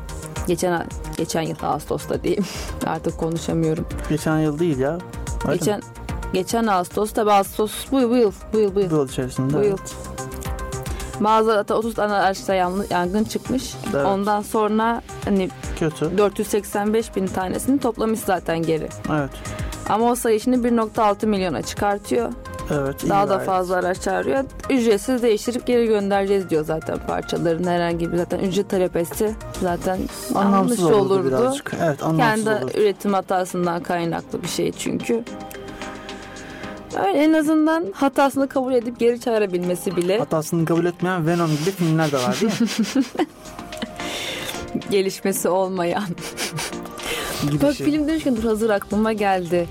geçen 0.47 0.87
geçen 1.17 1.41
yıl 1.41 1.55
Ağustos'ta 1.63 2.23
diyeyim 2.23 2.45
artık 2.87 3.17
konuşamıyorum. 3.17 3.85
Geçen 4.09 4.39
yıl 4.39 4.59
değil 4.59 4.77
ya. 4.77 4.97
Öyle 5.47 5.75
mi? 5.75 5.81
Geçen 6.33 6.67
Ağustos 6.67 7.11
tabi 7.13 7.31
Ağustos 7.31 7.71
bu 7.91 7.99
yıl 7.99 8.09
bu 8.09 8.15
yıl 8.17 8.31
bu 8.53 8.57
yıl 8.59 8.75
bu 8.75 8.79
yıl. 8.79 8.91
Bu 8.91 8.95
yıl 8.95 9.09
içerisinde. 9.09 9.53
Bu 9.53 9.63
yıl. 9.63 9.77
Hatta 11.23 11.75
30 11.75 11.93
tane 11.95 12.13
araçta 12.13 12.53
yan- 12.55 12.85
yangın 12.89 13.23
çıkmış. 13.23 13.73
Evet. 13.95 14.05
Ondan 14.05 14.41
sonra 14.41 15.01
hani 15.25 15.49
Kötü. 15.79 16.17
485 16.17 17.15
bin 17.15 17.27
tanesini 17.27 17.79
toplamış 17.79 18.19
zaten 18.19 18.63
geri. 18.63 18.89
Evet. 19.11 19.29
Ama 19.89 20.11
o 20.11 20.15
sayı 20.15 20.39
şimdi 20.39 20.67
1.6 20.67 21.25
milyona 21.27 21.61
çıkartıyor. 21.61 22.29
Evet. 22.71 23.09
Daha 23.09 23.29
da 23.29 23.33
gayet. 23.33 23.45
fazla 23.45 23.75
araç 23.75 24.01
çağırıyor. 24.01 24.43
Ücretsiz 24.69 25.23
değiştirip 25.23 25.67
geri 25.67 25.87
göndereceğiz 25.87 26.49
diyor 26.49 26.65
zaten 26.65 26.97
parçaların 27.07 27.63
herhangi 27.63 28.11
bir 28.11 28.17
zaten 28.17 28.39
ücret 28.39 28.69
talep 28.69 28.91
zaten 29.61 29.99
Anlamsız 30.35 30.83
olurdu, 30.83 30.95
olurdu. 31.13 31.27
birazcık. 31.27 31.71
Evet 31.83 32.03
anlamsız 32.03 32.45
Kendi 32.45 32.63
olurdu. 32.63 32.77
üretim 32.77 33.13
hatasından 33.13 33.83
kaynaklı 33.83 34.43
bir 34.43 34.47
şey 34.47 34.71
çünkü. 34.71 35.23
Öyle 36.99 37.17
en 37.17 37.33
azından 37.33 37.85
hatasını 37.93 38.47
kabul 38.47 38.73
edip 38.73 38.99
geri 38.99 39.19
çağırabilmesi 39.19 39.95
bile 39.95 40.19
Hatasını 40.19 40.65
kabul 40.65 40.85
etmeyen 40.85 41.27
Venom 41.27 41.51
gibi 41.51 41.71
filmler 41.71 42.11
de 42.11 42.17
var 42.17 42.41
değil 42.41 42.53
mi? 42.61 43.03
gelişmesi 44.89 45.49
olmayan. 45.49 46.03
gibi 47.51 47.61
Bak 47.61 47.75
şey. 47.75 47.85
film 47.85 48.07
demişken 48.07 48.35
dur 48.35 48.43
hazır 48.43 48.69
aklıma 48.69 49.13
geldi. 49.13 49.67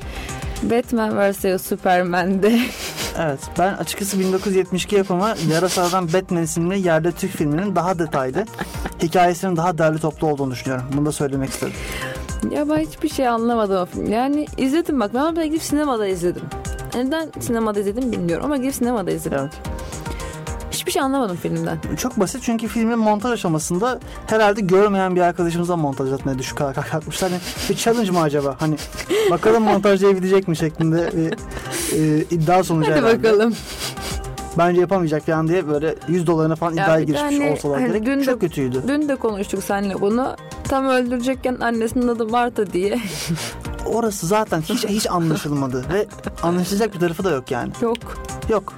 Batman 0.62 1.30
vs 1.30 1.62
Superman'de 1.62 2.61
Evet 3.18 3.40
ben 3.59 3.74
açıkçası 3.74 4.20
1972 4.20 4.96
yapımı 4.96 5.35
Yarasadan 5.52 6.12
Batman 6.12 6.42
isimli 6.42 6.87
yerde 6.87 7.12
Türk 7.12 7.30
filminin 7.30 7.76
daha 7.76 7.98
detaylı, 7.98 8.44
hikayesinin 9.02 9.56
daha 9.56 9.78
derli 9.78 9.98
toplu 9.98 10.26
olduğunu 10.26 10.50
düşünüyorum. 10.50 10.87
Bunu 10.96 11.06
da 11.06 11.12
söylemek 11.12 11.50
istedim. 11.50 11.72
Ya 12.50 12.68
ben 12.68 12.78
hiçbir 12.78 13.09
şey 13.09 13.28
anlamadım 13.28 13.76
o 13.76 13.87
film. 13.87 14.12
Yani 14.12 14.46
izledim 14.56 15.00
bak 15.00 15.14
ben 15.14 15.44
gidip 15.44 15.62
sinemada 15.62 16.06
izledim. 16.06 16.42
Neden 16.94 17.29
sinemada 17.40 17.81
izledim 17.81 18.12
bilmiyorum 18.12 18.44
ama 18.44 18.57
gidip 18.57 18.74
sinemada 18.74 19.11
izledim. 19.11 19.38
Evet. 19.40 19.53
Hiçbir 20.70 20.92
şey 20.92 21.03
anlamadım 21.03 21.37
filmden. 21.37 21.79
Çok 21.96 22.20
basit 22.20 22.42
çünkü 22.42 22.68
filmin 22.68 22.98
montaj 22.98 23.33
aşamasında 23.33 24.00
herhalde 24.26 24.61
görmeyen 24.61 25.16
bir 25.16 25.20
arkadaşımıza 25.20 25.76
montaj 25.76 26.12
etmeye 26.12 26.38
düşük 26.38 26.59
kalkmışlar. 26.59 27.31
Hani 27.31 27.40
bir 27.70 27.74
challenge 27.76 28.11
mı 28.11 28.20
acaba? 28.20 28.57
Hani 28.59 28.76
bakalım 29.31 29.62
montajlayabilecek 29.62 30.48
mi 30.48 30.57
şeklinde 30.57 31.11
bir 31.16 31.33
e, 31.98 32.18
iddia 32.31 32.64
sonucu 32.64 32.90
Hadi 32.92 33.00
herhalde. 33.00 33.22
bakalım. 33.22 33.55
Bence 34.59 34.81
yapamayacak 34.81 35.26
falan 35.26 35.48
diye 35.48 35.68
böyle 35.68 35.94
100 36.09 36.26
dolarına 36.26 36.57
falan 36.57 36.72
Ya 36.74 36.85
iddiaya 36.85 37.03
girişmiş 37.05 37.38
tane 37.38 37.50
olsalar 37.50 37.81
hani 37.81 37.88
gerek. 37.92 38.07
dün 38.07 38.20
de- 38.20 38.24
Çok 38.24 38.40
kötüydü. 38.40 38.83
Dün 38.88 39.09
de 39.09 39.16
konuştuk 39.16 39.64
seninle 39.64 40.00
bunu. 40.00 40.37
Tam 40.68 40.87
öldürecekken 40.87 41.57
annesinin 41.61 42.09
adı 42.09 42.26
Marta 42.29 42.72
diye. 42.72 42.98
Orası 43.87 44.27
zaten 44.27 44.61
hiç 44.61 44.85
hiç 44.87 45.11
anlaşılmadı 45.11 45.85
ve 45.93 46.07
anlaşılacak 46.43 46.95
bir 46.95 47.01
tarafı 47.01 47.25
da 47.25 47.31
yok 47.31 47.51
yani. 47.51 47.73
Yok. 47.81 47.97
Yok. 48.49 48.73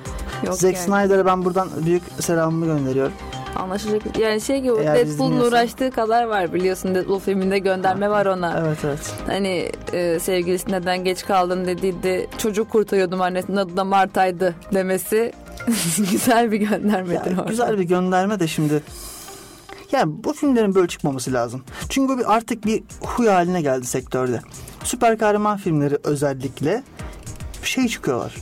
Yok 0.47 0.55
Zack 0.55 0.75
yani. 0.75 0.85
Snyder'e 0.85 1.27
ben 1.27 1.45
buradan 1.45 1.69
büyük 1.87 2.03
selamımı 2.21 2.67
gönderiyorum. 2.67 3.13
Anlaşılacak. 3.57 4.19
Yani 4.19 4.41
şey 4.41 4.61
gibi 4.61 4.73
Eğer 4.81 4.95
Deadpool'un 4.97 5.41
uğraştığı 5.41 5.91
kadar 5.91 6.25
var 6.25 6.53
biliyorsun. 6.55 6.95
Deadpool 6.95 7.19
filminde 7.19 7.59
gönderme 7.59 8.11
var 8.11 8.27
ona. 8.27 8.61
Evet 8.67 8.79
evet. 8.85 9.15
Hani 9.27 9.71
e, 9.93 10.19
sevgilisi 10.19 10.73
neden 10.73 11.05
geç 11.05 11.25
kaldın 11.25 11.67
dediğinde 11.67 12.27
çocuk 12.39 12.71
kurtarıyordum 12.71 13.21
annesinin 13.21 13.57
adı 13.57 13.77
da 13.77 13.85
Marta'ydı 13.85 14.55
demesi 14.75 15.33
güzel 16.11 16.53
bir 16.53 16.57
göndermedir 16.57 17.27
Yani 17.31 17.41
orada. 17.41 17.51
güzel 17.51 17.79
bir 17.79 17.85
gönderme 17.85 18.41
de 18.41 18.49
şimdi. 18.49 18.83
Yani 19.93 20.13
bu 20.25 20.33
filmlerin 20.33 20.75
böyle 20.75 20.89
çıkmaması 20.89 21.33
lazım. 21.33 21.63
Çünkü 21.89 22.15
bu 22.15 22.19
bir 22.19 22.35
artık 22.35 22.67
bir 22.67 22.83
huy 23.03 23.27
haline 23.29 23.63
geldi 23.63 23.87
sektörde. 23.87 24.41
Süper 24.85 25.19
kahraman 25.19 25.57
filmleri 25.57 25.99
özellikle 26.05 26.83
şey 27.63 27.89
çıkıyorlar. 27.89 28.37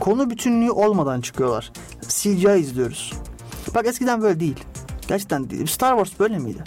Konu 0.00 0.30
bütünlüğü 0.30 0.70
olmadan 0.70 1.20
çıkıyorlar. 1.20 1.72
CGI 2.08 2.58
izliyoruz. 2.58 3.12
Bak 3.74 3.86
eskiden 3.86 4.22
böyle 4.22 4.40
değil. 4.40 4.56
Gerçekten 5.08 5.50
değil. 5.50 5.66
Star 5.66 5.96
Wars 5.96 6.20
böyle 6.20 6.38
miydi? 6.38 6.62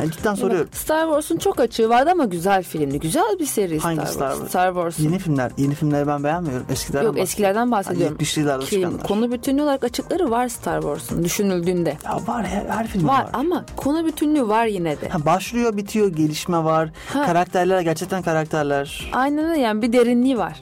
Yani 0.00 0.10
cidden 0.12 0.34
soruyorum. 0.34 0.68
Star 0.72 1.02
Wars'un 1.06 1.36
çok 1.38 1.60
açığı 1.60 1.88
vardı 1.88 2.10
ama 2.12 2.24
güzel 2.24 2.62
filmdi. 2.62 3.00
Güzel 3.00 3.36
bir 3.40 3.46
seri 3.46 3.78
Hangi 3.78 3.96
Star 4.00 4.06
Star 4.12 4.28
Wars. 4.28 4.36
Wars? 4.38 4.48
Star 4.50 4.74
Wars. 4.74 4.98
Yeni 4.98 5.18
filmler. 5.18 5.52
Yeni 5.56 5.74
filmleri 5.74 6.06
ben 6.06 6.24
beğenmiyorum. 6.24 6.66
Eskilerden 6.70 7.06
Yok 7.06 7.18
eskilerden 7.18 7.70
bahsediyorum. 7.70 8.16
70'lilerde 8.20 8.64
Ki 8.64 8.70
çıkanlar. 8.70 9.02
konu 9.02 9.32
bütünlüğü 9.32 9.62
olarak 9.62 9.84
açıkları 9.84 10.30
var 10.30 10.48
Star 10.48 10.80
Wars'un 10.82 11.24
düşünüldüğünde. 11.24 11.96
Ya 12.04 12.20
var 12.26 12.46
her, 12.46 12.64
her 12.76 12.86
film 12.86 13.08
Var 13.08 13.22
var. 13.22 13.30
ama 13.32 13.64
konu 13.76 14.06
bütünlüğü 14.06 14.48
var 14.48 14.66
yine 14.66 15.00
de. 15.00 15.08
Ha, 15.08 15.24
başlıyor 15.26 15.76
bitiyor 15.76 16.08
gelişme 16.08 16.64
var. 16.64 16.90
Ha. 17.12 17.26
Karakterler 17.26 17.80
gerçekten 17.80 18.22
karakterler. 18.22 19.10
Aynen 19.12 19.44
öyle 19.50 19.60
yani 19.60 19.82
bir 19.82 19.92
derinliği 19.92 20.38
var. 20.38 20.60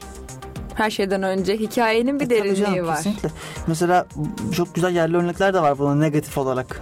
Her 0.75 0.91
şeyden 0.91 1.23
önce 1.23 1.57
hikayenin 1.57 2.21
bir 2.21 2.27
E, 2.27 2.31
derinliği 2.31 2.57
canım, 2.57 2.87
var. 2.87 2.97
Kesinlikle. 2.97 3.29
Mesela 3.67 4.07
çok 4.57 4.75
güzel 4.75 4.95
yerli 4.95 5.17
örnekler 5.17 5.55
de 5.55 5.63
var 5.63 5.79
buna 5.79 5.95
negatif 5.95 6.39
olarak. 6.39 6.81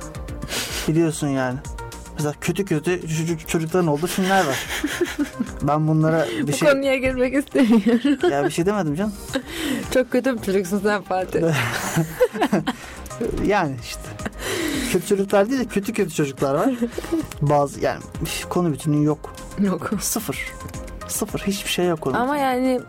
Biliyorsun 0.88 1.28
yani. 1.28 1.58
Mesela 2.22 2.40
kötü 2.40 2.64
kötü 2.64 3.08
çocuk, 3.18 3.48
çocukların 3.48 3.86
olduğu 3.86 4.06
filmler 4.06 4.46
var. 4.46 4.66
ben 5.62 5.88
bunlara 5.88 6.26
bir 6.38 6.48
Bu 6.48 6.52
şey 6.52 6.68
konuya 6.68 6.96
girmek 6.96 7.34
istemiyorum. 7.34 8.30
ya 8.30 8.44
bir 8.44 8.50
şey 8.50 8.66
demedim 8.66 8.94
canım. 8.94 9.12
Çok 9.94 10.10
kötü 10.10 10.38
bir 10.38 10.42
çocuksun 10.42 10.80
sen 10.82 11.02
Fatih. 11.02 11.40
Yani 13.46 13.76
işte. 13.82 14.00
kötü 14.92 15.06
çocuklar 15.06 15.50
değil 15.50 15.60
de 15.60 15.64
kötü 15.64 15.92
kötü 15.92 16.14
çocuklar 16.14 16.54
var. 16.54 16.74
Bazı 17.42 17.80
yani 17.80 18.00
konu 18.48 18.72
bütünlüğü 18.72 19.04
yok. 19.04 19.34
Yok. 19.58 19.90
Sıfır. 20.00 20.46
Sıfır. 21.08 21.40
Hiçbir 21.40 21.70
şey 21.70 21.86
yok 21.86 22.06
onun. 22.06 22.14
Ama 22.14 22.36
yani 22.36 22.80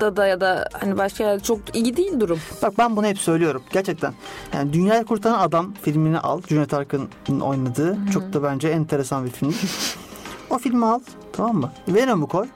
Hollywood'da 0.00 0.16
da 0.16 0.26
ya 0.26 0.40
da 0.40 0.68
hani 0.80 0.98
başka 0.98 1.24
yerde 1.24 1.42
çok 1.42 1.76
iyi 1.76 1.96
değil 1.96 2.20
durum. 2.20 2.38
Bak 2.62 2.78
ben 2.78 2.96
bunu 2.96 3.06
hep 3.06 3.18
söylüyorum. 3.18 3.62
Gerçekten. 3.72 4.14
Yani 4.54 4.72
Dünyayı 4.72 5.04
Kurtaran 5.04 5.38
Adam 5.38 5.74
filmini 5.82 6.18
al. 6.18 6.42
Cüneyt 6.46 6.74
Arkın'ın 6.74 7.40
oynadığı. 7.40 7.98
Çok 8.12 8.32
da 8.32 8.42
bence 8.42 8.68
enteresan 8.68 9.24
bir 9.24 9.30
film. 9.30 9.54
o 10.50 10.58
filmi 10.58 10.86
al. 10.86 11.00
Tamam 11.32 11.56
mı? 11.56 11.72
Venom'u 11.88 12.26
koy. 12.26 12.46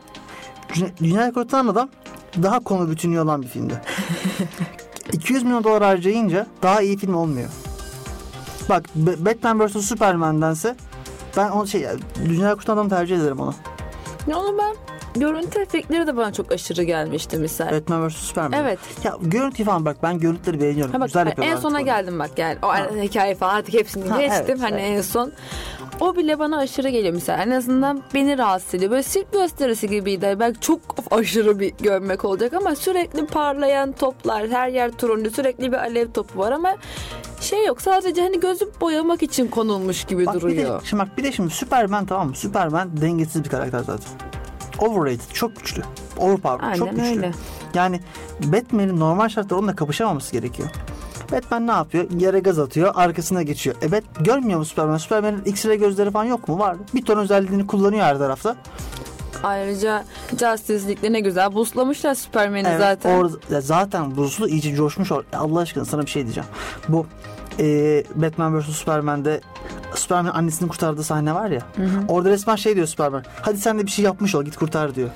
Dünyayı 1.03 1.33
Kurtaran 1.33 1.67
Adam 1.67 1.89
daha 2.43 2.61
konu 2.61 2.91
bütünlüğü 2.91 3.21
olan 3.21 3.43
bir 3.43 3.49
filmdi. 3.49 3.81
200 5.13 5.43
milyon 5.43 5.65
dolar 5.65 5.83
harcayınca 5.83 6.47
daha 6.63 6.83
iyi 6.83 6.97
film 6.97 7.15
olmuyor. 7.15 7.49
Bak 8.69 8.85
Ba- 8.99 9.25
Batman 9.25 9.67
vs 9.67 9.87
Superman'dense 9.87 10.77
ben 11.37 11.51
o 11.51 11.67
şey 11.67 11.87
Dünyayı 12.25 12.57
Kurtaran 12.57 12.77
Adam'ı 12.77 12.91
tercih 12.91 13.17
ederim 13.17 13.41
onu. 13.41 13.55
Ya 14.27 14.39
onu 14.39 14.59
ben 14.59 14.75
görüntü 15.15 15.61
efektleri 15.61 16.07
de 16.07 16.17
bana 16.17 16.33
çok 16.33 16.53
aşırı 16.53 16.83
gelmişti 16.83 17.37
misal. 17.39 17.71
Batman 17.73 18.09
vs 18.09 18.15
Superman. 18.17 18.61
Evet. 18.61 18.79
Ya 19.05 19.17
görüntü 19.23 19.65
falan 19.65 19.85
bak 19.85 19.97
ben 20.03 20.19
görüntüleri 20.19 20.61
beğeniyorum. 20.61 20.93
Ha 20.93 21.01
bak, 21.01 21.07
Güzel 21.09 21.21
en 21.23 21.27
yapıyorlar. 21.27 21.57
sona 21.57 21.73
falan. 21.73 21.85
geldim 21.85 22.19
bak 22.19 22.31
yani 22.39 22.57
o 22.63 22.69
Ha. 22.69 22.87
hikaye 23.03 23.35
falan 23.35 23.55
artık 23.55 23.75
hepsini 23.75 24.09
Ha, 24.09 24.21
geçtim 24.21 24.45
evet, 24.49 24.63
hani 24.63 24.81
evet. 24.81 24.97
en 24.99 25.01
son. 25.03 25.33
O 26.01 26.17
bile 26.17 26.39
bana 26.39 26.59
aşırı 26.59 26.89
geliyor 26.89 27.15
mesela 27.15 27.43
en 27.43 27.51
azından 27.51 28.03
beni 28.15 28.39
rahatsız 28.39 28.75
ediyor. 28.75 28.91
Böyle 28.91 29.03
sirk 29.03 29.33
gösterisi 29.33 29.89
gibiydi. 29.89 30.37
Belki 30.41 30.61
çok 30.61 30.81
aşırı 31.11 31.61
bir 31.61 31.71
görmek 31.81 32.25
olacak 32.25 32.53
ama 32.55 32.75
sürekli 32.77 33.27
parlayan 33.27 33.93
toplar, 33.93 34.49
her 34.49 34.69
yer 34.69 34.91
turuncu, 34.91 35.31
sürekli 35.31 35.73
bir 35.73 35.77
alev 35.77 36.13
topu 36.13 36.39
var 36.39 36.53
ama 36.53 36.77
şey 37.41 37.67
yok 37.67 37.83
sadece 37.83 38.23
hani 38.23 38.41
gözü 38.41 38.65
boyamak 38.81 39.23
için 39.23 39.47
konulmuş 39.49 40.05
gibi 40.05 40.27
Bak 40.27 40.35
bir 40.35 40.41
de, 40.41 40.43
duruyor. 40.43 40.83
şimdi 40.85 41.03
bak 41.03 41.19
bir 41.19 41.25
de 41.25 41.33
şimdi 41.33 41.51
Superman 41.51 42.07
tamam 42.07 42.29
mı? 42.29 42.35
Superman 42.37 43.01
dengesiz 43.01 43.45
bir 43.45 43.49
karakter 43.49 43.79
zaten. 43.81 44.09
Overrated, 44.79 45.33
çok 45.33 45.57
güçlü. 45.57 45.83
Overpowered, 46.19 46.75
çok 46.75 46.89
Aynen 46.89 47.05
güçlü. 47.05 47.17
öyle. 47.17 47.33
Yani 47.75 48.01
Batman'in 48.41 49.01
normal 49.01 49.29
şartlarda 49.29 49.57
onunla 49.59 49.77
kapışamaması 49.77 50.33
gerekiyor. 50.33 50.69
Batman 51.33 51.67
ne 51.67 51.71
yapıyor? 51.73 52.11
Yere 52.19 52.39
gaz 52.41 52.59
atıyor, 52.59 52.93
arkasına 52.95 53.43
geçiyor. 53.43 53.77
Evet, 53.83 54.05
görmüyor 54.21 54.59
mu 54.59 54.65
Superman? 54.65 54.97
Superman'in 54.97 55.43
X-ray 55.45 55.79
gözleri 55.79 56.11
falan 56.11 56.25
yok 56.25 56.49
mu? 56.49 56.59
Var. 56.59 56.77
Bir 56.95 57.05
ton 57.05 57.19
özelliğini 57.19 57.67
kullanıyor 57.67 58.03
her 58.05 58.19
tarafta. 58.19 58.57
Ayrıca 59.43 60.05
Justice 60.31 60.87
League'de 60.89 61.13
ne 61.13 61.21
güzel 61.21 61.55
buslamışlar 61.55 62.15
Superman'i 62.15 62.69
Evet, 62.69 62.79
zaten. 62.79 63.31
ya 63.51 63.61
zaten 63.61 64.17
buzlu 64.17 64.49
iyice 64.49 64.75
coşmuş. 64.75 65.11
or- 65.11 65.25
Allah 65.37 65.61
aşkına 65.61 65.85
sana 65.85 66.03
bir 66.03 66.11
şey 66.11 66.23
diyeceğim. 66.23 66.49
Bu 66.89 67.07
e, 67.59 68.05
Batman 68.15 68.61
vs 68.61 68.65
Superman'de 68.65 69.41
Superman 69.95 70.31
annesini 70.35 70.69
kurtardığı 70.69 71.05
sahne 71.05 71.35
var 71.35 71.51
ya. 71.51 71.61
Orada 72.09 72.31
resmen 72.31 72.57
şey 72.57 72.77
diyor 72.77 72.87
Superman. 72.87 73.25
Hadi 73.43 73.59
sen 73.59 73.79
de 73.79 73.87
bir 73.87 73.91
şey 73.91 74.05
yapmış 74.05 74.35
ol 74.35 74.45
git 74.45 74.57
kurtar 74.57 74.95
diyor. 74.95 75.11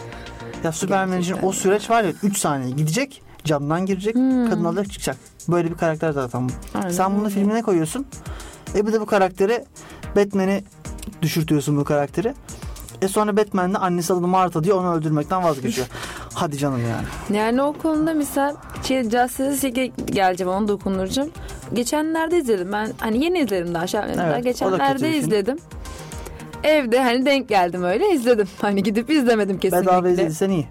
Ya 0.65 0.73
Superman 0.73 1.21
için 1.21 1.37
o 1.43 1.53
süreç 1.53 1.91
var 1.91 2.05
ya 2.05 2.13
3 2.23 2.39
saniye 2.39 2.71
gidecek 2.71 3.23
camdan 3.45 3.87
girecek 3.87 4.15
kadın 4.51 4.65
alarak 4.65 4.91
çıkacak. 4.91 5.17
Böyle 5.49 5.71
bir 5.71 5.77
karakter 5.77 6.13
zaten 6.13 6.49
bu. 6.49 6.53
Aynen 6.79 6.91
Sen 6.91 7.21
bunu 7.21 7.31
filmine 7.31 7.63
koyuyorsun. 7.63 8.07
E 8.75 8.87
bir 8.87 8.93
de 8.93 9.01
bu 9.01 9.07
karakteri 9.07 9.65
Batman'i 10.17 10.65
düşürtüyorsun 11.23 11.77
bu 11.77 11.85
karakteri. 11.85 12.35
E 13.03 13.09
sonra 13.09 13.37
Batman 13.37 13.75
de 13.75 13.79
annesi 13.79 14.13
adı 14.13 14.21
Martha 14.21 14.65
diyor 14.65 14.77
onu 14.77 14.95
öldürmekten 14.95 15.45
vazgeçiyor. 15.45 15.87
Hadi 16.35 16.59
canım 16.59 16.81
yani. 16.89 17.39
Yani 17.39 17.63
o 17.63 17.73
konuda 17.73 18.15
misal 18.15 18.55
şey, 18.85 19.03
Justice 19.03 19.67
League'e 19.67 19.87
geleceğim 19.87 20.53
onu 20.53 20.69
dokunduracağım. 20.69 21.31
Geçenlerde 21.75 22.39
izledim 22.39 22.73
ben 22.73 22.93
hani 22.99 23.25
yeni 23.25 23.39
izledim 23.39 23.75
daha 23.75 23.83
aşağı 23.83 24.05
Evet, 24.07 24.19
da 24.19 24.37
kötü 24.37 24.43
Geçenlerde 24.43 25.17
izledim. 25.17 25.59
Evde 26.65 27.03
hani 27.03 27.27
denk 27.27 27.49
geldim 27.49 27.85
öyle 27.85 28.11
izledim. 28.11 28.49
Hani 28.61 28.83
gidip 28.83 29.11
izlemedim 29.11 29.59
kesinlikle. 29.59 29.87
Bedava 29.91 30.09
izlediysen 30.09 30.51
iyi. 30.51 30.67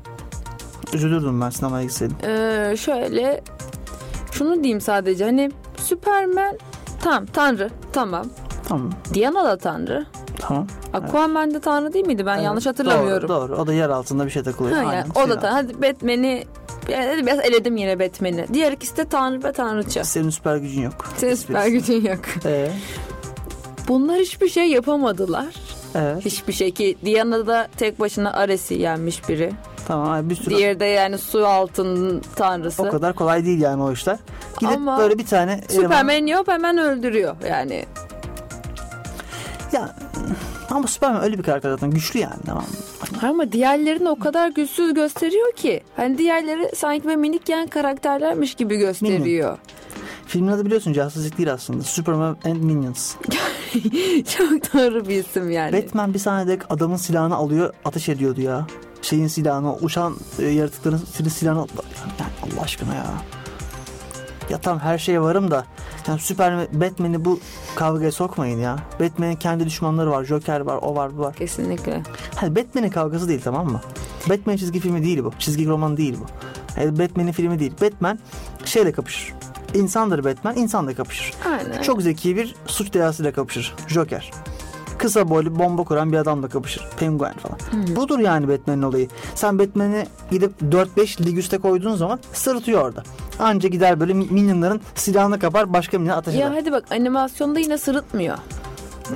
Üzülürdüm 0.93 1.41
ben 1.41 1.49
sinemaya 1.49 1.83
gitseydim. 1.83 2.17
Ee, 2.23 2.75
şöyle 2.77 3.41
şunu 4.31 4.63
diyeyim 4.63 4.81
sadece 4.81 5.25
hani 5.25 5.51
Superman 5.77 6.57
tam 7.03 7.25
tanrı 7.25 7.69
tamam. 7.93 8.25
Tamam. 8.67 8.89
Diana 9.13 9.45
da 9.45 9.57
tanrı. 9.57 10.05
Tamam. 10.39 10.67
Aquaman 10.93 11.53
de 11.53 11.59
tanrı 11.59 11.93
değil 11.93 12.07
miydi? 12.07 12.25
Ben 12.25 12.35
Evet, 12.35 12.45
yanlış 12.45 12.65
hatırlamıyorum. 12.65 13.29
Doğru, 13.29 13.49
doğru. 13.49 13.61
O 13.61 13.67
da 13.67 13.73
yer 13.73 13.89
altında 13.89 14.25
bir 14.25 14.29
şey 14.31 14.43
takılıyor. 14.43 14.75
Ha, 14.77 14.79
Aynen. 14.79 14.93
yani, 14.97 15.11
o 15.15 15.29
da 15.29 15.39
tanrı. 15.39 15.53
Hadi 15.53 15.81
Batman'i 15.81 16.43
yani 16.89 17.25
biraz 17.25 17.39
eledim 17.39 17.77
yine 17.77 17.99
Batman'i. 17.99 18.45
Diğer 18.53 18.71
ikisi 18.71 18.97
de 18.97 19.05
tanrı 19.05 19.43
ve 19.43 19.51
tanrıça. 19.51 20.03
Senin 20.03 20.29
süper 20.29 20.57
gücün 20.57 20.81
yok. 20.81 21.05
Senin 21.17 21.35
süper 21.35 21.67
gücün 21.67 22.05
yok. 22.05 22.19
Ee, 22.45 22.71
Bunlar 23.87 24.17
hiçbir 24.19 24.49
şey 24.49 24.67
yapamadılar. 24.67 25.45
evet. 25.95 26.25
Hiçbir 26.25 26.53
şey 26.53 26.71
ki 26.71 26.97
Diana 27.05 27.47
da 27.47 27.67
tek 27.77 27.99
başına 27.99 28.33
Ares'i 28.33 28.73
yenmiş 28.73 29.29
biri. 29.29 29.51
Tamam. 29.87 30.29
Bir 30.29 30.35
sürü 30.35 30.55
Diğeri 30.55 30.79
de 30.79 30.85
yani 30.85 31.17
su 31.17 31.47
altının 31.47 32.21
tanrısı. 32.35 32.83
o 32.83 32.89
kadar 32.89 33.13
kolay 33.15 33.45
değil 33.45 33.61
yani 33.61 33.83
o 33.83 33.91
işler. 33.91 34.17
Gidip 34.59 34.75
Ama 34.77 34.97
böyle 34.99 35.17
bir 35.17 35.25
tane 35.25 35.51
eleman- 35.69 35.81
Superman 35.81 36.27
yok 36.27 36.47
hemen 36.47 36.77
öldürüyor 36.77 37.35
yani. 37.49 37.85
Ya 39.71 39.95
ama 40.71 40.87
Superman 40.87 41.23
öyle 41.23 41.37
bir 41.37 41.43
karakter 41.43 41.69
zaten 41.69 41.91
güçlü 41.91 42.19
yani 42.19 42.41
tamam 42.45 42.63
mı? 42.63 43.27
Ama 43.29 43.51
diğerlerini 43.51 44.09
o 44.09 44.19
kadar 44.19 44.49
güçsüz 44.49 44.93
gösteriyor 44.93 45.51
ki. 45.51 45.81
Hani 45.95 46.17
diğerleri 46.17 46.75
sanki 46.75 47.03
böyle 47.05 47.15
minik 47.15 47.49
yan 47.49 47.67
karakterlermiş 47.67 48.55
gibi 48.55 48.77
gösteriyor. 48.77 49.57
Filmin 50.27 50.51
adı 50.51 50.65
biliyorsun 50.65 50.93
Justice 50.93 51.37
değil 51.37 51.53
aslında. 51.53 51.83
Superman 51.83 52.37
and 52.45 52.63
Minions. 52.63 53.15
Çok 54.37 54.73
doğru 54.73 55.07
bir 55.07 55.15
isim 55.15 55.51
yani. 55.51 55.73
Batman 55.83 56.13
bir 56.13 56.19
sahnede 56.19 56.59
adamın 56.69 56.97
silahını 56.97 57.35
alıyor 57.35 57.73
ateş 57.85 58.09
ediyordu 58.09 58.41
ya. 58.41 58.67
Şeyin 59.01 59.27
silahını, 59.27 59.75
uçan 59.75 60.15
e, 60.39 60.45
yaratıkların 60.45 60.97
sil- 61.13 61.29
silahını 61.29 61.59
alıyor. 61.61 61.83
Yani 62.19 62.53
Allah 62.55 62.61
aşkına 62.61 62.95
ya. 62.95 63.05
Ya 64.49 64.57
tamam 64.57 64.79
her 64.79 64.97
şeye 64.97 65.21
varım 65.21 65.51
da 65.51 65.65
yani 66.07 66.19
Superman, 66.19 66.67
Batman'i 66.73 67.25
bu 67.25 67.39
kavgaya 67.75 68.11
sokmayın 68.11 68.59
ya. 68.59 68.75
Batman'in 68.99 69.35
kendi 69.35 69.65
düşmanları 69.65 70.11
var. 70.11 70.23
Joker 70.23 70.59
var, 70.59 70.79
o 70.81 70.95
var, 70.95 71.17
bu 71.17 71.21
var. 71.21 71.33
Kesinlikle. 71.35 72.03
Hani 72.35 72.55
Batman'in 72.55 72.89
kavgası 72.89 73.29
değil 73.29 73.41
tamam 73.43 73.71
mı? 73.71 73.81
Batman 74.29 74.55
çizgi 74.55 74.79
filmi 74.79 75.03
değil 75.03 75.23
bu. 75.23 75.31
Çizgi 75.39 75.67
roman 75.67 75.97
değil 75.97 76.17
bu. 76.21 76.25
Yani 76.81 76.99
Batman'in 76.99 77.31
filmi 77.31 77.59
değil. 77.59 77.73
Batman 77.81 78.19
şeyle 78.65 78.91
kapışır. 78.91 79.33
İnsandır 79.73 80.23
Batman, 80.23 80.57
insanla 80.57 80.93
kapışır. 80.93 81.33
Aynen. 81.45 81.81
Çok 81.81 82.01
zeki 82.01 82.35
bir 82.35 82.55
suç 82.65 82.93
deyasıyla 82.93 83.31
kapışır. 83.31 83.75
Joker. 83.87 84.31
Kısa 84.97 85.29
boylu 85.29 85.59
bomba 85.59 85.83
kuran 85.83 86.11
bir 86.11 86.17
adamla 86.17 86.47
kapışır. 86.49 86.87
Penguen 86.99 87.33
falan. 87.33 87.57
Budur 87.95 88.19
yani 88.19 88.47
Batman'in 88.47 88.81
olayı. 88.81 89.07
Sen 89.35 89.59
Batman'i 89.59 90.05
gidip 90.31 90.61
4-5 90.61 91.25
lig 91.25 91.37
üste 91.37 91.57
koyduğun 91.57 91.95
zaman 91.95 92.19
sırıtıyor 92.33 92.81
orada. 92.81 93.03
Anca 93.39 93.69
gider 93.69 93.99
böyle 93.99 94.13
minyonların 94.13 94.81
silahını 94.95 95.39
kapar 95.39 95.73
başka 95.73 95.99
minyon 95.99 96.17
ateş 96.17 96.35
Ya 96.35 96.53
hadi 96.55 96.71
bak 96.71 96.91
animasyonda 96.91 97.59
yine 97.59 97.77
sırıtmıyor. 97.77 98.37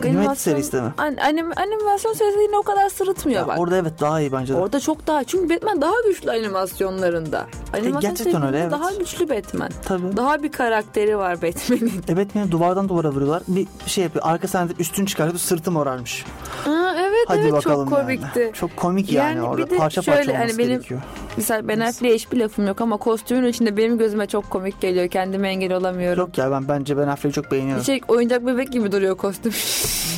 Animated 0.05 0.35
serisi 0.37 0.75
mi? 0.75 0.93
An- 0.97 1.15
anim- 1.17 1.51
animasyon 1.59 2.13
serisi 2.13 2.39
yine 2.39 2.57
o 2.57 2.61
kadar 2.63 2.89
sırıtmıyor 2.89 3.39
Ya 3.41 3.47
bak. 3.47 3.59
orada 3.59 3.77
evet 3.77 3.93
daha 3.99 4.21
iyi 4.21 4.31
bence 4.31 4.53
de. 4.53 4.57
Orada 4.57 4.79
çok 4.79 5.07
daha 5.07 5.23
çünkü 5.23 5.55
Batman 5.55 5.81
daha 5.81 5.93
güçlü 6.07 6.31
animasyonlarında. 6.31 7.47
Animasyon 7.73 7.97
E, 7.97 8.01
gerçekten 8.01 8.43
öyle, 8.45 8.59
evet. 8.59 8.71
daha 8.71 8.91
güçlü 8.93 9.29
Batman. 9.29 9.69
Tabii. 9.85 10.17
Daha 10.17 10.43
bir 10.43 10.51
karakteri 10.51 11.17
var 11.17 11.35
Batman'in. 11.41 12.01
E 12.09 12.17
Batman'i 12.17 12.51
duvardan 12.51 12.89
duvara 12.89 13.09
vuruyorlar. 13.11 13.43
Bir 13.47 13.67
şey 13.85 14.03
yapıyor. 14.03 14.25
Arka 14.27 14.47
sahnede 14.47 14.73
üstünü 14.79 15.07
çıkarıyor. 15.07 15.37
Sırtım 15.37 15.73
morarmış. 15.73 16.25
Aa, 16.67 16.93
evet 16.97 17.25
Hadi 17.27 17.39
evet 17.39 17.53
bakalım 17.53 17.89
çok 17.89 17.97
yani. 17.97 18.05
komikti. 18.07 18.51
Çok 18.53 18.77
komik 18.77 19.11
yani, 19.11 19.37
Yani 19.37 19.47
bir 19.47 19.53
orada. 19.61 19.69
de 19.69 19.77
Parça 19.77 20.01
şöyle, 20.01 20.17
parça 20.25 20.39
hani 20.39 20.57
benim- 20.57 20.69
gerekiyor. 20.69 21.01
Mesela 21.37 21.67
Ben 21.67 21.79
Affleck'e 21.79 22.15
hiçbir 22.15 22.37
lafım 22.39 22.67
yok 22.67 22.81
ama 22.81 22.97
kostümün 22.97 23.47
içinde 23.49 23.77
benim 23.77 23.97
gözüme 23.97 24.27
çok 24.27 24.49
komik 24.49 24.81
geliyor. 24.81 25.07
Kendime 25.07 25.49
engel 25.49 25.73
olamıyorum. 25.73 26.19
Yok 26.19 26.37
ya 26.37 26.51
ben 26.51 26.67
bence 26.67 26.97
Ben 26.97 27.07
Affleck'i 27.07 27.35
çok 27.35 27.51
beğeniyorum. 27.51 27.83
Şey 27.83 28.01
oyuncak 28.07 28.45
bebek 28.45 28.71
gibi 28.71 28.91
duruyor 28.91 29.17
kostüm. 29.17 29.51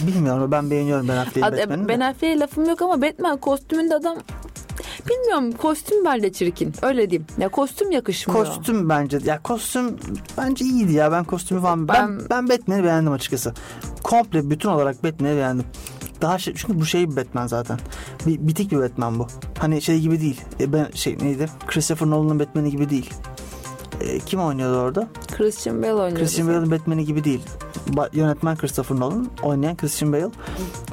Bilmiyorum 0.07 0.51
ben 0.51 0.71
beğeniyorum 0.71 1.07
Ben 1.07 1.17
Affleck'i 1.17 1.45
Ad- 1.45 1.57
Batman'in 1.57 1.83
de. 1.83 1.87
ben 1.87 1.99
Affleck'e 1.99 2.39
lafım 2.39 2.65
yok 2.69 2.81
ama 2.81 3.01
Batman 3.01 3.37
kostümünde 3.37 3.95
adam 3.95 4.17
bilmiyorum 5.09 5.51
kostüm 5.51 6.05
bence 6.05 6.33
çirkin. 6.33 6.73
Öyle 6.81 7.09
diyeyim. 7.09 7.27
Ya 7.37 7.49
kostüm 7.49 7.91
yakışmıyor. 7.91 8.45
Kostüm 8.45 8.89
bence 8.89 9.19
ya 9.25 9.41
kostüm 9.41 9.97
bence 10.37 10.65
iyiydi 10.65 10.93
ya 10.93 11.11
ben 11.11 11.23
kostümü 11.23 11.61
falan 11.61 11.87
ben 11.87 12.19
Ben- 12.19 12.29
ben, 12.29 12.49
Batman'i 12.49 12.83
beğendim 12.83 13.11
açıkçası. 13.13 13.53
Komple 14.03 14.49
bütün 14.49 14.69
olarak 14.69 15.03
Batman'i 15.03 15.35
beğendim. 15.35 15.65
Daha 16.21 16.37
şey, 16.39 16.53
çünkü 16.57 16.79
bu 16.79 16.85
şey 16.85 17.11
bir 17.11 17.15
Batman 17.15 17.47
zaten. 17.47 17.79
Bir, 18.27 18.47
bitik 18.47 18.71
bir 18.71 18.77
Batman 18.77 19.19
bu. 19.19 19.27
Hani 19.59 19.81
şey 19.81 19.99
gibi 19.99 20.21
değil. 20.21 20.41
E, 20.59 20.73
ben 20.73 20.87
şey 20.93 21.17
neydi? 21.21 21.49
Christopher 21.67 22.09
Nolan'ın 22.09 22.39
Batman'i 22.39 22.71
gibi 22.71 22.89
değil. 22.89 23.09
E, 24.03 24.19
kim 24.19 24.39
oynuyordu 24.39 24.77
orada? 24.77 25.07
Christian 25.37 25.81
Bale 25.81 25.93
oynuyor. 25.93 26.17
Christian 26.19 26.47
Bale'ın 26.47 26.71
Batman'i 26.71 27.05
gibi 27.05 27.23
değil. 27.23 27.41
Ba- 27.89 28.09
Yönetmen 28.13 28.57
Christopher 28.57 28.99
Nolan. 28.99 29.27
Oynayan 29.43 29.77
Christian 29.77 30.13
Bale. 30.13 30.27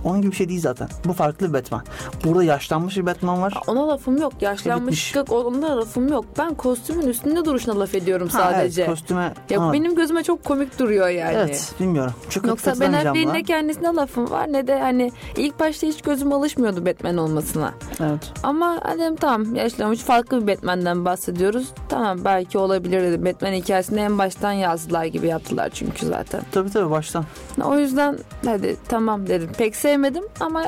Onun 0.05 0.21
gibi 0.23 0.31
bir 0.33 0.37
şey 0.37 0.49
değil 0.49 0.61
zaten. 0.61 0.89
Bu 1.05 1.13
farklı 1.13 1.49
bir 1.49 1.53
Batman. 1.53 1.83
Burada 2.25 2.45
yaşlanmış 2.45 2.97
bir 2.97 3.07
Batman 3.07 3.43
var. 3.43 3.55
Ona 3.67 3.89
lafım 3.89 4.17
yok. 4.19 4.33
Yaşlanmışlık 4.41 5.33
onda 5.33 5.77
lafım 5.77 6.09
yok. 6.09 6.25
Ben 6.39 6.55
kostümün 6.55 7.07
üstünde 7.07 7.45
duruşuna 7.45 7.81
laf 7.81 7.95
ediyorum 7.95 8.29
Ha, 8.29 8.39
sadece. 8.39 8.83
evet, 8.83 8.91
kostüme... 8.91 9.35
ya 9.51 9.63
Ha, 9.67 9.73
benim 9.73 9.95
gözüme 9.95 10.23
çok 10.23 10.45
komik 10.45 10.79
duruyor 10.79 11.09
yani. 11.09 11.37
Evet 11.37 11.73
bilmiyorum. 11.81 12.13
Çok 12.31 12.47
Yoksa 12.47 12.67
Ben 12.71 12.75
katılamayacağım 12.75 13.09
Affleck'in 13.17 13.29
buna. 13.29 13.37
ne 13.39 13.43
kendisine 13.43 13.89
lafım 13.95 14.31
var 14.31 14.53
ne 14.53 14.67
de 14.67 14.81
hani 14.81 15.13
ilk 15.37 15.61
başta 15.61 15.87
hiç 15.87 16.03
gözüm 16.03 16.33
alışmıyordu 16.33 16.87
Batman 16.87 17.17
olmasına. 17.17 17.75
Evet. 18.01 18.33
Ama 18.43 18.79
hani 18.83 19.17
tamam 19.17 19.55
yaşlanmış 19.55 20.01
farklı 20.01 20.47
bir 20.47 20.53
Batman'den 20.57 21.05
bahsediyoruz. 21.05 21.69
Tamam 21.89 22.25
belki 22.25 22.59
olabilir 22.59 23.00
dedim. 23.03 23.25
Batman 23.25 23.53
hikayesini 23.53 24.01
en 24.01 24.19
baştan 24.19 24.53
yazdılar 24.53 25.05
gibi 25.05 25.27
yaptılar 25.27 25.71
çünkü 25.75 26.07
zaten. 26.07 26.43
Tabii 26.53 26.71
tabii 26.71 26.91
baştan. 26.91 27.25
O 27.65 27.79
yüzden 27.79 28.19
hadi 28.45 28.77
tamam 28.89 29.27
dedim. 29.27 29.51
Pek 29.59 29.77
sevmedim 29.77 30.25
ama 30.41 30.65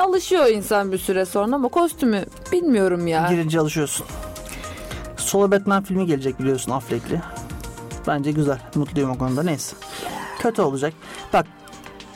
alışıyor 0.00 0.46
insan 0.46 0.92
bir 0.92 0.98
süre 0.98 1.24
sonra 1.24 1.54
ama 1.54 1.68
kostümü 1.68 2.24
bilmiyorum 2.52 3.06
ya. 3.06 3.26
Girince 3.30 3.60
alışıyorsun. 3.60 4.06
Solo 5.16 5.50
Batman 5.50 5.82
filmi 5.82 6.06
gelecek 6.06 6.40
biliyorsun 6.40 6.72
Affleck'li. 6.72 7.20
Bence 8.06 8.32
güzel. 8.32 8.58
Mutluyum 8.74 9.10
o 9.10 9.18
konuda. 9.18 9.42
Neyse. 9.42 9.76
Kötü 10.38 10.62
olacak. 10.62 10.94
Bak 11.32 11.46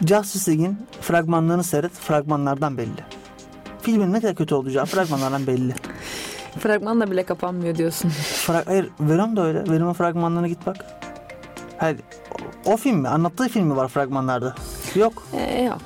Justice 0.07 0.51
League'in 0.51 0.87
fragmanlarını 1.01 1.65
seyret. 1.65 1.93
Fragmanlardan 1.93 2.79
belli. 2.79 3.05
Filmin 3.83 4.13
ne 4.13 4.21
kadar 4.21 4.35
kötü 4.35 4.55
olacağı 4.55 4.85
fragmanlardan 4.87 5.47
belli. 5.47 5.75
Fragmanla 6.59 7.11
bile 7.11 7.23
kapanmıyor 7.25 7.75
diyorsun. 7.77 8.11
Fra- 8.47 8.65
Hayır 8.67 8.89
Venom 9.01 9.37
da 9.37 9.47
öyle. 9.47 9.65
Venom'un 9.71 9.93
fragmanlarına 9.93 10.49
git 10.49 10.67
bak. 10.67 10.77
Hayır. 11.79 11.99
O, 12.67 12.73
o 12.73 12.77
film 12.77 12.97
mi? 12.99 13.09
Anlattığı 13.09 13.49
film 13.49 13.67
mi 13.67 13.77
var 13.77 13.89
fragmanlarda? 13.89 14.55
Yok. 14.95 15.23
Ee, 15.33 15.63
yok. 15.63 15.79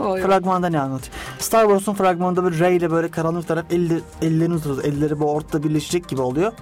O 0.00 0.18
yok. 0.18 0.26
Fragmanda 0.26 0.68
ne 0.68 0.80
anlatıyor? 0.80 1.12
Star 1.38 1.62
Wars'un 1.64 1.94
fragmanında 1.94 2.44
böyle 2.44 2.58
Rey 2.58 2.76
ile 2.76 2.90
böyle 2.90 3.08
karanlık 3.10 3.48
taraf 3.48 3.64
elle, 3.70 4.00
ellerini 4.22 4.54
uzatıyor. 4.54 4.84
Elleri 4.94 5.20
bu 5.20 5.30
ortada 5.32 5.62
birleşecek 5.62 6.08
gibi 6.08 6.20
oluyor. 6.20 6.52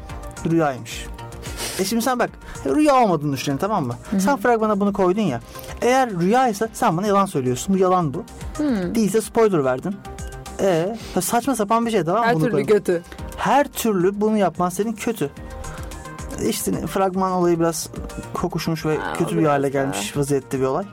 Rüyaymış. 0.51 1.07
E 1.79 1.85
şimdi 1.85 2.03
sen 2.03 2.19
bak 2.19 2.31
rüya 2.67 2.95
olmadığını 3.05 3.33
düşünelim 3.33 3.59
tamam 3.59 3.87
mı? 3.87 3.95
Sen 4.19 4.37
fragmana 4.37 4.81
bunu 4.81 4.93
koydun 4.93 5.21
ya. 5.23 5.41
Eğer 5.83 6.11
rüyaysa 6.11 6.69
sen 6.73 6.97
bana 6.97 7.07
yalan 7.07 7.27
söylüyorsun. 7.27 7.75
Bu 7.75 7.79
yalan 7.79 8.15
bu. 8.15 8.25
Hmm. 8.57 8.95
Değilse 8.95 9.21
spoiler 9.21 9.65
verdin. 9.65 9.97
E 10.61 10.97
saçma 11.21 11.57
sapan 11.57 11.87
bir 11.87 11.91
şey 11.91 12.05
tamam 12.05 12.21
mı? 12.21 12.27
Her 12.27 12.35
bunu 12.35 12.43
türlü 12.43 12.53
koyun? 12.53 12.67
kötü. 12.67 13.03
Her 13.37 13.69
türlü 13.69 14.21
bunu 14.21 14.39
yapman 14.39 14.69
senin 14.69 14.93
kötü. 14.93 15.31
İşte 16.49 16.87
fragman 16.87 17.33
olayı 17.33 17.61
biraz 17.61 17.89
kokuşmuş 18.35 18.87
ve 18.87 18.97
Ha, 18.97 19.13
kötü 19.19 19.39
bir 19.39 19.45
hale 19.45 19.69
gelmiş 19.69 20.17
vaziyette 20.17 20.61
bir 20.61 20.65
olay. 20.65 20.85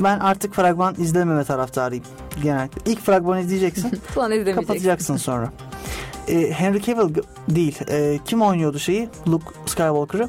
Ben 0.00 0.18
artık 0.18 0.54
fragman 0.54 0.94
izlememe 0.98 1.44
taraftarıyım 1.44 2.04
genellikle. 2.42 2.92
İlk 2.92 3.00
fragmanı 3.00 3.40
izleyeceksin, 3.40 4.00
kapatacaksın 4.54 5.16
sonra. 5.16 5.52
Ee, 6.28 6.50
Henry 6.50 6.82
Cavill 6.82 7.14
değil. 7.48 7.78
Ee, 7.88 8.18
kim 8.24 8.42
oynuyordu 8.42 8.78
şeyi? 8.78 9.08
Luke 9.28 9.44
Skywalker'ı. 9.66 10.28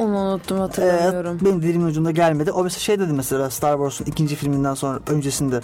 Onu 0.00 0.18
unuttum 0.18 0.56
Ee, 0.56 0.60
hatırlamıyorum. 0.60 1.38
benim 1.44 1.62
dilimin 1.62 1.86
ucunda 1.86 2.10
gelmedi. 2.10 2.52
O 2.52 2.62
mesela 2.64 2.80
şey 2.80 2.98
dedi 2.98 3.12
mesela 3.12 3.50
Star 3.50 3.72
Wars'un 3.72 4.04
ikinci 4.04 4.36
filminden 4.36 4.74
sonra 4.74 5.00
öncesinde. 5.06 5.60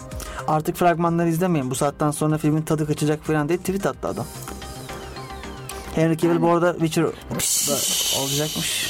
Artık 0.48 0.76
fragmanları 0.76 1.28
izlemeyin. 1.28 1.70
Bu 1.70 1.74
saatten 1.74 2.10
sonra 2.10 2.38
filmin 2.38 2.62
tadı 2.62 2.86
kaçacak 2.86 3.24
falan 3.24 3.48
diye 3.48 3.58
tweet 3.58 3.86
attı 3.86 4.08
adam. 4.08 4.26
Henry 5.94 6.18
Cavill 6.18 6.42
bu 6.42 6.50
arada 6.50 6.72
Witcher 6.72 7.02
olacakmış. 8.22 8.86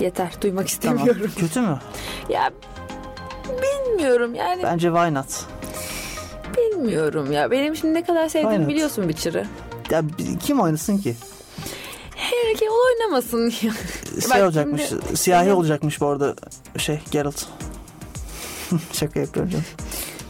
Yeter 0.00 0.32
duymak 0.42 0.68
Tamam. 0.82 0.96
istemiyorum. 0.98 1.30
Kötü 1.38 1.60
mü? 1.60 1.78
Ya 2.28 2.50
bilmiyorum 3.62 4.34
yani 4.34 4.62
Bence 4.62 4.88
why 4.88 5.14
not? 5.14 5.26
bilmiyorum 6.56 7.32
ya. 7.32 7.50
Benim 7.50 7.76
şimdi 7.76 7.94
ne 7.94 8.04
kadar 8.04 8.28
sevdiğimi 8.28 8.68
biliyorsun 8.68 9.02
Witcher'ı. 9.08 9.46
Ya 9.90 10.02
kim 10.42 10.60
oynasın 10.60 10.98
ki? 10.98 11.16
Henry 12.44 12.54
Cavill 12.58 12.72
oynamasın 13.04 13.44
ya. 13.66 13.72
Şey 14.20 14.30
Bak 14.30 14.42
olacakmış. 14.42 14.82
şimdi- 14.88 15.16
Siyahi 15.16 15.52
olacakmış 15.52 16.00
bu 16.00 16.06
arada 16.06 16.34
şey 16.78 17.00
Geralt. 17.10 17.42
Şaka 18.92 19.20
yapıyorum 19.20 19.50
canım. 19.52 19.64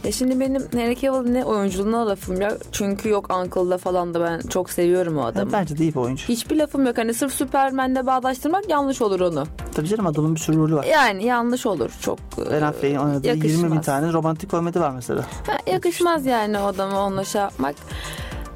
Ya 0.03 0.11
şimdi 0.11 0.39
benim 0.39 0.67
Henry 0.73 0.99
Cavill 0.99 1.29
ne 1.31 1.45
oyunculuğuna 1.45 2.07
lafım 2.07 2.41
yok. 2.41 2.57
Çünkü 2.71 3.09
yok 3.09 3.33
Uncle'da 3.35 3.77
falan 3.77 4.13
da 4.13 4.21
ben 4.21 4.39
çok 4.39 4.69
seviyorum 4.69 5.17
o 5.17 5.25
adamı. 5.25 5.51
Bence 5.51 5.77
de 5.77 5.83
iyi 5.83 5.93
bir 5.95 5.99
oyuncu. 5.99 6.23
Hiçbir 6.27 6.55
lafım 6.55 6.85
yok. 6.85 6.97
Hani 6.97 7.13
sırf 7.13 7.33
Superman'le 7.33 8.05
bağdaştırmak 8.05 8.69
yanlış 8.69 9.01
olur 9.01 9.19
onu. 9.19 9.45
Tabii 9.75 9.87
canım 9.87 10.07
adamın 10.07 10.35
bir 10.35 10.39
sürü 10.39 10.57
rolü 10.57 10.75
var. 10.75 10.83
Yani 10.83 11.23
yanlış 11.25 11.65
olur. 11.65 11.91
Çok 12.01 12.19
Ben 12.51 12.61
Affleck'in 12.61 12.95
oynadığı 12.97 13.27
20 13.27 13.41
bin 13.43 13.49
yakışmaz. 13.49 13.85
tane 13.85 14.13
romantik 14.13 14.51
komedi 14.51 14.79
var 14.79 14.91
mesela. 14.91 15.21
Ha, 15.21 15.57
yakışmaz 15.67 16.25
yani 16.25 16.59
o 16.59 16.63
adama 16.65 17.05
onunla 17.05 17.23
şey 17.23 17.41
yapmak. 17.41 17.75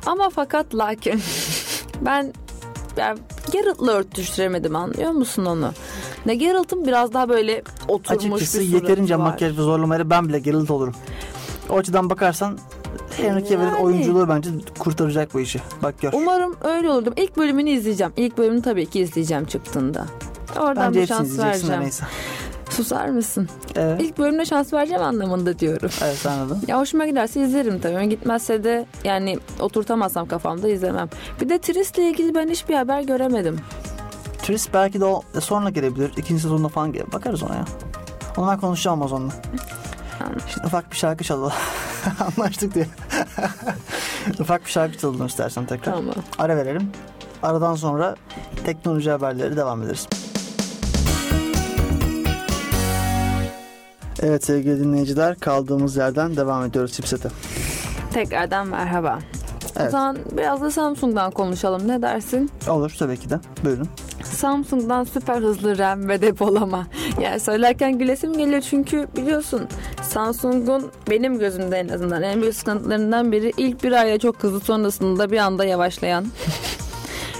Ama 0.06 0.30
fakat 0.30 0.76
lakin 0.76 1.22
ben 2.02 2.34
yani 2.99 3.19
Geralt'la 3.51 3.91
örtüştüremedim 3.91 4.75
anlıyor 4.75 5.12
musun 5.12 5.45
onu? 5.45 5.71
Ne 6.25 6.35
Geralt'ın 6.35 6.88
biraz 6.88 7.13
daha 7.13 7.29
böyle 7.29 7.62
oturmuş 7.88 8.23
Açıkçası 8.41 8.59
bir 8.59 8.65
yeterince 8.65 9.15
var. 9.19 9.23
makyaj 9.23 9.57
ve 9.57 9.62
zorlamayla 9.62 10.09
ben 10.09 10.29
bile 10.29 10.39
Geralt 10.39 10.71
olurum. 10.71 10.93
O 11.69 11.77
açıdan 11.77 12.09
bakarsan 12.09 12.57
Henry 13.17 13.43
Cavill'in 13.43 13.63
Yani. 13.69 13.75
oyunculuğu 13.83 14.29
bence 14.29 14.49
kurtaracak 14.79 15.33
bu 15.33 15.39
işi. 15.39 15.62
Bak 15.83 16.01
gör. 16.01 16.13
Umarım 16.13 16.55
öyle 16.63 16.89
olurdum. 16.89 17.13
İlk 17.17 17.38
bölümünü 17.38 17.69
izleyeceğim. 17.69 18.13
İlk 18.17 18.38
bölümünü 18.38 18.62
tabii 18.62 18.85
ki 18.85 18.99
izleyeceğim 18.99 19.45
çıktığında. 19.45 20.05
Oradan 20.59 20.88
Bence 20.88 21.01
bir 21.01 21.07
şans 21.07 21.39
vereceğim. 21.39 21.81
neyse. 21.81 22.05
Susar 22.69 23.10
mısın? 23.10 23.49
Evet, 23.75 24.01
İlk 24.01 24.17
bölümde 24.17 24.45
şans 24.45 24.73
vereceğim 24.73 25.03
anlamında 25.03 25.60
diyorum. 25.60 25.89
evet 26.03 26.25
anladım. 26.25 26.62
Ya 26.67 26.79
hoşuma 26.79 27.05
giderse 27.05 27.41
izlerim 27.41 27.79
tabii. 27.79 28.10
Gitmezse 28.10 28.63
de 28.63 28.86
yani 29.03 29.39
oturtamazsam 29.60 30.27
kafamda 30.27 30.69
izlemem. 30.69 31.10
Bir 31.41 31.49
de 31.49 31.60
Trist'le 31.60 31.97
ilgili 31.97 32.36
ben 32.36 32.47
hiçbir 32.49 32.75
haber 32.75 33.01
göremedim. 33.01 33.60
Tris 34.41 34.73
belki 34.73 34.99
de 34.99 35.05
o 35.05 35.23
sonra 35.39 35.69
gelebilir. 35.69 36.12
İkinci 36.17 36.41
sezonda 36.41 36.67
falan 36.67 36.93
gel. 36.93 37.03
Bakarız 37.13 37.43
ona 37.43 37.55
ya. 37.55 37.65
Onu 38.38 38.47
ben 38.51 38.60
konuşacağım 38.60 39.01
o 39.01 39.08
zaman. 39.08 39.32
Şimdi 40.53 40.67
ufak 40.67 40.91
bir 40.91 40.95
şarkı 40.97 41.23
çalalım. 41.23 41.53
Anlaştık 42.38 42.75
diye. 42.75 42.88
ufak 44.39 44.65
bir 44.65 44.71
şarkı 44.71 44.97
çalalım 44.97 45.25
istersen 45.25 45.65
tekrar. 45.65 45.93
Tamam. 45.93 46.15
Ara 46.39 46.58
verelim. 46.58 46.91
Aradan 47.43 47.75
sonra 47.75 48.15
teknoloji 48.65 49.12
haberleri 49.12 49.58
devam 49.58 49.84
ederiz. 49.84 50.08
Evet 54.21 54.45
sevgili 54.45 54.79
dinleyiciler 54.79 55.36
kaldığımız 55.39 55.95
yerden 55.97 56.36
devam 56.36 56.65
ediyoruz 56.65 56.91
Chipset'e. 56.93 57.29
Tekrardan 58.13 58.67
merhaba. 58.67 59.19
O 59.77 59.79
Evet. 59.82 59.91
zaman 59.91 60.17
biraz 60.32 60.62
da 60.62 60.71
Samsung'dan 60.71 61.32
konuşalım. 61.32 61.88
Ne 61.88 62.01
dersin? 62.01 62.49
Olur 62.69 62.95
tabii 62.99 63.17
ki 63.17 63.29
de. 63.29 63.39
Buyurun. 63.65 63.88
Samsung'dan 64.23 65.03
süper 65.03 65.41
hızlı 65.41 65.77
RAM 65.77 66.08
ve 66.10 66.21
depolama. 66.21 66.88
Yani 67.21 67.39
söylerken 67.39 67.97
gülesim 67.97 68.38
geliyor 68.38 68.62
çünkü 68.62 69.08
biliyorsun 69.17 69.62
Samsung'un 70.03 70.91
benim 71.10 71.39
gözümde 71.39 71.77
en 71.77 71.88
azından 71.89 72.23
en 72.23 72.41
büyük 72.41 72.55
sıkıntılarından 72.55 73.32
biri 73.32 73.53
ilk 73.58 73.84
bir 73.84 73.91
aya 73.91 74.19
çok 74.19 74.43
hızlı 74.43 74.60
sonrasında 74.60 75.32
bir 75.32 75.38
anda 75.38 75.65
yavaşlayan 75.65 76.25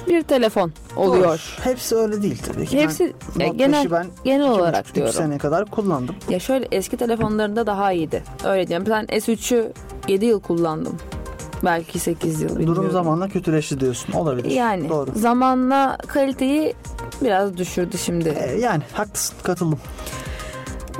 bir 0.10 0.24
telefon 0.24 0.72
oluyor. 0.96 1.24
Doğru. 1.26 1.64
Hepsi 1.64 1.96
öyle 1.96 2.22
değil 2.22 2.42
tabii 2.48 2.66
ki. 2.66 2.80
Hepsi 2.80 3.14
ben, 3.36 3.40
ya 3.46 3.48
Note 3.48 3.58
genel 3.58 3.86
5'i 3.86 3.92
ben 3.92 4.08
genel 4.24 4.50
olarak 4.50 4.96
diyorum. 4.96 5.14
sene 5.14 5.38
kadar 5.38 5.66
kullandım. 5.66 6.16
Ya 6.30 6.40
şöyle 6.40 6.68
eski 6.72 6.98
telefonlarında 6.98 7.68
daha 7.68 7.92
iyiydi. 7.92 8.24
Öyle 8.46 8.68
diyeyim. 8.68 8.86
Ben 8.90 9.06
S3'ü 9.06 9.72
7 10.08 10.26
yıl 10.26 10.40
kullandım. 10.40 10.98
Belki 11.66 12.00
8 12.00 12.42
yıl 12.42 12.50
bilmiyorum. 12.50 12.76
Durum 12.76 12.92
zamanla 12.92 13.28
kötüleşti 13.30 13.80
diyorsun. 13.80 14.14
Olabilir. 14.14 14.52
Yani 14.52 14.90
Doğru. 14.90 15.12
zamanla 15.16 15.98
kaliteyi 16.08 16.74
biraz 17.22 17.58
düşürdü 17.58 17.98
şimdi. 17.98 18.30
Ee, 18.30 18.60
yani 18.60 18.84
haklısın 18.94 19.36
katıldım. 19.44 19.80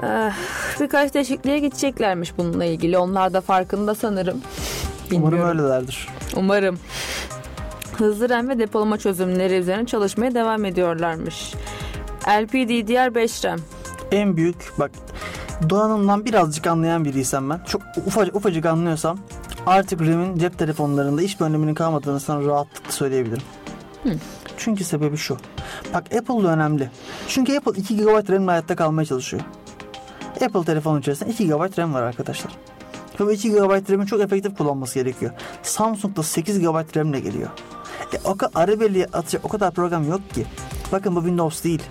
Ah, 0.04 0.34
birkaç 0.80 1.14
değişikliğe 1.14 1.60
gideceklermiş 1.60 2.38
bununla 2.38 2.66
ilgili. 2.66 2.98
Onlar 2.98 3.34
da 3.34 3.42
farkında 3.42 3.96
sanırım. 3.96 4.42
Umarım 5.12 5.32
Bilmiyorum. 5.32 5.60
öylelerdir. 5.60 6.08
Umarım. 6.36 6.80
Hızlı 8.00 8.30
RAM 8.30 8.50
ve 8.50 8.60
depolama 8.60 8.98
çözümleri 8.98 9.54
üzerine 9.54 9.86
çalışmaya 9.86 10.34
devam 10.34 10.66
ediyorlarmış. 10.66 11.54
LPDDR5 12.28 13.48
RAM. 13.48 13.60
En 14.12 14.38
büyük 14.38 14.72
bak 14.80 14.92
donanımdan 15.70 16.26
birazcık 16.26 16.68
anlayan 16.68 17.06
biriysem 17.06 17.50
ben 17.50 17.60
çok 17.68 17.82
ufacık, 18.06 18.36
ufacık 18.36 18.66
anlıyorsam 18.66 19.20
artık 19.66 20.02
RAM'in 20.02 20.38
cep 20.38 20.60
telefonlarında 20.60 21.22
hiçbir 21.22 21.46
öneminin 21.46 21.74
kalmadığını 21.74 22.20
sana 22.20 22.46
rahatlıkla 22.46 22.92
söyleyebilirim. 22.92 23.44
Hı. 24.04 24.10
Çünkü 24.58 24.84
sebebi 24.84 25.18
şu. 25.18 25.38
Bak 25.94 26.04
Apple 26.16 26.44
da 26.44 26.48
önemli. 26.48 26.90
Çünkü 27.28 27.58
Apple 27.58 27.82
2 27.82 27.98
GB 27.98 28.30
RAM'le 28.30 28.48
hayatta 28.48 28.76
kalmaya 28.76 29.06
çalışıyor. 29.06 29.44
Apple 30.46 30.64
telefon 30.64 31.00
içerisinde 31.00 31.32
2 31.32 31.48
GB 31.48 31.78
RAM 31.80 31.94
var 31.94 32.02
arkadaşlar. 32.02 32.52
Ve 33.20 33.26
bu 33.26 33.32
2 33.32 33.52
GB 33.52 33.92
RAM'i 33.92 34.08
çok 34.08 34.22
efektif 34.22 34.58
kullanması 34.58 35.00
gerekiyor. 35.00 35.32
Samsung'da 35.64 36.24
8 36.24 36.60
GB 36.60 36.96
RAM'le 36.96 37.22
geliyor. 37.22 37.50
O 38.24 38.38
kadar 38.38 38.62
arabeliğe 38.64 39.06
atacak 39.06 39.46
o 39.46 39.48
kadar 39.48 39.72
program 39.72 40.10
yok 40.10 40.30
ki. 40.34 40.46
Bakın 40.92 41.16
bu 41.16 41.20
Windows 41.20 41.64
değil. 41.64 41.84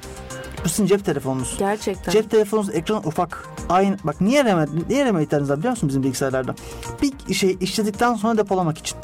Bu 0.64 0.68
sizin 0.68 0.86
cep 0.86 1.04
telefonunuz. 1.04 1.56
Gerçekten. 1.58 2.12
Cep 2.12 2.30
telefonunuz 2.30 2.74
ekranı 2.74 2.98
ufak. 2.98 3.48
Aynı 3.68 3.96
bak 4.04 4.20
niye 4.20 4.44
RAM'e 4.44 4.66
niye 4.88 5.04
RAM'e 5.04 5.22
ihtiyacınız 5.22 5.50
var 5.50 5.58
biliyor 5.58 5.70
musun 5.70 5.88
bizim 5.88 6.02
bilgisayarlarda? 6.02 6.54
Bir 7.02 7.34
şey 7.34 7.56
işledikten 7.60 8.14
sonra 8.14 8.38
depolamak 8.38 8.78
için. 8.78 8.98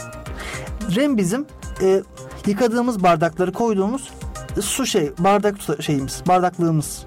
RAM 0.97 1.17
bizim 1.17 1.47
e, 1.83 2.03
yıkadığımız 2.47 3.03
bardakları 3.03 3.53
koyduğumuz 3.53 4.11
su 4.61 4.87
şey 4.87 5.13
bardak 5.19 5.57
şeyimiz 5.81 6.23
bardaklığımız. 6.29 7.05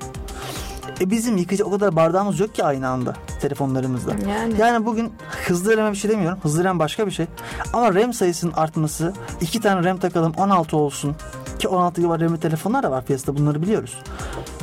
E 1.02 1.10
bizim 1.10 1.38
yıkayıcı 1.38 1.66
o 1.66 1.72
kadar 1.72 1.96
bardağımız 1.96 2.40
yok 2.40 2.56
ki 2.56 2.64
aynı 2.64 2.88
anda 2.88 3.14
telefonlarımızda. 3.42 4.12
Yani. 4.30 4.54
Yani 4.60 4.86
bugün 4.86 5.14
hızlı 5.48 5.78
RAM'e 5.78 5.92
bir 5.92 5.98
şey 5.98 6.12
demiyorum. 6.12 6.40
Hızlı 6.44 6.64
RAM 6.64 6.80
başka 6.80 7.06
bir 7.08 7.12
şey. 7.12 7.26
Ama 7.74 7.96
RAM 7.96 8.14
sayısının 8.14 8.54
artması, 8.54 9.14
iki 9.42 9.62
tane 9.62 9.84
RAM 9.84 9.98
takalım 9.98 10.34
16 10.38 10.78
olsun. 10.78 11.16
Ki 11.60 11.68
16 11.68 12.02
GB 12.02 12.22
RAM'li 12.22 12.40
telefonlar 12.40 12.84
da 12.84 12.92
var 12.92 13.06
piyasada 13.06 13.38
bunları 13.38 13.62
biliyoruz. 13.62 13.98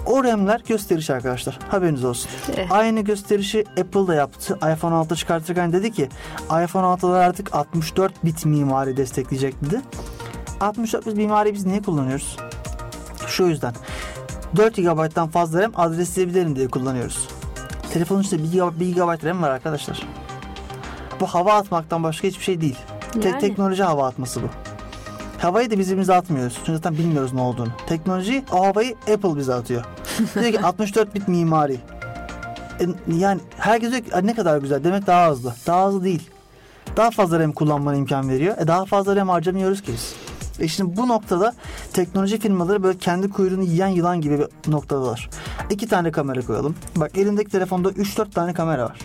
O 0.07 0.24
RAM'ler 0.24 0.62
gösteriş 0.68 1.11
arkadaşlar. 1.11 1.59
Haberiniz 1.68 2.05
olsun. 2.05 2.30
Eh. 2.57 2.72
Aynı 2.72 3.01
gösterişi 3.01 3.64
Apple 3.80 4.07
da 4.07 4.14
yaptı. 4.14 4.59
iPhone 4.74 4.95
6 4.95 5.16
çıkartırken 5.16 5.72
dedi 5.72 5.93
ki 5.93 6.09
iPhone 6.45 6.87
6'lar 6.87 7.18
artık 7.18 7.55
64 7.55 8.24
bit 8.24 8.47
mimari 8.47 8.97
destekleyecek 8.97 9.55
dedi. 9.64 9.80
64 10.61 11.07
bit 11.07 11.16
mimari 11.16 11.55
biz 11.55 11.66
niye 11.66 11.82
kullanıyoruz? 11.82 12.37
Şu 13.26 13.45
yüzden. 13.45 13.74
4 14.57 14.76
GB'dan 14.76 15.28
fazla 15.28 15.62
RAM 15.62 15.72
adresleyebilirim 15.76 16.57
diye 16.57 16.68
kullanıyoruz. 16.68 17.28
Telefonun 17.92 18.22
içinde 18.22 18.42
1 18.42 18.48
GB, 18.52 18.80
1 18.80 18.94
GB 18.94 19.24
RAM 19.24 19.42
var 19.42 19.50
arkadaşlar. 19.50 20.07
Bu 21.20 21.26
hava 21.26 21.55
atmaktan 21.55 22.02
başka 22.02 22.28
hiçbir 22.28 22.44
şey 22.44 22.61
değil. 22.61 22.78
Yani. 23.14 23.38
teknoloji 23.38 23.82
hava 23.82 24.07
atması 24.07 24.42
bu. 24.42 24.46
Havayı 25.38 25.70
da 25.70 25.78
biz 25.78 25.98
bize 25.98 26.14
atmıyoruz. 26.14 26.55
Çünkü 26.57 26.72
zaten 26.72 26.98
bilmiyoruz 26.98 27.32
ne 27.32 27.40
olduğunu. 27.40 27.68
Teknoloji 27.86 28.44
o 28.52 28.66
havayı 28.66 28.94
Apple 29.14 29.36
bize 29.36 29.55
atıyor. 29.55 29.84
diyor 30.34 30.52
ki 30.52 30.61
64 30.61 31.14
bit 31.14 31.28
mimari. 31.28 31.80
E, 32.80 32.84
yani 33.16 33.40
herkes 33.57 33.90
diyor 33.90 34.02
ki 34.02 34.14
"Ay, 34.14 34.26
ne 34.26 34.34
kadar 34.34 34.59
güzel 34.59 34.84
demek 34.84 35.07
daha 35.07 35.30
hızlı. 35.30 35.55
Daha 35.66 35.86
hızlı 35.86 36.05
değil. 36.05 36.30
Daha 36.96 37.11
fazla 37.11 37.40
RAM 37.40 37.52
kullanmana 37.52 37.96
imkan 37.96 38.28
veriyor. 38.28 38.57
E 38.59 38.66
daha 38.66 38.84
fazla 38.84 39.16
RAM 39.16 39.28
harcamıyoruz 39.28 39.82
ki 39.82 39.92
biz. 39.92 40.14
E 40.59 40.68
şimdi 40.68 40.96
bu 40.96 41.09
noktada 41.09 41.55
teknoloji 41.92 42.38
firmaları 42.40 42.82
böyle 42.82 42.98
kendi 42.98 43.30
kuyruğunu 43.30 43.62
yiyen 43.62 43.88
yılan 43.88 44.20
gibi 44.20 44.38
bir 44.38 44.72
noktadalar. 44.72 45.30
İki 45.70 45.88
tane 45.88 46.11
kamera 46.11 46.40
koyalım. 46.40 46.76
Bak 46.96 47.18
elimdeki 47.18 47.50
telefonda 47.50 47.90
3-4 47.90 48.30
tane 48.30 48.55
kamera 48.55 48.84
var. 48.84 48.98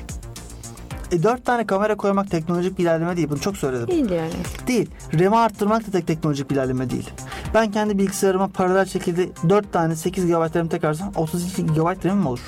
E 1.11 1.23
4 1.23 1.45
tane 1.45 1.65
kamera 1.67 1.97
koymak 1.97 2.31
teknolojik 2.31 2.77
bir 2.77 2.83
ilerleme 2.83 3.17
değil. 3.17 3.29
Bunu 3.29 3.39
çok 3.39 3.57
söyledim. 3.57 3.87
Değil 3.87 4.09
yani. 4.09 4.31
Değil. 4.67 4.89
RAM'i 5.13 5.37
arttırmak 5.37 5.87
da 5.87 5.91
tek 5.91 6.07
teknolojik 6.07 6.49
bir 6.49 6.55
ilerleme 6.55 6.89
değil. 6.89 7.09
Ben 7.53 7.71
kendi 7.71 7.97
bilgisayarıma 7.97 8.47
paralel 8.47 8.85
şekilde 8.85 9.29
4 9.49 9.73
tane 9.73 9.95
8 9.95 10.25
GB 10.25 10.55
RAM 10.55 10.67
takarsam 10.67 11.11
32 11.15 11.65
GB 11.65 12.05
RAM'im 12.05 12.27
olur. 12.27 12.39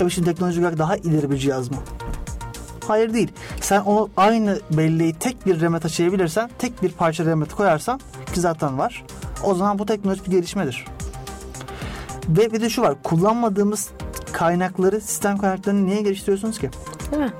E 0.00 0.10
şimdi 0.10 0.28
teknolojik 0.28 0.62
olarak 0.62 0.78
daha 0.78 0.96
ileri 0.96 1.30
bir 1.30 1.36
cihaz 1.36 1.70
mı? 1.70 1.76
Hayır 2.90 3.14
değil. 3.14 3.32
Sen 3.60 3.82
o 3.86 4.08
aynı 4.16 4.60
belleği 4.70 5.14
tek 5.14 5.46
bir 5.46 5.60
RAM'e 5.60 5.80
taşıyabilirsen, 5.80 6.50
tek 6.58 6.82
bir 6.82 6.92
parça 6.92 7.26
RAM'e 7.26 7.44
koyarsan 7.44 8.00
ki 8.34 8.40
zaten 8.40 8.78
var. 8.78 9.04
O 9.44 9.54
zaman 9.54 9.78
bu 9.78 9.86
teknolojik 9.86 10.26
bir 10.26 10.30
gelişmedir. 10.30 10.84
Ve 12.28 12.52
bir 12.52 12.60
de 12.60 12.70
şu 12.70 12.82
var. 12.82 12.94
Kullanmadığımız 13.02 13.90
kaynakları, 14.32 15.00
sistem 15.00 15.38
kaynaklarını 15.38 15.86
niye 15.86 16.02
geliştiriyorsunuz 16.02 16.58
ki? 16.58 16.70
Değil 17.10 17.22
mi? 17.22 17.32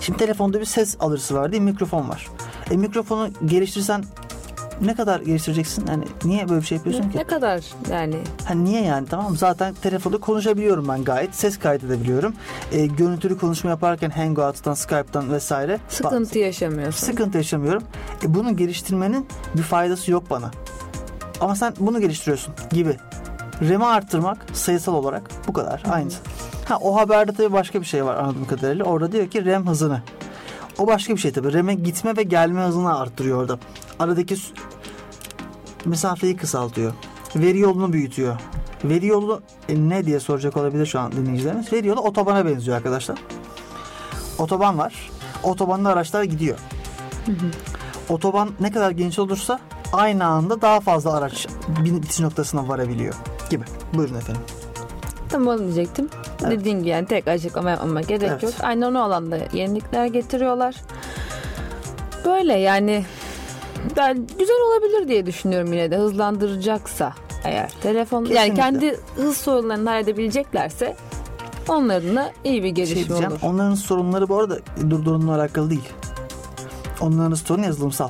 Şimdi 0.00 0.18
telefonda 0.18 0.60
bir 0.60 0.64
ses 0.64 0.96
alıcısı 1.00 1.34
var 1.34 1.52
değil 1.52 1.62
mi? 1.62 1.70
Mikrofon 1.70 2.08
var. 2.08 2.28
E 2.70 2.76
mikrofonu 2.76 3.30
geliştirsen 3.44 4.04
ne 4.82 4.94
kadar 4.94 5.20
geliştireceksin? 5.20 5.86
Yani 5.86 6.04
niye 6.24 6.48
böyle 6.48 6.60
bir 6.60 6.66
şey 6.66 6.76
yapıyorsun 6.78 7.04
Ne, 7.06 7.12
ki? 7.12 7.18
ne 7.18 7.24
kadar 7.24 7.60
yani. 7.90 8.16
Ha 8.44 8.54
niye 8.54 8.82
yani? 8.82 9.06
Tamam 9.08 9.30
mı? 9.30 9.36
zaten 9.36 9.74
telefonda 9.74 10.18
konuşabiliyorum 10.18 10.88
ben 10.88 11.04
gayet. 11.04 11.34
Ses 11.34 11.58
kaydedebiliyorum. 11.58 12.34
E, 12.72 12.86
görüntülü 12.86 13.38
konuşma 13.38 13.70
yaparken 13.70 14.10
Hangout'tan, 14.10 14.74
Skype'tan 14.74 15.32
vesaire. 15.32 15.78
Sıkıntı 15.88 16.38
yaşamıyorsun. 16.38 17.06
Sıkıntı 17.06 17.36
yaşamıyorum. 17.38 17.82
E, 18.24 18.34
bunu 18.34 18.56
geliştirmenin 18.56 19.26
bir 19.54 19.62
faydası 19.62 20.10
yok 20.10 20.30
bana. 20.30 20.50
Ama 21.40 21.56
sen 21.56 21.72
bunu 21.80 22.00
geliştiriyorsun 22.00 22.54
gibi. 22.70 22.96
RAM'i 23.70 23.84
arttırmak 23.84 24.46
sayısal 24.52 24.94
olarak 24.94 25.22
bu 25.48 25.52
kadar. 25.52 25.82
Aynısı. 25.90 26.18
Ha 26.68 26.76
o 26.80 26.96
haberde 26.96 27.32
tabii 27.32 27.52
başka 27.52 27.80
bir 27.80 27.86
şey 27.86 28.04
var 28.04 28.16
anladığım 28.16 28.46
kadarıyla. 28.46 28.84
Orada 28.84 29.12
diyor 29.12 29.26
ki 29.26 29.46
RAM 29.46 29.66
hızını. 29.66 30.02
O 30.78 30.86
başka 30.86 31.14
bir 31.14 31.18
şey 31.20 31.32
tabii. 31.32 31.52
RAM'e 31.52 31.74
gitme 31.74 32.16
ve 32.16 32.22
gelme 32.22 32.60
hızını 32.60 32.98
arttırıyor 32.98 33.40
orada. 33.40 33.58
Aradaki 33.98 34.36
mesafeyi 35.84 36.36
kısaltıyor. 36.36 36.92
Veri 37.36 37.58
yolunu 37.58 37.92
büyütüyor. 37.92 38.36
Veri 38.84 39.06
yolu 39.06 39.42
e, 39.68 39.74
ne 39.88 40.04
diye 40.06 40.20
soracak 40.20 40.56
olabilir 40.56 40.86
şu 40.86 41.00
an 41.00 41.12
dinleyicilerimiz. 41.12 41.72
Veri 41.72 41.86
yolu 41.86 42.00
otobana 42.00 42.46
benziyor 42.46 42.76
arkadaşlar. 42.76 43.18
Otoban 44.38 44.78
var. 44.78 45.10
Otobanda 45.42 45.90
araçlar 45.90 46.22
gidiyor. 46.22 46.58
Otoban 48.08 48.50
ne 48.60 48.70
kadar 48.72 48.90
geniş 48.90 49.18
olursa 49.18 49.60
aynı 49.92 50.24
anda 50.24 50.60
daha 50.60 50.80
fazla 50.80 51.12
araç 51.12 51.46
bitiş 51.68 52.20
noktasına 52.20 52.68
varabiliyor 52.68 53.14
gibi. 53.50 53.64
Buyurun 53.94 54.14
efendim. 54.14 54.42
Tam 55.32 55.46
onu 55.46 55.58
diyecektim. 55.58 56.08
Dediğim 56.50 56.78
gibi 56.78 56.88
yani 56.88 57.06
tek 57.06 57.28
açıklama 57.28 57.70
yapmama 57.70 58.00
gerek 58.00 58.28
Evet. 58.32 58.42
yok. 58.42 58.52
Aynı 58.62 58.88
onu 58.88 59.02
alanda 59.02 59.38
yenilikler 59.52 60.06
getiriyorlar. 60.06 60.74
Böyle 62.24 62.52
yani 62.54 63.04
ben 63.96 64.26
güzel 64.38 64.56
olabilir 64.70 65.08
diye 65.08 65.26
düşünüyorum 65.26 65.72
yine 65.72 65.90
de 65.90 65.96
hızlandıracaksa 65.96 67.12
eğer 67.44 67.72
telefon 67.82 68.24
yani 68.24 68.34
Kesinlikle. 68.34 68.54
kendi 68.62 68.96
hız 69.16 69.36
sorunlarını 69.36 69.88
halledebileceklerse 69.90 70.96
onların 71.68 72.16
da 72.16 72.32
iyi 72.44 72.62
bir 72.62 72.68
Şey 72.68 72.72
gelişme 72.74 72.96
diyeceğim, 73.08 73.32
olur. 73.32 73.40
onların 73.42 73.74
sorunları 73.74 74.28
bu 74.28 74.38
arada 74.38 74.58
durdurumla 74.90 75.34
alakalı 75.34 75.70
değil. 75.70 75.88
Onların 77.00 77.34
sorunu 77.34 77.64
yazılımsal. 77.64 78.08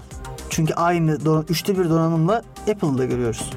Çünkü 0.51 0.75
aynı 0.75 1.25
don- 1.25 1.45
üçte 1.49 1.79
bir 1.79 1.91
donanımla 1.91 2.43
Apple'da 2.71 3.05
görüyoruz. 3.05 3.51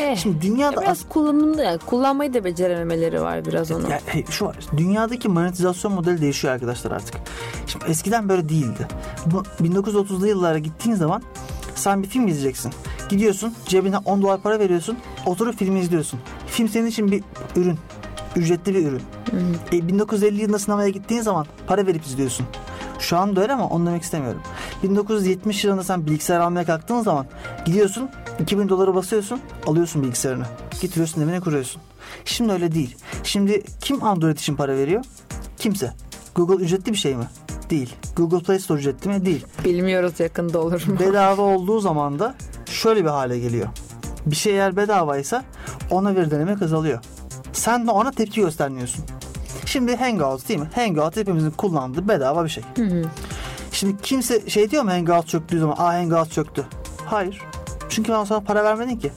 Eh, 0.00 0.16
Şimdi 0.16 0.42
dünyada 0.42 0.80
biraz 0.80 1.08
kullanımında 1.08 1.62
yani 1.62 1.78
kullanmayı 1.78 2.34
da 2.34 2.44
becerememeleri 2.44 3.22
var 3.22 3.44
biraz 3.44 3.70
onu. 3.70 3.90
Ya, 3.90 4.00
hey, 4.06 4.24
şu 4.30 4.44
var. 4.46 4.56
Dünyadaki 4.76 5.28
monetizasyon 5.28 5.92
modeli 5.94 6.20
değişiyor 6.20 6.54
arkadaşlar 6.54 6.90
artık. 6.92 7.14
Şimdi 7.66 7.84
eskiden 7.88 8.28
böyle 8.28 8.48
değildi. 8.48 8.88
Bu 9.26 9.42
1930'lu 9.64 10.26
yıllara 10.26 10.58
gittiğin 10.58 10.96
zaman 10.96 11.22
sen 11.74 12.02
bir 12.02 12.08
film 12.08 12.28
izleyeceksin. 12.28 12.72
Gidiyorsun 13.08 13.54
cebine 13.66 13.98
10 13.98 14.22
dolar 14.22 14.40
para 14.42 14.58
veriyorsun. 14.58 14.96
Oturup 15.26 15.58
filmi 15.58 15.80
izliyorsun. 15.80 16.20
Film 16.46 16.68
senin 16.68 16.86
için 16.86 17.10
bir 17.12 17.22
ürün. 17.56 17.78
Ücretli 18.36 18.74
bir 18.74 18.86
ürün. 18.86 19.02
E, 19.72 19.88
1950 19.88 20.40
yılında 20.42 20.58
sinemaya 20.58 20.88
gittiğin 20.88 21.20
zaman 21.22 21.46
para 21.66 21.86
verip 21.86 22.06
izliyorsun. 22.06 22.46
Şu 22.98 23.16
anda 23.16 23.40
öyle 23.42 23.52
ama 23.52 23.68
onu 23.68 23.86
demek 23.86 24.02
istemiyorum. 24.02 24.40
1970 24.82 25.64
yılında 25.64 25.84
sen 25.84 26.06
bilgisayar 26.06 26.40
almaya 26.40 26.64
kalktığın 26.64 27.00
zaman 27.00 27.26
gidiyorsun 27.64 28.08
2000 28.40 28.68
doları 28.68 28.94
basıyorsun 28.94 29.40
alıyorsun 29.66 30.02
bilgisayarını. 30.02 30.44
Getiriyorsun 30.80 31.22
evine 31.22 31.40
kuruyorsun. 31.40 31.82
Şimdi 32.24 32.52
öyle 32.52 32.74
değil. 32.74 32.96
Şimdi 33.22 33.62
kim 33.80 34.04
Android 34.04 34.36
için 34.36 34.56
para 34.56 34.76
veriyor? 34.76 35.04
Kimse. 35.58 35.92
Google 36.34 36.64
ücretli 36.64 36.92
bir 36.92 36.96
şey 36.96 37.14
mi? 37.16 37.24
Değil. 37.70 37.94
Google 38.16 38.38
Play 38.38 38.58
Store 38.58 38.78
ücretli 38.78 39.08
mi? 39.08 39.26
Değil. 39.26 39.46
Bilmiyoruz 39.64 40.20
yakında 40.20 40.60
olur 40.60 40.86
mu? 40.86 40.98
Bedava 40.98 41.42
olduğu 41.42 41.80
zaman 41.80 42.18
da 42.18 42.34
şöyle 42.66 43.04
bir 43.04 43.10
hale 43.10 43.38
geliyor. 43.38 43.68
Bir 44.26 44.36
şey 44.36 44.52
eğer 44.52 44.76
bedavaysa 44.76 45.44
ona 45.90 46.16
bir 46.16 46.30
denemek 46.30 46.62
azalıyor. 46.62 46.98
Sen 47.52 47.86
de 47.86 47.90
ona 47.90 48.10
tepki 48.10 48.40
göstermiyorsun. 48.40 49.04
Şimdi 49.66 49.96
Hangout 49.96 50.48
değil 50.48 50.60
mi? 50.60 50.68
Hangout 50.74 51.16
hepimizin 51.16 51.50
kullandığı 51.50 52.08
bedava 52.08 52.44
bir 52.44 52.48
şey. 52.48 52.64
Şimdi 53.72 53.96
kimse 54.02 54.50
şey 54.50 54.70
diyor 54.70 54.82
mu 54.82 54.90
Hangout 54.90 55.28
çöktüğü 55.28 55.60
zaman 55.60 55.76
aa 55.78 55.94
Hangout 55.94 56.32
çöktü. 56.32 56.66
Hayır. 57.06 57.42
Çünkü 57.90 58.12
ben 58.12 58.24
sana 58.24 58.40
para 58.40 58.64
vermedin 58.64 58.96
ki. 58.96 59.12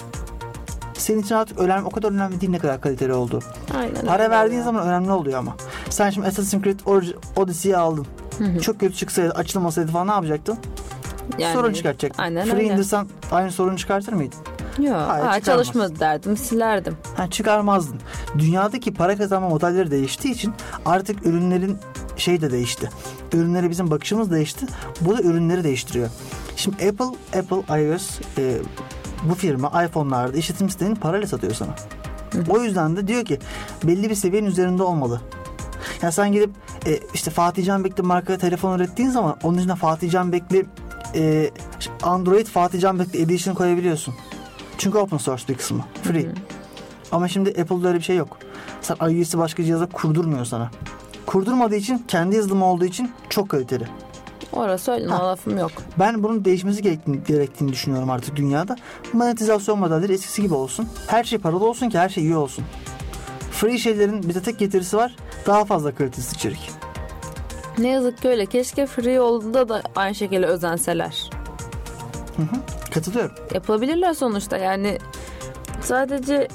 Senin 0.94 1.22
için 1.22 1.36
artık 1.36 1.60
önemli, 1.60 1.86
o 1.86 1.90
kadar 1.90 2.12
önemli 2.12 2.42
değil 2.42 2.52
ne 2.52 2.60
kadar 2.60 2.82
kaliteli 2.82 3.14
olduğu. 3.14 3.40
Aynen 3.78 4.06
Para 4.06 4.30
verdiğin 4.30 4.60
ya. 4.60 4.66
zaman 4.66 4.88
önemli 4.88 5.12
oluyor 5.12 5.40
ama. 5.40 5.56
Sen 5.90 6.10
şimdi 6.10 6.28
Assassin's 6.28 6.64
Creed 6.64 6.80
Odyssey'i 7.36 7.78
aldın. 7.78 8.06
Çok 8.62 8.80
kötü 8.80 8.96
çıksaydı, 8.96 9.32
açılmasaydı 9.34 9.92
falan 9.92 10.08
ne 10.08 10.12
yapacaktın? 10.12 10.58
Yani- 11.38 11.54
sorun 11.54 11.74
çıkartacaktın. 11.74 12.24
Aynen 12.24 12.44
Free 12.46 12.54
öyle. 12.56 12.64
indirsen 12.74 13.08
aynı 13.32 13.52
sorunu 13.52 13.78
çıkartır 13.78 14.14
mıydın? 14.14 14.40
Yok, 14.80 14.96
Hayır, 15.08 15.26
ha, 15.26 15.40
çalışmadı 15.40 16.00
derdim, 16.00 16.38
silerdim. 16.38 16.98
Ha, 17.18 17.30
çıkarmazdın. 17.30 18.00
Dünyadaki 18.40 18.94
para 18.94 19.18
kazanma 19.18 19.50
modelleri 19.50 19.92
değiştiği 19.92 20.34
için 20.34 20.54
artık 20.86 21.26
ürünlerin 21.26 21.78
şey 22.18 22.42
de 22.42 22.52
değişti. 22.52 22.90
Ürünlere 23.34 23.70
bizim 23.70 23.92
bakışımız 23.92 24.32
değişti. 24.32 24.66
Bu 25.02 25.18
da 25.18 25.22
ürünleri 25.22 25.64
değiştiriyor. 25.64 26.10
Şimdi 26.64 26.78
Apple, 26.88 27.40
Apple 27.40 27.84
iOS 27.84 28.20
e, 28.38 28.58
bu 29.30 29.36
firma 29.36 29.84
iPhone'larda 29.86 30.38
işletim 30.38 30.70
sistemini 30.70 30.96
parayla 30.96 31.28
satıyor 31.28 31.54
sana. 31.54 31.76
O 32.50 32.62
yüzden 32.62 32.96
de 32.96 33.08
diyor 33.08 33.26
ki 33.26 33.40
belli 33.84 34.10
bir 34.10 34.16
seviyenin 34.16 34.48
üzerinde 34.48 34.84
olmalı. 34.84 35.22
Ya 36.02 36.12
sen 36.12 36.32
gidip 36.32 36.50
e, 36.86 37.00
işte 37.14 37.32
Fatih 37.32 37.66
Can 37.66 37.84
Bekli 37.84 38.04
marka 38.04 38.38
telefon 38.38 38.80
ürettiğin 38.80 39.10
zaman 39.10 39.38
onun 39.44 39.58
içine 39.58 39.76
Fatih 39.76 40.12
Can 40.12 40.32
Bekli 40.32 40.66
e, 41.16 41.52
Android 42.04 42.48
Fatih 42.48 42.82
Can 42.82 43.00
Bekli 43.00 43.22
Edition 43.22 43.54
koyabiliyorsun. 43.54 44.14
Çünkü 44.78 44.98
open 44.98 45.18
source 45.18 45.48
bir 45.50 45.56
kısmı. 45.56 45.86
Free. 46.04 46.28
Ama 47.12 47.28
şimdi 47.28 47.50
Apple'da 47.50 47.88
öyle 47.88 47.98
bir 47.98 48.04
şey 48.04 48.16
yok. 48.16 48.38
Sen 48.82 48.96
iOS'i 48.96 49.38
başka 49.38 49.64
cihaza 49.64 49.86
kurdurmuyor 49.86 50.46
sana. 50.46 50.72
Kurdurmadığı 51.26 51.76
için 51.76 52.06
kendi 52.08 52.36
yazılımı 52.36 52.66
olduğu 52.66 52.86
için 52.86 53.12
çok 53.30 53.50
kaliteli. 53.50 53.88
Orası 54.54 54.92
öyle 54.92 55.08
Ha. 55.08 55.28
lafım 55.28 55.58
yok. 55.58 55.72
Ben 56.00 56.24
bunun 56.24 56.46
değişmesi 56.46 56.82
gerektiğini, 56.82 57.24
gerektiğini 57.28 57.72
düşünüyorum 57.72 58.10
artık 58.10 58.36
dünyada. 58.36 58.76
Monetizasyon 59.14 59.80
modelleri 59.80 60.14
eskisi 60.14 60.42
gibi 60.42 60.54
olsun. 60.54 60.88
Her 61.08 61.24
şey 61.24 61.40
paralı 61.40 61.66
olsun 61.70 61.90
ki 61.90 62.00
her 62.00 62.10
şey 62.10 62.24
iyi 62.24 62.36
olsun. 62.36 62.66
Free 63.52 63.78
şeylerin 63.78 64.24
bir 64.30 64.34
de 64.36 64.42
tek 64.42 64.60
getirisi 64.60 64.98
var. 64.98 65.16
Daha 65.48 65.66
fazla 65.66 65.96
kalitesiz 65.96 66.34
içerik. 66.34 66.72
Ne 67.78 67.88
yazık 67.88 68.22
ki 68.22 68.28
öyle. 68.30 68.46
Keşke 68.46 68.86
free 68.86 69.20
olduğunda 69.22 69.70
da 69.70 69.82
aynı 69.96 70.16
şekilde 70.16 70.46
özenseler. 70.46 71.30
Katılıyorum. 72.94 73.36
Yapabilirler 73.54 74.14
sonuçta 74.14 74.58
yani 74.58 74.98
sadece 75.82 76.48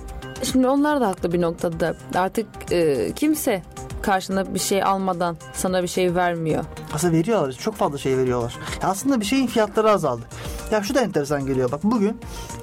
şimdi 0.42 0.68
onlar 0.68 1.00
da 1.00 1.08
haklı 1.08 1.32
bir 1.32 1.40
noktada. 1.40 1.94
Artık 2.14 2.46
e, 2.72 3.12
kimse 3.16 3.62
karşına 4.02 4.54
bir 4.54 4.58
şey 4.58 4.82
almadan 4.82 5.36
sana 5.52 5.82
bir 5.82 5.88
şey 5.88 6.14
vermiyor. 6.14 6.64
Aslında 6.94 7.12
veriyorlar. 7.12 7.52
Çok 7.52 7.74
fazla 7.74 7.98
şey 7.98 8.18
veriyorlar. 8.18 8.54
Ya 8.82 8.88
aslında 8.88 9.20
bir 9.20 9.24
şeyin 9.24 9.46
fiyatları 9.46 9.90
azaldı. 9.90 10.22
Ya 10.70 10.82
şu 10.82 10.94
da 10.94 11.00
enteresan 11.00 11.46
geliyor. 11.46 11.72
Bak 11.72 11.80
bugün 11.84 12.20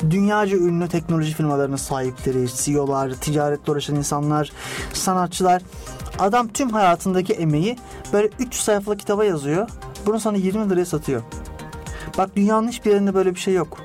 dünyaca 0.09 0.57
ünlü 0.57 0.87
teknoloji 0.87 1.33
firmalarının 1.33 1.75
sahipleri, 1.75 2.47
CEO'lar, 2.55 3.09
ticaretle 3.09 3.71
uğraşan 3.71 3.95
insanlar, 3.95 4.51
sanatçılar. 4.93 5.61
Adam 6.19 6.47
tüm 6.47 6.69
hayatındaki 6.69 7.33
emeği 7.33 7.77
böyle 8.13 8.29
3 8.39 8.55
sayfalık 8.55 8.99
kitaba 8.99 9.25
yazıyor. 9.25 9.69
Bunu 10.05 10.19
sana 10.19 10.37
20 10.37 10.69
liraya 10.69 10.85
satıyor. 10.85 11.21
Bak 12.17 12.35
dünyanın 12.35 12.67
hiçbir 12.67 12.91
yerinde 12.91 13.13
böyle 13.13 13.35
bir 13.35 13.39
şey 13.39 13.53
yok. 13.53 13.77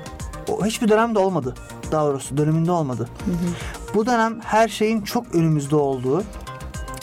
O 0.48 0.66
hiçbir 0.66 0.88
dönemde 0.88 1.18
olmadı. 1.18 1.54
Daha 1.92 2.06
doğrusu 2.06 2.36
döneminde 2.36 2.72
olmadı. 2.72 3.08
Bu 3.94 4.06
dönem 4.06 4.40
her 4.40 4.68
şeyin 4.68 5.02
çok 5.02 5.34
önümüzde 5.34 5.76
olduğu, 5.76 6.22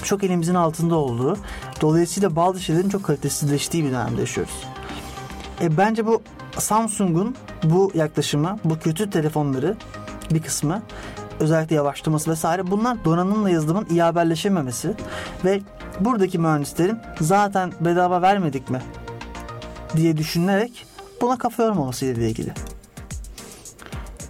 çok 0.03 0.23
elimizin 0.23 0.55
altında 0.55 0.95
olduğu, 0.95 1.37
dolayısıyla 1.81 2.35
bazı 2.35 2.59
şeylerin 2.59 2.89
çok 2.89 3.03
kalitesizleştiği 3.03 3.83
bir 3.83 3.91
dönemde 3.91 4.21
yaşıyoruz. 4.21 4.63
E, 5.61 5.77
bence 5.77 6.05
bu 6.05 6.21
Samsung'un 6.57 7.35
bu 7.63 7.91
yaklaşımı, 7.93 8.59
bu 8.63 8.79
kötü 8.79 9.09
telefonları 9.09 9.77
bir 10.31 10.41
kısmı 10.41 10.81
özellikle 11.39 11.75
yavaşlaması 11.75 12.31
vesaire 12.31 12.71
bunlar 12.71 13.05
donanımla 13.05 13.49
yazılımın 13.49 13.85
iyi 13.89 14.01
haberleşememesi 14.01 14.93
ve 15.45 15.61
buradaki 15.99 16.39
mühendislerin 16.39 16.97
zaten 17.21 17.71
bedava 17.79 18.21
vermedik 18.21 18.69
mi 18.69 18.81
diye 19.95 20.17
düşünerek 20.17 20.85
buna 21.21 21.37
kafa 21.37 21.63
yormaması 21.63 22.05
ile 22.05 22.29
ilgili. 22.29 22.53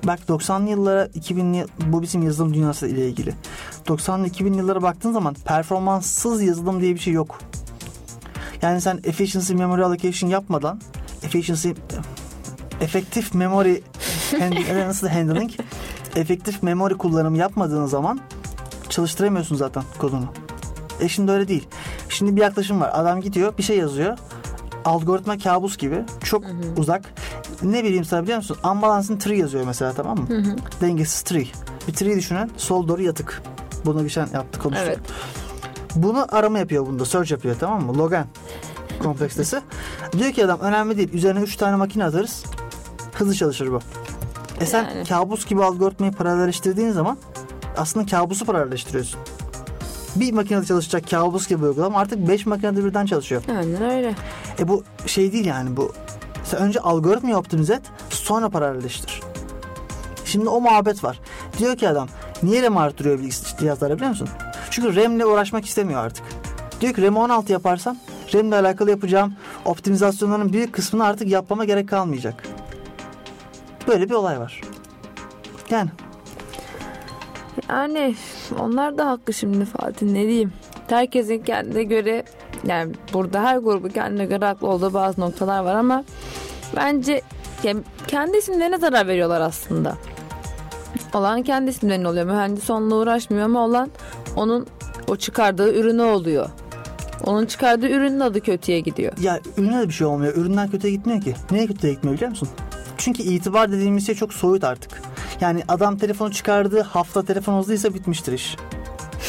Bak 0.04 0.20
90'lı 0.30 0.70
yıllara 0.70 1.06
2000'li 1.06 1.66
bu 1.88 2.02
bizim 2.02 2.24
yazılım 2.24 2.54
dünyası 2.54 2.88
ile 2.88 3.08
ilgili. 3.08 3.34
90'lı 3.88 4.28
2000'li 4.28 4.58
yıllara 4.58 4.82
baktığın 4.82 5.12
zaman 5.12 5.34
performanssız 5.46 6.42
yazılım 6.42 6.82
diye 6.82 6.94
bir 6.96 7.00
şey 7.00 7.14
yok. 7.14 7.40
Yani 8.62 8.82
sen 8.82 9.00
efficiency 9.04 9.54
memory 9.54 9.84
allocation 9.84 10.30
yapmadan 10.30 10.82
efficiency 11.24 11.70
efektif 12.82 13.34
memory 13.34 13.82
hand- 14.32 14.88
nasıl 14.88 15.08
handling 15.08 15.52
efektif 16.16 16.64
memory 16.64 16.94
kullanımı 16.94 17.38
yapmadığın 17.38 17.86
zaman 17.86 18.20
çalıştıramıyorsun 18.90 19.56
zaten 19.56 19.84
kodunu. 19.98 20.26
E 21.02 21.10
şimdi 21.10 21.32
öyle 21.32 21.48
değil. 21.48 21.68
Şimdi 22.10 22.36
bir 22.36 22.42
yaklaşım 22.42 22.82
var. 22.82 22.92
Adam 22.94 23.22
gidiyor 23.22 23.58
bir 23.58 23.64
şey 23.64 23.78
yazıyor. 23.78 24.18
Algoritma 24.86 25.38
kabus 25.38 25.78
gibi. 25.78 26.04
Çok 26.24 26.44
uzak. 26.78 27.14
Ne 27.64 27.84
bileyim 27.84 28.06
sana 28.06 28.24
biliyor 28.24 28.38
musun? 28.38 28.58
Unbalanced 28.72 29.20
tree 29.22 29.38
yazıyor 29.38 29.66
mesela 29.66 29.94
tamam 29.94 30.18
mı? 30.20 30.28
Dengesiz 30.82 31.22
tree. 31.22 31.48
Bir 31.88 31.94
tree 31.94 32.16
düşünün. 32.18 32.52
Sol 32.58 32.88
doğru 32.88 33.02
yatık. 33.04 33.42
Bunu 33.86 34.04
geçen 34.04 34.28
yaptık 34.34 34.62
konuştuk. 34.64 34.88
Evet. 34.88 35.00
Bunu 35.96 36.26
arama 36.36 36.60
yapıyor 36.60 36.86
bunda. 36.86 37.06
Search 37.06 37.32
yapıyor 37.32 37.56
tamam 37.60 37.86
mı? 37.86 37.98
Logan 37.98 38.26
kompleksitesi. 39.04 39.62
diyor 40.18 40.32
ki 40.32 40.46
adam 40.46 40.60
önemli 40.60 40.98
değil. 40.98 41.14
Üzerine 41.14 41.40
3 41.40 41.56
tane 41.56 41.76
makine 41.76 42.06
atarız. 42.06 42.44
Hızlı 43.14 43.36
çalışır 43.36 43.72
bu. 43.72 43.80
E 44.62 44.66
sen 44.66 44.84
Yani. 44.84 45.06
kabus 45.06 45.46
gibi 45.46 45.64
algoritmayı 45.64 46.12
paralelleştirdiğin 46.12 46.92
zaman 46.92 47.18
aslında 47.78 48.06
kabusu 48.06 48.46
paralelleştiriyorsun. 48.46 49.20
Bir 50.16 50.34
makinede 50.34 50.66
çalışacak 50.66 51.10
kabus 51.10 51.48
gibi 51.48 51.66
uygulama 51.66 52.00
artık 52.00 52.28
5 52.28 52.46
makinede 52.46 52.86
birden 52.86 53.06
çalışıyor. 53.06 53.42
Aynen 53.50 53.92
öyle. 53.92 54.16
E 54.60 54.68
bu 54.68 54.84
şey 55.06 55.32
değil 55.34 55.46
yani 55.46 55.78
bu. 55.78 55.94
Sen 56.44 56.62
önce 56.62 56.80
algoritmayı 56.80 57.38
optimize 57.38 57.74
et 57.74 57.82
sonra 58.10 58.50
paralelleştir. 58.50 59.22
Şimdi 60.26 60.50
o 60.50 60.62
muhabbet 60.62 61.04
var. 61.04 61.20
Diyor 61.58 61.78
ki 61.78 61.90
adam 61.90 62.08
niye 62.44 62.64
RAM 62.64 62.78
artırıyor 62.78 63.20
cihazlara 63.60 63.96
biliyor 63.96 64.10
musun? 64.10 64.30
Çünkü 64.70 64.96
RAM'le 64.96 65.20
uğraşmak 65.26 65.66
istemiyor 65.66 66.06
artık. 66.06 66.26
Diyor 66.82 66.94
ki 66.94 67.02
RAM'i 67.02 67.18
16 67.20 67.52
yaparsam 67.52 67.98
RAM'le 68.34 68.52
alakalı 68.52 68.90
yapacağım 68.90 69.34
optimizasyonların 69.66 70.54
büyük 70.54 70.74
kısmını 70.74 71.06
artık 71.06 71.28
yapmama 71.28 71.66
gerek 71.66 71.90
kalmayacak. 71.90 72.44
Böyle 73.88 74.10
bir 74.10 74.14
olay 74.14 74.40
var. 74.40 74.62
Yani 75.70 75.90
Yani 77.70 78.16
onlar 78.60 78.98
da 78.98 79.10
haklı 79.10 79.34
şimdi 79.34 79.66
Fatih 79.66 80.08
ne 80.08 80.28
diyeyim. 80.28 80.54
Herkesin 80.90 81.44
kendine 81.44 81.84
göre 81.84 82.24
yani 82.64 82.94
burada 83.14 83.44
her 83.44 83.58
grubu 83.58 83.90
kendine 83.90 84.26
göre 84.26 84.46
haklı 84.46 84.68
olduğu 84.68 84.94
bazı 84.94 85.22
noktalar 85.22 85.60
var 85.60 85.76
ama 85.76 86.04
bence 86.76 87.22
ya 87.64 87.74
kendi 88.08 88.38
isimlerine 88.38 88.78
zarar 88.78 89.08
veriyorlar 89.08 89.42
aslında. 89.42 89.98
Olan 91.14 91.44
kendi 91.44 91.70
isimlerine 91.70 92.08
oluyor. 92.08 92.26
Mühendis 92.26 92.70
onunla 92.70 92.96
uğraşmıyor 92.96 93.46
ama 93.46 93.66
olan 93.66 93.90
onun 94.36 94.68
o 95.08 95.16
çıkardığı 95.16 95.74
ürünü 95.74 96.02
oluyor. 96.02 96.50
Onun 97.24 97.46
çıkardığı 97.46 97.90
ürünün 97.90 98.20
adı 98.20 98.42
kötüye 98.42 98.80
gidiyor. 98.80 99.14
ya 99.22 99.40
ürüne 99.58 99.80
de 99.82 99.88
bir 99.88 99.94
şey 99.94 100.08
olmuyor. 100.08 100.36
Üründen 100.36 100.70
kötüye 100.72 100.94
gitmiyor 100.94 101.22
ki. 101.22 101.36
Niye 101.52 101.68
kötüye 101.68 101.94
gitmiyor 101.94 102.16
biliyor 102.16 102.30
musun? 102.30 102.50
Çünkü 102.98 103.24
itibar 103.24 103.72
dediğimiz 103.72 104.06
şey 104.06 104.16
çok 104.16 104.34
soyut 104.34 104.64
artık. 104.64 105.02
Yani 105.42 105.64
adam 105.68 105.98
telefonu 105.98 106.32
çıkardığı 106.32 106.82
hafta 106.82 107.26
telefon 107.26 107.60
hızlıysa 107.60 107.94
bitmiştir 107.94 108.34
iş. 108.34 108.56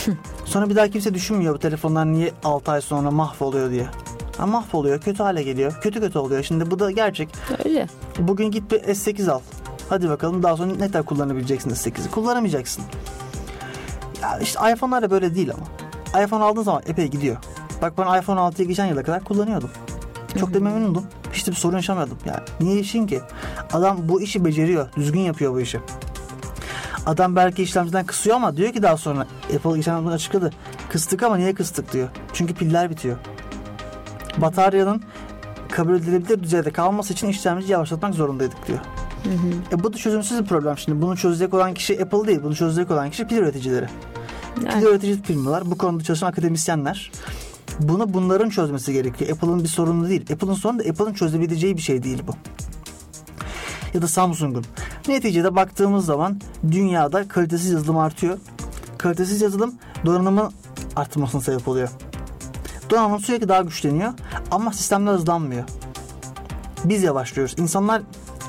sonra 0.44 0.70
bir 0.70 0.76
daha 0.76 0.88
kimse 0.88 1.14
düşünmüyor 1.14 1.54
bu 1.54 1.58
telefonlar 1.58 2.06
niye 2.06 2.32
6 2.44 2.70
ay 2.72 2.80
sonra 2.80 3.10
mahvoluyor 3.10 3.70
diye. 3.70 3.86
Ha, 4.38 4.46
mahvoluyor, 4.46 5.00
kötü 5.00 5.22
hale 5.22 5.42
geliyor. 5.42 5.78
Kötü 5.82 6.00
kötü 6.00 6.18
oluyor. 6.18 6.42
Şimdi 6.42 6.70
bu 6.70 6.78
da 6.78 6.90
gerçek. 6.90 7.28
Öyle. 7.64 7.86
Bugün 8.18 8.50
git 8.50 8.72
bir 8.72 8.78
S8 8.80 9.30
al. 9.30 9.40
Hadi 9.88 10.08
bakalım 10.08 10.42
daha 10.42 10.56
sonra 10.56 10.72
ne 10.74 10.86
kadar 10.86 11.02
kullanabileceksin 11.02 11.70
S8'i? 11.70 12.10
Kullanamayacaksın. 12.10 12.84
Ya 14.22 14.38
işte 14.38 14.72
iPhone'lar 14.72 15.02
da 15.02 15.10
böyle 15.10 15.34
değil 15.34 15.50
ama. 15.54 16.24
iPhone 16.24 16.44
aldığın 16.44 16.62
zaman 16.62 16.82
epey 16.86 17.08
gidiyor. 17.08 17.36
Bak 17.82 17.98
ben 17.98 18.20
iPhone 18.20 18.40
6'yı 18.40 18.68
geçen 18.68 18.86
yıla 18.86 19.02
kadar 19.02 19.24
kullanıyordum. 19.24 19.70
Çok 20.40 20.54
da 20.54 20.60
memnundum. 20.60 21.06
Hiç 21.32 21.46
de 21.46 21.50
bir 21.50 21.56
sorun 21.56 21.76
yaşamıyordum. 21.76 22.18
Yani 22.26 22.40
niye 22.60 22.80
işin 22.80 23.06
ki? 23.06 23.20
Adam 23.72 23.96
bu 24.02 24.20
işi 24.20 24.44
beceriyor. 24.44 24.88
Düzgün 24.96 25.20
yapıyor 25.20 25.52
bu 25.52 25.60
işi. 25.60 25.80
Adam 27.06 27.36
belki 27.36 27.62
işlemciden 27.62 28.06
kısıyor 28.06 28.36
ama 28.36 28.56
diyor 28.56 28.72
ki 28.72 28.82
daha 28.82 28.96
sonra 28.96 29.26
Apple 29.56 29.76
geçen 29.76 29.92
hafta 29.92 30.10
açıkladı. 30.10 30.50
Kıstık 30.88 31.22
ama 31.22 31.36
niye 31.36 31.54
kıstık 31.54 31.92
diyor. 31.92 32.08
Çünkü 32.32 32.54
piller 32.54 32.90
bitiyor. 32.90 33.16
Bataryanın 34.36 35.02
kabul 35.70 35.94
edilebilir 35.94 36.42
düzeyde 36.42 36.70
kalması 36.70 37.12
için 37.12 37.28
işlemci 37.28 37.72
yavaşlatmak 37.72 38.14
zorundaydık 38.14 38.66
diyor. 38.68 38.78
E 39.72 39.82
bu 39.82 39.92
da 39.92 39.96
çözümsüz 39.96 40.40
bir 40.40 40.46
problem 40.46 40.78
şimdi. 40.78 41.02
Bunu 41.02 41.16
çözecek 41.16 41.54
olan 41.54 41.74
kişi 41.74 42.02
Apple 42.02 42.26
değil. 42.26 42.40
Bunu 42.42 42.56
çözecek 42.56 42.90
olan 42.90 43.10
kişi 43.10 43.26
pil 43.26 43.36
üreticileri. 43.36 43.86
Pil 44.54 44.66
Yani, 44.66 44.84
üretici 44.84 45.22
firmalar, 45.22 45.70
bu 45.70 45.78
konuda 45.78 46.04
çalışan 46.04 46.26
akademisyenler. 46.26 47.10
Bunu 47.80 48.14
bunların 48.14 48.48
çözmesi 48.48 48.92
gerekiyor. 48.92 49.30
Apple'ın 49.30 49.62
bir 49.62 49.68
sorunu 49.68 50.08
değil. 50.08 50.32
Apple'ın 50.32 50.54
sorunu 50.54 50.78
da 50.78 50.82
Apple'ın 50.90 51.12
çözebileceği 51.12 51.76
bir 51.76 51.82
şey 51.82 52.02
değil 52.02 52.22
bu. 52.26 52.32
Ya 53.94 54.02
da 54.02 54.08
Samsung'un. 54.08 54.64
Neticede 55.08 55.56
baktığımız 55.56 56.06
zaman 56.06 56.40
dünyada 56.70 57.28
kalitesiz 57.28 57.70
yazılım 57.70 57.98
artıyor. 57.98 58.38
Kalitesiz 58.98 59.42
yazılım 59.42 59.74
donanımın 60.06 60.52
artmasına 60.96 61.40
sebep 61.40 61.68
oluyor. 61.68 61.88
Donanım 62.90 63.20
sürekli 63.20 63.48
daha 63.48 63.62
güçleniyor 63.62 64.12
ama 64.50 64.72
sistemler 64.72 65.12
hızlanmıyor. 65.12 65.64
Biz 66.84 67.02
yavaşlıyoruz. 67.02 67.54
İnsanlar 67.58 68.02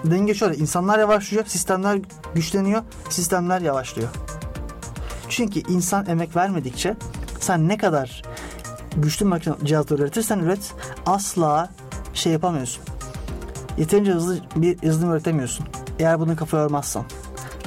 denge 0.03 0.33
şöyle. 0.33 0.57
insanlar 0.57 0.99
yavaşlıyor, 0.99 1.45
sistemler 1.45 1.99
güçleniyor, 2.35 2.83
sistemler 3.09 3.61
yavaşlıyor. 3.61 4.09
Çünkü 5.29 5.59
insan 5.59 6.05
emek 6.05 6.35
vermedikçe 6.35 6.95
sen 7.39 7.67
ne 7.67 7.77
kadar 7.77 8.21
güçlü 8.97 9.25
makine 9.25 9.53
cihazlar 9.63 9.99
üretirsen 9.99 10.39
üret 10.39 10.73
asla 11.05 11.69
şey 12.13 12.33
yapamıyorsun. 12.33 12.83
Yeterince 13.77 14.11
hızlı 14.11 14.39
bir 14.55 14.83
yazılım 14.83 15.11
üretemiyorsun. 15.11 15.65
Eğer 15.99 16.19
bunu 16.19 16.35
kafa 16.35 16.57
yormazsan. 16.57 17.05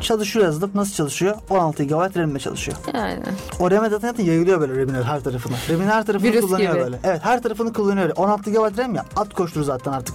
Çalışıyor 0.03 0.45
yazılım. 0.45 0.71
Nasıl 0.75 0.95
çalışıyor? 0.95 1.37
16 1.51 1.85
GB 1.85 2.17
RAM'le 2.17 2.39
çalışıyor. 2.39 2.77
yani. 2.95 3.21
O 3.61 3.71
RAM 3.71 3.91
zaten 3.91 4.25
yayılıyor 4.25 4.61
böyle 4.61 4.81
RAM'in 4.81 5.03
her 5.03 5.21
tarafına. 5.21 5.57
RAM'in 5.71 5.87
her 5.89 6.07
tarafını 6.07 6.29
Virüs 6.31 6.41
kullanıyor 6.41 6.73
gibi. 6.75 6.85
böyle. 6.85 6.99
Evet 7.05 7.21
her 7.25 7.43
tarafını 7.43 7.73
kullanıyor. 7.73 8.03
öyle. 8.03 8.13
16 8.13 8.51
GB 8.51 8.79
RAM 8.79 8.95
ya 8.95 9.05
at 9.17 9.35
koştur 9.35 9.63
zaten 9.63 9.93
artık. 9.93 10.15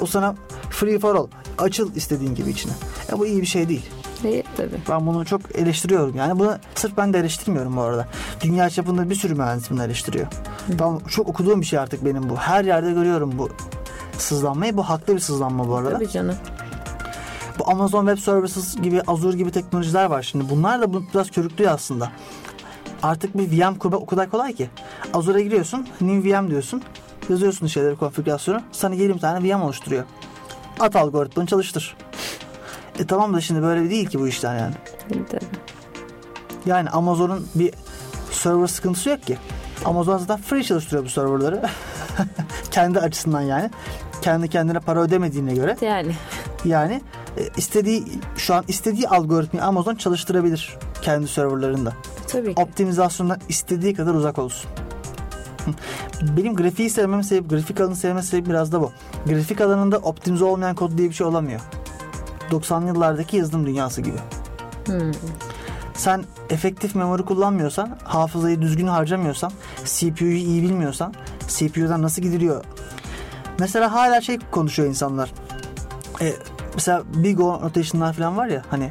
O 0.00 0.06
sana 0.06 0.34
free 0.70 0.98
for 0.98 1.14
all. 1.14 1.26
Açıl 1.58 1.94
istediğin 1.94 2.34
gibi 2.34 2.50
içine. 2.50 2.72
E 3.12 3.18
bu 3.18 3.26
iyi 3.26 3.40
bir 3.40 3.46
şey 3.46 3.68
değil. 3.68 3.86
Değil 4.22 4.44
tabii. 4.56 4.80
Ben 4.90 5.06
bunu 5.06 5.24
çok 5.24 5.40
eleştiriyorum. 5.56 6.16
Yani 6.16 6.38
bunu 6.38 6.56
sırf 6.74 6.96
ben 6.96 7.12
de 7.12 7.18
eleştirmiyorum 7.18 7.76
bu 7.76 7.80
arada. 7.80 8.06
Dünya 8.40 8.70
çapında 8.70 9.10
bir 9.10 9.14
sürü 9.14 9.34
mühendis 9.34 9.70
bunu 9.70 9.84
eleştiriyor. 9.84 10.26
Ben 10.68 10.98
çok 11.08 11.28
okuduğum 11.28 11.60
bir 11.60 11.66
şey 11.66 11.78
artık 11.78 12.04
benim 12.04 12.30
bu. 12.30 12.36
Her 12.36 12.64
yerde 12.64 12.92
görüyorum 12.92 13.32
bu 13.38 13.48
sızlanmayı. 14.18 14.76
Bu 14.76 14.82
haklı 14.82 15.14
bir 15.14 15.20
sızlanma 15.20 15.68
bu 15.68 15.76
arada. 15.76 15.90
Tabii 15.90 16.08
canım. 16.10 16.34
Bu 17.58 17.70
Amazon 17.70 18.06
Web 18.06 18.18
Services 18.24 18.76
gibi 18.76 19.02
Azure 19.06 19.36
gibi 19.36 19.50
teknolojiler 19.50 20.04
var 20.04 20.22
şimdi. 20.22 20.50
Bunlar 20.50 20.80
da 20.80 20.92
bunu 20.92 21.04
biraz 21.14 21.30
körüklüyor 21.30 21.72
aslında. 21.72 22.12
Artık 23.02 23.38
bir 23.38 23.60
VM 23.60 23.74
kurmak 23.74 24.00
o 24.00 24.06
kadar 24.06 24.30
kolay 24.30 24.52
ki. 24.52 24.70
Azure'a 25.14 25.40
giriyorsun, 25.40 25.86
new 26.00 26.30
VM 26.32 26.50
diyorsun. 26.50 26.82
Yazıyorsun 27.28 27.66
şeyleri, 27.66 27.96
konfigürasyonu. 27.96 28.60
Sana 28.72 28.94
20 28.94 29.20
tane 29.20 29.48
VM 29.48 29.62
oluşturuyor. 29.62 30.04
At 30.80 30.96
algoritmanı 30.96 31.46
çalıştır. 31.46 31.96
E 32.98 33.06
tamam 33.06 33.34
da 33.34 33.40
şimdi 33.40 33.62
böyle 33.62 33.90
değil 33.90 34.08
ki 34.08 34.20
bu 34.20 34.28
işler 34.28 34.58
yani. 34.58 34.74
Tabii. 35.08 35.44
Yani 36.66 36.90
Amazon'un 36.90 37.48
bir 37.54 37.74
server 38.30 38.66
sıkıntısı 38.66 39.10
yok 39.10 39.22
ki. 39.22 39.38
Amazon 39.84 40.18
zaten 40.18 40.36
free 40.36 40.62
çalıştırıyor 40.62 41.04
bu 41.04 41.08
serverları. 41.08 41.62
Kendi 42.70 43.00
açısından 43.00 43.40
yani. 43.40 43.70
Kendi 44.22 44.48
kendine 44.48 44.80
para 44.80 45.00
ödemediğine 45.00 45.54
göre. 45.54 45.76
Yani 45.80 46.12
Yani 46.64 47.02
istediği 47.56 48.04
şu 48.36 48.54
an 48.54 48.64
istediği 48.68 49.08
algoritmayı 49.08 49.64
Amazon 49.64 49.94
çalıştırabilir 49.94 50.78
kendi 51.02 51.28
serverlarında. 51.28 51.92
tabii 52.28 52.54
ki. 52.54 52.62
Optimizasyondan 52.62 53.38
istediği 53.48 53.94
kadar 53.94 54.14
uzak 54.14 54.38
olsun. 54.38 54.70
Benim 56.36 56.56
grafiği 56.56 56.90
sevmem 56.90 57.22
sebebi, 57.22 57.48
grafik 57.48 57.80
alanı 57.80 57.96
sevmem 57.96 58.22
sebebi 58.22 58.50
biraz 58.50 58.72
da 58.72 58.80
bu. 58.80 58.92
Grafik 59.26 59.60
alanında 59.60 59.98
optimize 59.98 60.44
olmayan 60.44 60.74
kod 60.74 60.98
diye 60.98 61.08
bir 61.08 61.14
şey 61.14 61.26
olamıyor. 61.26 61.60
90'lı 62.50 62.86
yıllardaki 62.86 63.36
yazılım 63.36 63.66
dünyası 63.66 64.00
gibi. 64.00 64.18
Hmm. 64.86 65.12
Sen 65.94 66.24
efektif 66.50 66.94
memori 66.94 67.24
kullanmıyorsan, 67.24 67.98
hafızayı 68.04 68.62
düzgün 68.62 68.86
harcamıyorsan, 68.86 69.52
CPU'yu 69.84 70.36
iyi 70.36 70.62
bilmiyorsan, 70.62 71.14
CPU'dan 71.48 72.02
nasıl 72.02 72.22
gidiliyor? 72.22 72.64
Mesela 73.58 73.92
hala 73.92 74.20
şey 74.20 74.38
konuşuyor 74.50 74.88
insanlar. 74.88 75.32
E, 76.20 76.32
mesela 76.76 77.02
big 77.14 77.40
O 77.40 77.60
notation'lar 77.62 78.12
falan 78.12 78.36
var 78.36 78.46
ya 78.46 78.62
hani 78.70 78.90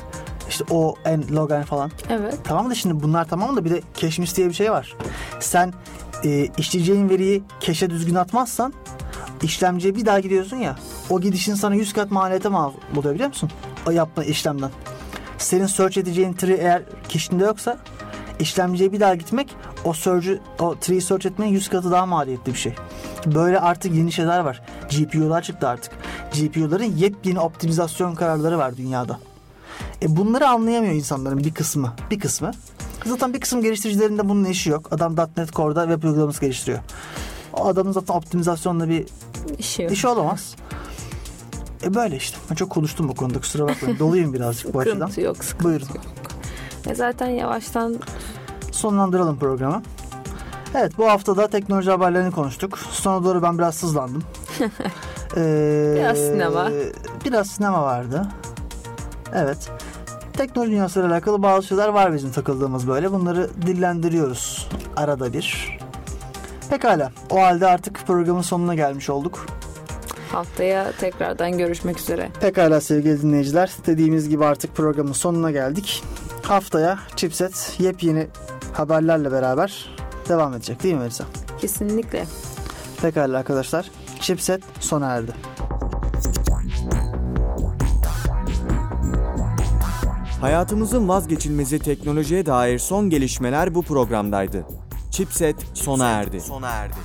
işte 0.49 0.63
O, 0.69 0.95
N, 1.05 1.35
log 1.35 1.51
N 1.51 1.63
falan. 1.63 1.91
Evet. 2.09 2.37
Tamam 2.43 2.69
da 2.69 2.75
şimdi 2.75 3.03
bunlar 3.03 3.27
tamam 3.27 3.57
da 3.57 3.65
bir 3.65 3.69
de 3.69 3.81
cache 3.93 4.35
diye 4.35 4.49
bir 4.49 4.53
şey 4.53 4.71
var. 4.71 4.95
Sen 5.39 5.73
e, 6.23 6.47
işleyeceğin 6.57 7.09
veriyi 7.09 7.43
cache'e 7.59 7.89
düzgün 7.89 8.15
atmazsan 8.15 8.73
işlemciye 9.43 9.95
bir 9.95 10.05
daha 10.05 10.19
gidiyorsun 10.19 10.57
ya 10.57 10.75
o 11.09 11.21
gidişin 11.21 11.55
sana 11.55 11.75
100 11.75 11.93
kat 11.93 12.11
maliyete 12.11 12.49
mal 12.49 12.71
oluyor 12.97 13.13
biliyor 13.13 13.29
musun? 13.29 13.49
O 13.87 13.91
yapma 13.91 14.23
işlemden. 14.23 14.71
Senin 15.37 15.65
search 15.65 15.97
edeceğin 15.97 16.33
tree 16.33 16.57
eğer 16.57 16.83
kişinde 17.09 17.43
yoksa 17.43 17.77
işlemciye 18.39 18.91
bir 18.91 18.99
daha 18.99 19.15
gitmek 19.15 19.55
o 19.85 19.93
search'ü 19.93 20.39
o 20.59 20.75
tree'yi 20.79 21.01
search 21.01 21.25
etmenin 21.25 21.51
100 21.51 21.69
katı 21.69 21.91
daha 21.91 22.05
maliyetli 22.05 22.53
bir 22.53 22.57
şey. 22.57 22.75
Böyle 23.25 23.59
artık 23.59 23.93
yeni 23.95 24.11
şeyler 24.11 24.39
var. 24.39 24.61
GPU'lar 24.91 25.41
çıktı 25.41 25.67
artık. 25.67 25.91
GPU'ların 26.33 26.83
yepyeni 26.97 27.39
optimizasyon 27.39 28.15
kararları 28.15 28.57
var 28.57 28.77
dünyada. 28.77 29.19
E 30.01 30.15
bunları 30.15 30.47
anlayamıyor 30.47 30.93
insanların 30.93 31.37
bir 31.43 31.53
kısmı. 31.53 31.93
Bir 32.11 32.19
kısmı. 32.19 32.51
Zaten 33.05 33.33
bir 33.33 33.39
kısım 33.39 33.61
geliştiricilerin 33.61 34.17
de 34.17 34.29
bunun 34.29 34.45
işi 34.45 34.69
yok. 34.69 34.87
Adam 34.93 35.15
.NET 35.37 35.53
Core'da 35.53 35.83
web 35.87 36.03
uygulaması 36.03 36.41
geliştiriyor. 36.41 36.79
O 37.53 37.65
adamın 37.67 37.91
zaten 37.91 38.13
optimizasyonla 38.13 38.89
bir 38.89 39.05
İşi 39.59 39.81
yok. 39.81 39.91
işi 39.91 40.07
olamaz. 40.07 40.55
E 41.83 41.93
böyle 41.95 42.15
işte. 42.17 42.37
Ben 42.49 42.55
çok 42.55 42.69
konuştum 42.69 43.09
bu 43.09 43.15
konuda 43.15 43.39
kusura 43.39 43.67
bakmayın. 43.67 43.99
Doluyum 43.99 44.33
birazcık 44.33 44.73
bu 44.73 44.79
açıdan. 44.79 45.11
Yok. 45.17 45.43
Sıkıntı 45.43 45.63
Buyurun. 45.63 45.87
yok. 45.87 46.01
E 46.89 46.95
zaten 46.95 47.27
yavaştan 47.27 47.95
Sonlandıralım 48.71 49.39
programı. 49.39 49.81
Evet 50.75 50.97
bu 50.97 51.09
hafta 51.09 51.37
da 51.37 51.47
teknoloji 51.47 51.91
haberlerini 51.91 52.31
konuştuk. 52.31 52.77
Sonra 52.77 53.23
doğru 53.25 53.41
ben 53.41 53.57
biraz 53.57 53.75
sızlandım. 53.75 54.23
Ee, 55.37 55.93
Biraz 55.95 56.17
sinema. 56.17 56.69
Biraz 57.25 57.47
sinema 57.47 57.81
vardı. 57.83 58.27
Evet. 59.33 59.69
Teknoloji 60.33 60.71
dünyasıyla 60.71 61.09
alakalı 61.09 61.43
bazı 61.43 61.67
şeyler 61.67 61.87
var 61.87 62.13
bizim 62.13 62.31
takıldığımız 62.31 62.87
böyle. 62.87 63.11
Bunları 63.11 63.49
dillendiriyoruz 63.61 64.69
arada 64.95 65.33
bir. 65.33 65.77
Pekala. 66.69 67.11
O 67.29 67.41
halde 67.41 67.67
artık 67.67 67.99
programın 68.07 68.41
sonuna 68.41 68.75
gelmiş 68.75 69.09
olduk. 69.09 69.45
haftaya 70.31 70.91
tekrardan 70.91 71.57
görüşmek 71.57 71.99
üzere. 71.99 72.29
Pekala 72.41 72.81
sevgili 72.81 73.21
dinleyiciler. 73.21 73.71
Dediğimiz 73.85 74.29
gibi 74.29 74.45
artık 74.45 74.75
programın 74.75 75.13
sonuna 75.13 75.51
geldik. 75.51 76.03
Haftaya 76.47 76.99
Chipset 77.15 77.75
yepyeni 77.79 78.27
haberlerle 78.73 79.31
beraber 79.31 79.89
devam 80.29 80.53
edecek 80.53 80.83
değil 80.83 80.95
mi 80.95 80.99
Melisa? 80.99 81.25
Kesinlikle. 81.61 82.25
Pekala 83.01 83.37
arkadaşlar. 83.37 83.91
Chipset 84.21 84.63
sona 84.79 85.07
erdi. 85.07 85.31
Hayatımızın 90.41 91.07
vazgeçilmezi 91.07 91.79
teknolojiye 91.79 92.45
dair 92.45 92.79
son 92.79 93.09
gelişmeler 93.09 93.75
bu 93.75 93.81
programdaydı. 93.81 94.65
Chipset 95.11 95.55
sona 95.73 96.07
erdi. 96.07 96.41
Sona 96.41 96.69
erdi. 96.69 96.95